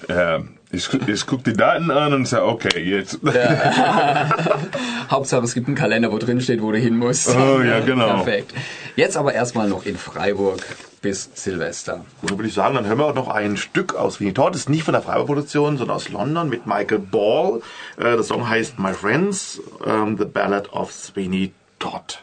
äh, 0.08 0.40
ich, 0.70 0.88
ich 1.06 1.26
gucke 1.26 1.50
die 1.50 1.56
Daten 1.56 1.90
an 1.90 2.12
und 2.12 2.26
sage, 2.26 2.44
okay, 2.44 2.82
jetzt. 2.82 3.20
Hauptsache 5.10 5.44
es 5.44 5.54
gibt 5.54 5.66
einen 5.66 5.76
Kalender, 5.76 6.12
wo 6.12 6.18
drin 6.18 6.40
steht, 6.40 6.62
wo 6.62 6.72
du 6.72 6.78
hin 6.78 6.96
musst. 6.96 7.28
Oh, 7.34 7.60
ja, 7.62 7.80
genau. 7.80 8.22
Perfekt. 8.22 8.54
Jetzt 8.96 9.16
aber 9.16 9.32
erstmal 9.34 9.68
noch 9.68 9.86
in 9.86 9.96
Freiburg 9.96 10.60
bis 10.98 11.30
Silvester. 11.34 12.04
Und 12.22 12.30
dann 12.30 12.38
würde 12.38 12.48
ich 12.48 12.54
sagen, 12.54 12.74
dann 12.74 12.86
hören 12.86 12.98
wir 12.98 13.06
auch 13.06 13.14
noch 13.14 13.28
ein 13.28 13.56
Stück 13.56 13.94
aus 13.94 14.20
Winnie 14.20 14.34
Todd. 14.34 14.54
Das 14.54 14.62
ist 14.62 14.68
nicht 14.68 14.82
von 14.82 14.92
der 14.92 15.02
Freiburg-Produktion, 15.02 15.76
sondern 15.78 15.96
aus 15.96 16.08
London 16.08 16.48
mit 16.48 16.66
Michael 16.66 16.98
Ball. 16.98 17.60
Äh, 17.96 18.02
Der 18.02 18.22
Song 18.22 18.48
heißt 18.48 18.78
My 18.78 18.92
Friends, 18.92 19.60
ähm, 19.86 20.16
The 20.18 20.24
Ballad 20.24 20.72
of 20.72 20.92
Sweeney 20.92 21.52
Todd. 21.78 22.22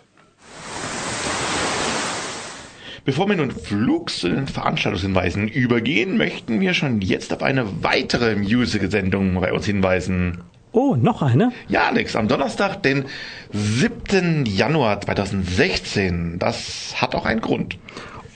Bevor 3.06 3.30
wir 3.30 3.36
nun 3.36 3.52
flugs 3.52 4.20
zu 4.20 4.30
den 4.30 4.48
Veranstaltungshinweisen 4.48 5.48
übergehen, 5.48 6.18
möchten 6.18 6.60
wir 6.60 6.74
schon 6.74 7.02
jetzt 7.02 7.32
auf 7.34 7.44
eine 7.44 7.84
weitere 7.84 8.36
Musical-Sendung 8.36 9.40
bei 9.40 9.54
uns 9.54 9.68
hinweisen. 9.68 10.40
Oh, 10.72 10.96
noch 10.96 11.22
eine? 11.22 11.54
Ja, 11.68 11.84
Alex, 11.84 12.16
am 12.16 12.28
Donnerstag, 12.28 12.82
den 12.82 13.06
7. 13.54 14.46
Januar 14.46 15.00
2016. 15.00 16.40
Das 16.40 16.96
hat 17.00 17.14
auch 17.16 17.26
einen 17.26 17.42
Grund. 17.42 17.78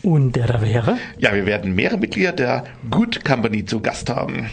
Und 0.01 0.35
der 0.35 0.47
da 0.47 0.61
wäre? 0.61 0.97
Ja, 1.17 1.33
wir 1.33 1.45
werden 1.45 1.75
mehrere 1.75 1.97
Mitglieder 1.97 2.31
der 2.31 2.63
Good 2.89 3.25
Company 3.25 3.65
zu 3.65 3.81
Gast 3.81 4.09
haben. 4.09 4.49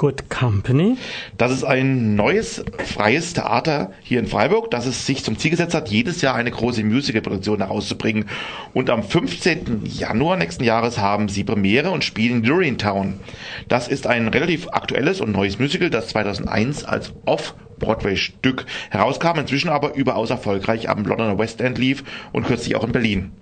Good 0.00 0.30
Company. 0.30 0.96
Das 1.36 1.52
ist 1.52 1.62
ein 1.62 2.14
neues, 2.14 2.64
freies 2.78 3.34
Theater 3.34 3.92
hier 4.02 4.18
in 4.18 4.26
Freiburg, 4.26 4.70
das 4.70 4.86
es 4.86 5.04
sich 5.04 5.22
zum 5.22 5.36
Ziel 5.36 5.50
gesetzt 5.50 5.74
hat, 5.74 5.90
jedes 5.90 6.22
Jahr 6.22 6.36
eine 6.36 6.50
große 6.50 6.82
Musicalproduktion 6.82 7.58
herauszubringen. 7.58 8.24
Und 8.72 8.88
am 8.88 9.02
15. 9.02 9.82
Januar 9.84 10.38
nächsten 10.38 10.64
Jahres 10.64 10.96
haben 10.96 11.28
sie 11.28 11.44
Premiere 11.44 11.90
und 11.90 12.02
spielen 12.02 12.50
Urinetown. 12.50 13.20
Das 13.68 13.88
ist 13.88 14.06
ein 14.06 14.28
relativ 14.28 14.68
aktuelles 14.68 15.20
und 15.20 15.32
neues 15.32 15.58
Musical, 15.58 15.90
das 15.90 16.08
2001 16.08 16.84
als 16.84 17.12
Off-Broadway-Stück 17.80 18.66
herauskam, 18.90 19.38
inzwischen 19.38 19.68
aber 19.68 19.94
überaus 19.94 20.30
erfolgreich 20.30 20.88
am 20.88 21.04
Londoner 21.04 21.38
West 21.38 21.60
End 21.60 21.78
lief 21.78 22.04
und 22.32 22.46
kürzlich 22.46 22.76
auch 22.76 22.84
in 22.84 22.92
Berlin. 22.92 23.32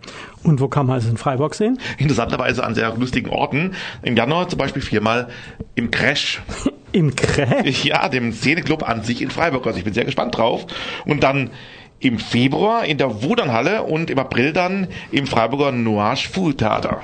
Und 0.43 0.61
wo 0.61 0.68
kann 0.68 0.86
man 0.86 0.99
es 0.99 1.07
in 1.07 1.16
Freiburg 1.16 1.55
sehen? 1.55 1.78
Interessanterweise 1.99 2.64
an 2.64 2.74
sehr 2.74 2.95
lustigen 2.97 3.30
Orten. 3.30 3.74
Im 4.03 4.16
Januar 4.16 4.49
zum 4.49 4.59
Beispiel 4.59 4.82
viermal 4.82 5.28
im 5.74 5.91
Crash. 5.91 6.41
Im 6.93 7.14
Kräh? 7.14 7.68
Ja, 7.82 8.09
dem 8.09 8.32
Szeneclub 8.32 8.89
an 8.89 9.03
sich 9.03 9.20
in 9.20 9.30
Freiburg. 9.30 9.66
Also 9.66 9.78
ich 9.78 9.84
bin 9.84 9.93
sehr 9.93 10.07
gespannt 10.07 10.39
drauf. 10.39 10.66
Und 11.05 11.22
dann 11.22 11.51
im 12.01 12.18
Februar 12.18 12.86
in 12.86 12.97
der 12.97 13.22
Wudernhalle 13.22 13.82
und 13.82 14.09
im 14.09 14.18
April 14.18 14.55
dann 14.55 14.86
im 15.11 15.26
Freiburger 15.26 15.70
Noage 15.70 16.28
Food 16.32 16.59
Theater. 16.59 17.03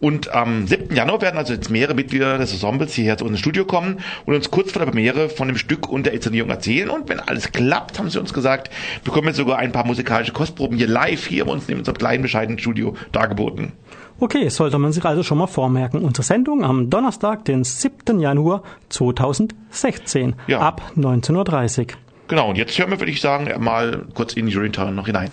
Und 0.00 0.32
am 0.34 0.66
7. 0.66 0.94
Januar 0.94 1.20
werden 1.22 1.38
also 1.38 1.52
jetzt 1.52 1.70
mehrere 1.70 1.94
Mitglieder 1.94 2.38
des 2.38 2.52
Ensembles 2.52 2.94
hierher 2.94 3.16
zu 3.18 3.24
uns 3.24 3.32
ins 3.32 3.40
Studio 3.40 3.64
kommen 3.64 4.00
und 4.26 4.34
uns 4.34 4.50
kurz 4.50 4.72
vor 4.72 4.80
der 4.84 4.90
Premiere 4.90 5.28
von 5.28 5.48
dem 5.48 5.56
Stück 5.56 5.88
und 5.88 6.06
der 6.06 6.12
Inszenierung 6.12 6.50
erzählen. 6.50 6.90
Und 6.90 7.08
wenn 7.08 7.20
alles 7.20 7.52
klappt, 7.52 7.98
haben 7.98 8.10
sie 8.10 8.18
uns 8.20 8.32
gesagt, 8.32 8.70
bekommen 9.04 9.26
wir 9.28 9.34
sogar 9.34 9.58
ein 9.58 9.72
paar 9.72 9.86
musikalische 9.86 10.32
Kostproben 10.32 10.76
hier 10.78 10.88
live 10.88 11.26
hier 11.26 11.44
bei 11.44 11.52
uns 11.52 11.68
in 11.68 11.78
unserem 11.78 11.98
kleinen 11.98 12.22
bescheidenen 12.22 12.58
Studio 12.58 12.96
dargeboten. 13.12 13.72
Okay, 14.20 14.48
sollte 14.48 14.78
man 14.78 14.92
sich 14.92 15.04
also 15.04 15.22
schon 15.24 15.38
mal 15.38 15.48
vormerken. 15.48 16.02
Unsere 16.02 16.22
Sendung 16.22 16.64
am 16.64 16.88
Donnerstag, 16.88 17.44
den 17.44 17.64
7. 17.64 18.20
Januar 18.20 18.62
2016 18.88 20.36
Ja. 20.46 20.60
ab 20.60 20.92
19.30 20.96 21.78
Uhr. 21.80 21.86
Genau, 22.28 22.48
und 22.48 22.56
jetzt 22.56 22.78
hören 22.78 22.90
wir, 22.90 23.00
würde 23.00 23.10
ich 23.12 23.20
sagen, 23.20 23.50
mal 23.62 24.06
kurz 24.14 24.34
in 24.34 24.46
Urinetown 24.46 24.94
noch 24.94 25.06
hinein. 25.06 25.30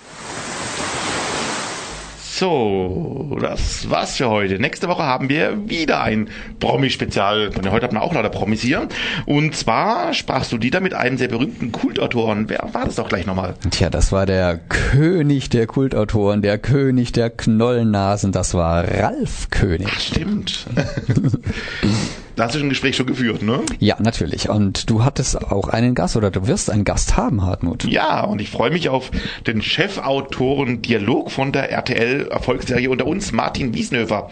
So, 2.42 3.38
das 3.40 3.88
war's 3.92 4.18
für 4.18 4.28
heute. 4.28 4.58
Nächste 4.58 4.88
Woche 4.88 5.04
haben 5.04 5.30
wir 5.30 5.70
wieder 5.70 6.02
ein 6.02 6.28
Promi-Spezial. 6.60 7.52
Heute 7.70 7.86
haben 7.86 7.94
wir 7.94 8.02
auch 8.02 8.16
lauter 8.16 8.32
Promis 8.32 8.64
hier. 8.64 8.88
Und 9.28 9.56
zwar 9.56 10.16
sprachst 10.16 10.52
du 10.52 10.58
Dieter 10.58 10.80
mit 10.80 10.96
einem 10.96 11.20
sehr 11.20 11.28
berühmten 11.28 11.72
Kultautoren. 11.72 12.50
Wer 12.50 12.68
war 12.72 12.86
das 12.86 12.96
doch 12.96 13.10
gleich 13.10 13.28
nochmal? 13.28 13.54
Tja, 13.70 13.92
das 13.92 14.12
war 14.12 14.26
der 14.26 14.58
König 14.58 15.52
der 15.52 15.68
Kultautoren, 15.68 16.42
der 16.42 16.58
König 16.58 17.12
der 17.12 17.30
Knollennasen, 17.30 18.32
das 18.32 18.56
war 18.56 18.86
Ralf 18.88 19.52
König. 19.52 19.92
Stimmt. 20.00 20.66
da 22.42 22.46
hast 22.46 22.56
du 22.56 22.58
schon 22.58 22.70
ein 22.70 22.72
Gespräch 22.72 22.96
schon 22.96 23.06
geführt, 23.06 23.44
ne? 23.44 23.60
Ja, 23.78 23.98
natürlich. 24.00 24.50
Und 24.50 24.90
du 24.90 25.04
hattest 25.04 25.40
auch 25.40 25.68
einen 25.68 25.94
Gast 25.94 26.16
oder 26.16 26.32
du 26.32 26.48
wirst 26.48 26.72
einen 26.72 26.86
Gast 26.86 27.16
haben, 27.16 27.44
Hartmut. 27.44 27.84
Ja, 27.84 28.24
und 28.24 28.42
ich 28.42 28.50
freue 28.50 28.72
mich 28.72 28.90
auf 28.90 29.12
den 29.46 29.62
Chefautoren-Dialog 29.62 31.30
von 31.30 31.52
der 31.52 31.72
RTL-Erfolgsserie 31.72 32.90
unter 32.90 33.06
uns, 33.06 33.32
Martin 33.32 33.76
Wiesnöfer. 33.76 34.32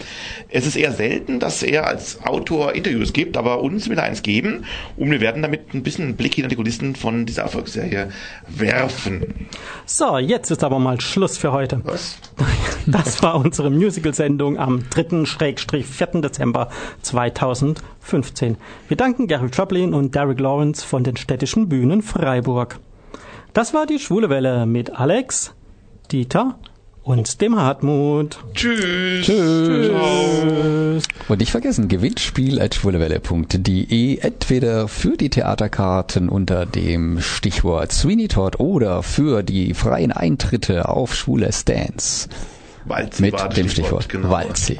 Es 0.50 0.66
ist 0.66 0.76
eher 0.76 0.92
selten, 0.92 1.40
dass 1.40 1.62
er 1.62 1.86
als 1.86 2.26
Autor 2.26 2.74
Interviews 2.74 3.14
gibt, 3.14 3.38
aber 3.38 3.62
uns 3.62 3.90
will 3.90 4.00
er 4.00 4.06
eins 4.06 4.24
geben 4.24 4.66
und 4.98 5.12
wir 5.12 5.22
werden 5.22 5.44
damit 5.44 5.76
ein 5.76 5.84
bisschen 5.84 6.06
einen 6.06 6.16
Blick 6.16 6.34
hinter 6.34 6.50
die 6.50 6.56
Kulissen 6.56 6.96
von 6.96 7.28
dieser 7.28 7.44
Erfolgsserie 7.44 8.10
werfen. 8.48 9.48
So, 9.86 10.18
jetzt 10.18 10.50
ist 10.50 10.64
aber 10.64 10.80
mal 10.80 11.00
Schluss 11.00 11.38
für 11.38 11.52
heute. 11.52 11.82
Was? 11.84 12.18
Das 12.88 13.22
war 13.22 13.36
unsere 13.36 13.70
Musical-Sendung 13.70 14.58
am 14.58 14.80
3.-4. 14.80 16.22
Dezember 16.22 16.70
2015. 18.02 18.58
Wir 18.88 18.98
danken 18.98 19.28
Gary 19.28 19.50
Chaplin 19.54 19.94
und 19.94 20.16
Derek 20.16 20.40
Lawrence 20.40 20.84
von 20.86 21.04
den 21.04 21.18
städtischen 21.18 21.70
Bühnen 21.70 22.02
Freiburg. 22.02 22.80
Das 23.54 23.74
war 23.74 23.86
die 23.86 24.00
Schwule 24.00 24.30
Welle 24.30 24.66
mit 24.66 24.96
Alex, 24.96 25.54
Dieter 26.12 26.58
und 27.04 27.42
dem 27.42 27.56
Hartmut. 27.56 28.40
Tschüss. 28.54 29.26
Tschüss. 29.26 31.04
Und 31.28 31.40
nicht 31.40 31.52
vergessen, 31.52 31.88
gewinnspiel.schwulewelle.de 31.88 34.18
entweder 34.18 34.88
für 34.88 35.18
die 35.18 35.30
Theaterkarten 35.30 36.30
unter 36.30 36.66
dem 36.66 37.22
Stichwort 37.22 37.92
Sweeney 37.92 38.28
Todd 38.28 38.60
oder 38.60 39.04
für 39.04 39.44
die 39.44 39.74
freien 39.74 40.12
Eintritte 40.12 40.90
auf 40.90 41.16
Schwule 41.16 41.52
Stands 41.52 42.30
Walzi 42.86 43.22
mit 43.22 43.34
war 43.34 43.48
das 43.48 43.56
dem 43.56 43.70
Stichwort 43.70 44.10
genau. 44.10 44.30
Walzi. 44.30 44.80